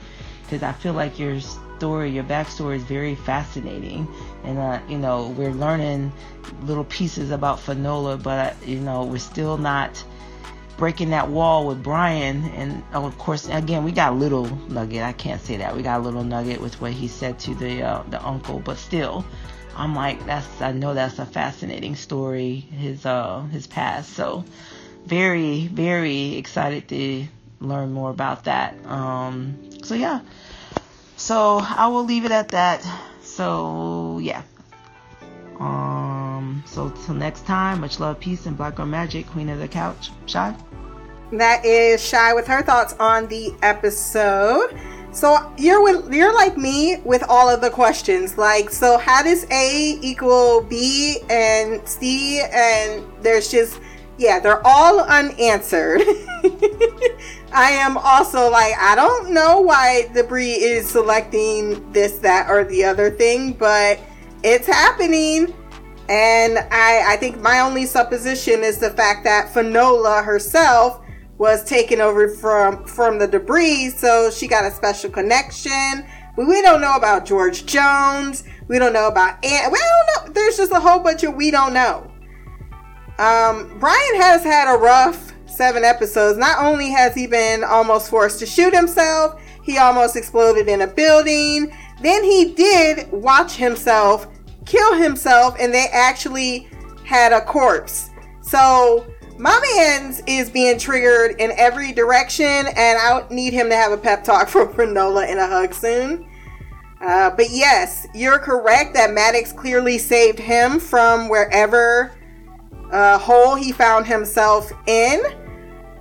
Because 0.44 0.62
i 0.62 0.70
feel 0.70 0.92
like 0.92 1.18
you're 1.18 1.40
story, 1.82 2.10
your 2.10 2.22
backstory 2.22 2.76
is 2.76 2.84
very 2.84 3.16
fascinating, 3.16 4.06
and 4.44 4.56
uh, 4.56 4.78
you 4.88 4.96
know 4.96 5.34
we're 5.36 5.50
learning 5.50 6.12
little 6.62 6.84
pieces 6.84 7.32
about 7.32 7.58
Finola, 7.58 8.16
but 8.16 8.38
uh, 8.38 8.54
you 8.64 8.78
know 8.78 9.02
we're 9.02 9.18
still 9.18 9.58
not 9.58 10.04
breaking 10.76 11.10
that 11.10 11.28
wall 11.28 11.66
with 11.66 11.82
Bryan. 11.82 12.44
And 12.56 12.82
of 12.92 13.16
course, 13.18 13.48
again, 13.48 13.84
we 13.84 13.92
got 13.92 14.16
little 14.16 14.46
nugget. 14.68 15.02
I 15.02 15.12
can't 15.12 15.40
say 15.40 15.58
that 15.58 15.76
we 15.76 15.82
got 15.82 16.00
a 16.00 16.02
little 16.02 16.24
nugget 16.24 16.60
with 16.60 16.80
what 16.80 16.92
he 16.92 17.08
said 17.08 17.38
to 17.40 17.54
the 17.54 17.82
uh, 17.82 18.02
the 18.08 18.24
uncle, 18.24 18.58
but 18.60 18.78
still, 18.78 19.24
I'm 19.76 19.94
like, 19.94 20.24
that's 20.26 20.60
I 20.60 20.72
know 20.72 20.94
that's 20.94 21.18
a 21.18 21.26
fascinating 21.26 21.96
story. 21.96 22.56
His 22.56 23.06
uh 23.06 23.42
his 23.52 23.66
past. 23.66 24.14
So 24.14 24.44
very 25.04 25.66
very 25.66 26.36
excited 26.36 26.88
to 26.88 27.26
learn 27.60 27.92
more 27.92 28.10
about 28.10 28.44
that. 28.44 28.74
Um, 28.86 29.56
so 29.82 29.94
yeah. 29.94 30.20
So 31.16 31.58
I 31.58 31.88
will 31.88 32.04
leave 32.04 32.24
it 32.24 32.32
at 32.32 32.48
that. 32.48 32.86
So 33.22 34.18
yeah. 34.22 34.42
Um. 35.58 36.21
Um, 36.42 36.62
so 36.66 36.90
till 37.04 37.14
next 37.14 37.46
time, 37.46 37.80
much 37.80 38.00
love, 38.00 38.18
peace, 38.18 38.46
and 38.46 38.56
black 38.56 38.74
girl 38.74 38.86
magic. 38.86 39.26
Queen 39.28 39.48
of 39.48 39.58
the 39.58 39.68
couch, 39.68 40.10
Shy. 40.26 40.54
That 41.32 41.64
is 41.64 42.06
Shy 42.06 42.34
with 42.34 42.46
her 42.46 42.62
thoughts 42.62 42.94
on 42.98 43.26
the 43.28 43.54
episode. 43.62 44.76
So 45.12 45.52
you're 45.56 45.82
with, 45.82 46.12
you're 46.12 46.34
like 46.34 46.56
me 46.56 47.00
with 47.04 47.22
all 47.28 47.48
of 47.48 47.60
the 47.60 47.70
questions. 47.70 48.38
Like, 48.38 48.70
so 48.70 48.98
how 48.98 49.22
does 49.22 49.46
A 49.50 49.98
equal 50.00 50.62
B 50.62 51.18
and 51.30 51.86
C? 51.86 52.42
And 52.42 53.04
there's 53.22 53.50
just 53.50 53.80
yeah, 54.18 54.38
they're 54.38 54.64
all 54.66 55.00
unanswered. 55.00 56.02
I 57.52 57.70
am 57.72 57.96
also 57.96 58.50
like, 58.50 58.74
I 58.78 58.94
don't 58.94 59.32
know 59.32 59.60
why 59.60 60.08
Debris 60.14 60.52
is 60.52 60.88
selecting 60.88 61.90
this, 61.92 62.18
that, 62.18 62.48
or 62.48 62.64
the 62.64 62.84
other 62.84 63.10
thing, 63.10 63.54
but 63.54 63.98
it's 64.44 64.66
happening. 64.66 65.52
And 66.12 66.58
I, 66.70 67.14
I 67.14 67.16
think 67.16 67.40
my 67.40 67.60
only 67.60 67.86
supposition 67.86 68.62
is 68.62 68.76
the 68.76 68.90
fact 68.90 69.24
that 69.24 69.48
Finola 69.54 70.22
herself 70.22 71.00
was 71.38 71.64
taken 71.64 72.02
over 72.02 72.28
from 72.28 72.84
from 72.84 73.18
the 73.18 73.26
debris, 73.26 73.88
so 73.96 74.30
she 74.30 74.46
got 74.46 74.66
a 74.66 74.70
special 74.70 75.08
connection. 75.08 76.06
We, 76.36 76.44
we 76.44 76.60
don't 76.60 76.82
know 76.82 76.96
about 76.96 77.24
George 77.24 77.64
Jones. 77.64 78.44
We 78.68 78.78
don't 78.78 78.92
know 78.92 79.08
about 79.08 79.42
Ant. 79.42 79.72
We 79.72 79.78
don't 79.78 80.26
know. 80.26 80.32
There's 80.34 80.58
just 80.58 80.70
a 80.70 80.80
whole 80.80 80.98
bunch 80.98 81.22
of 81.24 81.34
we 81.34 81.50
don't 81.50 81.72
know. 81.72 82.12
Um, 83.18 83.78
Bryan 83.78 84.20
has 84.20 84.44
had 84.44 84.70
a 84.70 84.76
rough 84.76 85.32
seven 85.46 85.82
episodes. 85.82 86.36
Not 86.36 86.62
only 86.62 86.90
has 86.90 87.14
he 87.14 87.26
been 87.26 87.64
almost 87.64 88.10
forced 88.10 88.38
to 88.40 88.44
shoot 88.44 88.74
himself, 88.74 89.40
he 89.62 89.78
almost 89.78 90.16
exploded 90.16 90.68
in 90.68 90.82
a 90.82 90.86
building. 90.86 91.74
Then 92.02 92.22
he 92.22 92.52
did 92.52 93.10
watch 93.10 93.56
himself 93.56 94.26
kill 94.66 94.94
himself, 94.94 95.56
and 95.58 95.72
they 95.72 95.86
actually 95.92 96.68
had 97.04 97.32
a 97.32 97.40
corpse. 97.40 98.10
So 98.40 99.06
my 99.38 99.58
man's 99.76 100.22
is 100.26 100.50
being 100.50 100.78
triggered 100.78 101.40
in 101.40 101.52
every 101.56 101.92
direction, 101.92 102.46
and 102.46 102.98
I 102.98 103.24
need 103.30 103.52
him 103.52 103.68
to 103.70 103.76
have 103.76 103.92
a 103.92 103.96
pep 103.96 104.24
talk 104.24 104.48
for 104.50 104.72
Finola 104.72 105.26
and 105.26 105.38
a 105.38 105.46
hug 105.46 105.74
soon. 105.74 106.28
Uh, 107.00 107.30
but 107.30 107.46
yes, 107.50 108.06
you're 108.14 108.38
correct 108.38 108.94
that 108.94 109.12
Maddox 109.12 109.52
clearly 109.52 109.98
saved 109.98 110.38
him 110.38 110.78
from 110.78 111.28
wherever 111.28 112.12
uh, 112.92 113.18
hole 113.18 113.56
he 113.56 113.72
found 113.72 114.06
himself 114.06 114.70
in. 114.86 115.20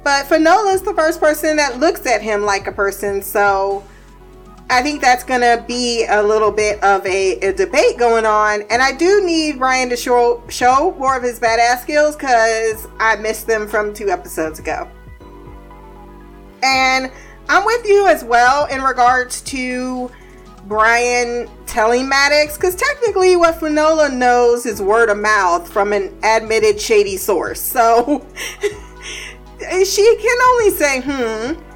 But 0.03 0.28
Finola 0.28 0.72
is 0.74 0.82
the 0.84 0.93
first 0.93 1.20
person 1.20 1.57
that 1.57 1.80
looks 1.80 2.05
at 2.05 2.22
him 2.22 2.43
like 2.43 2.68
a 2.68 2.72
person, 2.72 3.22
so 3.22 3.84
I 4.72 4.82
think 4.82 5.01
that's 5.01 5.26
going 5.26 5.41
to 5.41 5.61
be 5.67 6.05
a 6.07 6.24
little 6.24 6.49
bit 6.49 6.82
of 6.82 7.05
a, 7.05 7.34
a, 7.39 7.51
debate 7.51 7.97
going 7.97 8.26
on. 8.26 8.61
And 8.69 8.82
I 8.82 8.93
do 8.93 9.22
need 9.22 9.59
Ryan 9.59 9.89
to 9.89 9.97
show, 9.97 10.41
show 10.47 10.95
more 10.97 11.17
of 11.17 11.24
his 11.24 11.41
badass 11.41 11.82
skills 11.82 12.15
because 12.15 12.88
I 12.97 13.17
missed 13.17 13.47
them 13.47 13.67
from 13.67 13.93
two 13.93 14.09
episodes 14.09 14.59
ago. 14.59 14.89
And 16.63 17.11
I'm 17.49 17.65
with 17.65 17.86
you 17.86 18.07
as 18.07 18.24
well 18.24 18.65
in 18.67 18.82
regards 18.82 19.41
to 19.41 20.09
Bryan 20.67 21.49
telling 21.65 22.07
Maddox, 22.07 22.55
because 22.55 22.76
technically 22.76 23.36
what 23.36 23.59
Finola 23.59 24.09
knows 24.09 24.65
is 24.65 24.82
word 24.82 25.09
of 25.09 25.17
mouth 25.17 25.69
from 25.69 25.91
an 25.91 26.17
admitted 26.24 26.80
shady 26.80 27.17
source. 27.17 27.59
So 27.59 28.26
she 29.86 30.17
can 30.17 30.41
only 30.41 30.69
say, 30.69 31.01
hmm. 31.03 31.70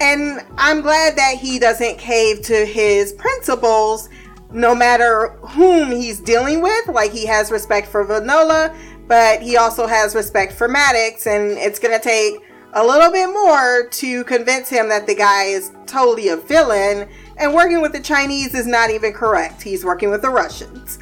And 0.00 0.44
I'm 0.56 0.80
glad 0.80 1.16
that 1.16 1.36
he 1.36 1.58
doesn't 1.58 1.98
cave 1.98 2.40
to 2.42 2.64
his 2.64 3.12
principles 3.12 4.08
no 4.52 4.74
matter 4.74 5.28
whom 5.42 5.90
he's 5.90 6.20
dealing 6.20 6.62
with. 6.62 6.88
Like 6.88 7.12
he 7.12 7.26
has 7.26 7.50
respect 7.50 7.86
for 7.86 8.04
Finola, 8.04 8.74
but 9.06 9.42
he 9.42 9.56
also 9.56 9.86
has 9.86 10.14
respect 10.14 10.52
for 10.52 10.68
Maddox, 10.68 11.26
and 11.26 11.52
it's 11.52 11.78
going 11.78 11.96
to 11.96 12.02
take 12.02 12.42
a 12.72 12.84
little 12.84 13.10
bit 13.10 13.26
more 13.26 13.88
to 13.88 14.24
convince 14.24 14.68
him 14.68 14.88
that 14.88 15.06
the 15.06 15.14
guy 15.14 15.44
is 15.44 15.72
totally 15.86 16.28
a 16.28 16.36
villain 16.36 17.08
and 17.36 17.52
working 17.52 17.80
with 17.80 17.92
the 17.92 18.00
Chinese 18.00 18.54
is 18.54 18.66
not 18.66 18.90
even 18.90 19.12
correct. 19.12 19.60
He's 19.60 19.84
working 19.84 20.10
with 20.10 20.22
the 20.22 20.30
Russians. 20.30 20.98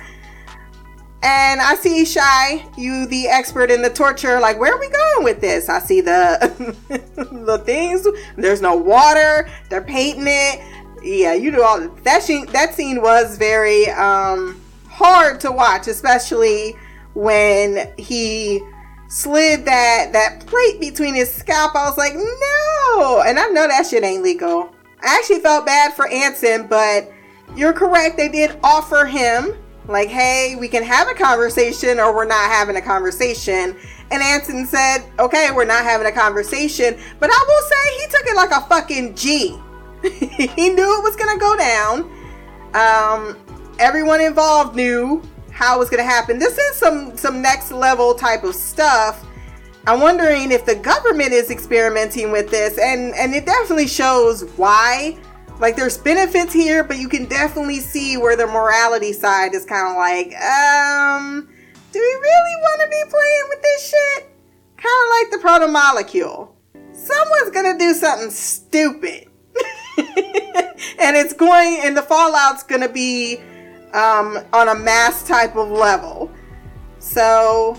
And 1.20 1.60
I 1.60 1.74
see 1.74 2.04
Shy, 2.04 2.64
you 2.76 3.06
the 3.06 3.26
expert 3.26 3.72
in 3.72 3.82
the 3.82 3.90
torture, 3.90 4.38
like 4.38 4.60
where 4.60 4.72
are 4.72 4.78
we 4.78 4.88
going 4.88 5.24
with 5.24 5.40
this? 5.40 5.68
I 5.68 5.80
see 5.80 6.00
the 6.00 6.76
the 7.44 7.58
things. 7.58 8.06
There's 8.36 8.62
no 8.62 8.76
water. 8.76 9.48
They're 9.68 9.82
painting 9.82 10.26
it. 10.28 10.60
Yeah, 11.02 11.34
you 11.34 11.50
do 11.50 11.62
all 11.62 11.80
that. 11.80 12.22
Scene, 12.22 12.46
that 12.46 12.74
scene 12.74 13.02
was 13.02 13.36
very 13.36 13.88
um, 13.90 14.60
hard 14.88 15.40
to 15.40 15.50
watch, 15.50 15.88
especially 15.88 16.76
when 17.14 17.92
he 17.98 18.60
slid 19.08 19.64
that 19.64 20.12
that 20.12 20.46
plate 20.46 20.80
between 20.80 21.14
his 21.14 21.32
scalp. 21.32 21.74
I 21.74 21.88
was 21.88 21.98
like, 21.98 22.14
no, 22.14 23.22
and 23.26 23.40
I 23.40 23.48
know 23.48 23.66
that 23.66 23.86
shit 23.86 24.04
ain't 24.04 24.22
legal. 24.22 24.72
I 25.02 25.16
actually 25.18 25.40
felt 25.40 25.66
bad 25.66 25.94
for 25.94 26.08
Anson, 26.08 26.66
but 26.68 27.10
you're 27.56 27.72
correct. 27.72 28.16
They 28.16 28.28
did 28.28 28.58
offer 28.62 29.04
him, 29.04 29.56
like, 29.89 30.09
hey, 30.09 30.55
we 30.59 30.68
can 30.68 30.82
have 30.82 31.09
a 31.09 31.14
conversation 31.14 31.99
or 31.99 32.14
we're 32.14 32.26
not 32.26 32.51
having 32.51 32.76
a 32.76 32.80
conversation. 32.80 33.76
And 34.11 34.22
Anson 34.22 34.66
said, 34.66 35.05
okay, 35.18 35.51
we're 35.55 35.64
not 35.64 35.84
having 35.84 36.07
a 36.07 36.12
conversation. 36.12 36.99
But 37.18 37.30
I 37.32 37.45
will 37.49 37.68
say 37.68 38.01
he 38.01 38.07
took 38.11 38.26
it 38.26 38.36
like 38.36 38.51
a 38.51 38.68
fucking 38.68 39.14
G. 39.14 39.59
he 40.03 40.70
knew 40.70 40.99
it 40.99 41.03
was 41.03 41.16
going 41.16 41.34
to 41.34 41.41
go 41.41 41.57
down. 41.57 42.11
Um, 42.74 43.36
everyone 43.78 44.20
involved 44.20 44.76
knew 44.76 45.22
how 45.51 45.76
it 45.76 45.78
was 45.78 45.91
going 45.91 46.03
to 46.03 46.09
happen. 46.09 46.39
This 46.39 46.57
is 46.57 46.76
some, 46.76 47.16
some 47.16 47.43
next 47.43 47.72
level 47.72 48.14
type 48.14 48.45
of 48.45 48.55
stuff 48.55 49.24
I'm 49.89 50.03
wondering 50.03 50.53
if 50.53 50.66
the 50.66 50.74
government 50.74 51.32
is 51.32 51.51
experimenting 51.51 52.30
with 52.30 52.51
this, 52.51 52.76
and 52.76 53.14
and 53.14 53.34
it 53.34 53.47
definitely 53.47 53.86
shows 53.86 54.43
why. 54.59 55.16
Like 55.59 55.74
there's 55.74 55.98
benefits 55.98 56.52
here, 56.52 56.84
but 56.84 56.98
you 56.98 57.09
can 57.09 57.26
definitely 57.26 57.80
see 57.80 58.16
where 58.16 58.36
the 58.36 58.46
morality 58.46 59.12
side 59.12 59.54
is 59.54 59.64
kind 59.64 59.90
of 59.90 59.96
like, 59.96 60.34
um, 60.40 61.48
do 61.92 61.98
we 61.98 62.04
really 62.04 62.56
want 62.61 62.80
to 62.82 62.88
be 62.88 63.11
playing 63.11 63.44
with 63.48 63.62
this 63.62 63.90
shit? 63.90 64.30
Kind 64.76 64.94
of 65.02 65.11
like 65.11 65.30
the 65.32 65.38
proto 65.38 65.66
molecule. 65.66 66.54
Someone's 66.92 67.50
gonna 67.52 67.76
do 67.78 67.92
something 67.94 68.30
stupid, 68.30 69.28
and 69.98 71.16
it's 71.16 71.32
going, 71.32 71.80
and 71.82 71.96
the 71.96 72.02
fallout's 72.02 72.62
gonna 72.62 72.88
be 72.88 73.38
um, 73.92 74.38
on 74.52 74.68
a 74.68 74.74
mass 74.74 75.26
type 75.26 75.56
of 75.56 75.70
level. 75.70 76.30
So 77.00 77.76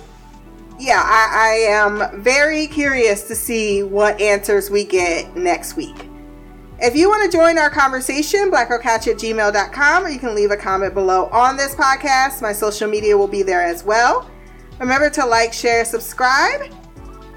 yeah, 0.80 1.02
I, 1.06 1.30
I 1.34 1.54
am 1.72 2.22
very 2.22 2.68
curious 2.68 3.28
to 3.28 3.36
see 3.36 3.84
what 3.84 4.20
answers 4.20 4.70
we 4.70 4.84
get 4.84 5.36
next 5.36 5.76
week. 5.76 6.09
If 6.82 6.96
you 6.96 7.10
want 7.10 7.30
to 7.30 7.38
join 7.38 7.58
our 7.58 7.70
conversation, 7.70 8.50
blackgirlcouch 8.50 9.08
at 9.08 9.18
gmail.com, 9.18 10.06
or 10.06 10.10
you 10.10 10.18
can 10.18 10.34
leave 10.34 10.52
a 10.52 10.56
comment 10.56 10.94
below 10.94 11.26
on 11.26 11.58
this 11.58 11.76
podcast. 11.76 12.42
My 12.42 12.54
social 12.54 12.90
media 12.90 13.18
will 13.18 13.28
be 13.28 13.44
there 13.44 13.62
as 13.62 13.84
well. 13.84 14.32
Remember 14.80 15.10
to 15.10 15.26
like, 15.26 15.52
share, 15.52 15.84
subscribe. 15.84 16.74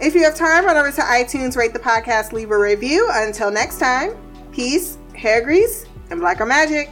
If 0.01 0.15
you 0.15 0.23
have 0.23 0.37
time, 0.37 0.65
run 0.65 0.77
over 0.77 0.93
to 0.93 1.01
iTunes, 1.01 1.57
rate 1.57 1.73
the 1.73 1.81
podcast, 1.81 2.33
leave 2.33 2.53
a 2.53 2.59
review. 2.59 3.09
Until 3.11 3.51
next 3.51 3.81
time, 3.81 4.17
peace, 4.53 4.99
hair 5.17 5.43
grease, 5.43 5.87
and 6.11 6.21
black 6.21 6.39
girl 6.39 6.47
magic. 6.47 6.89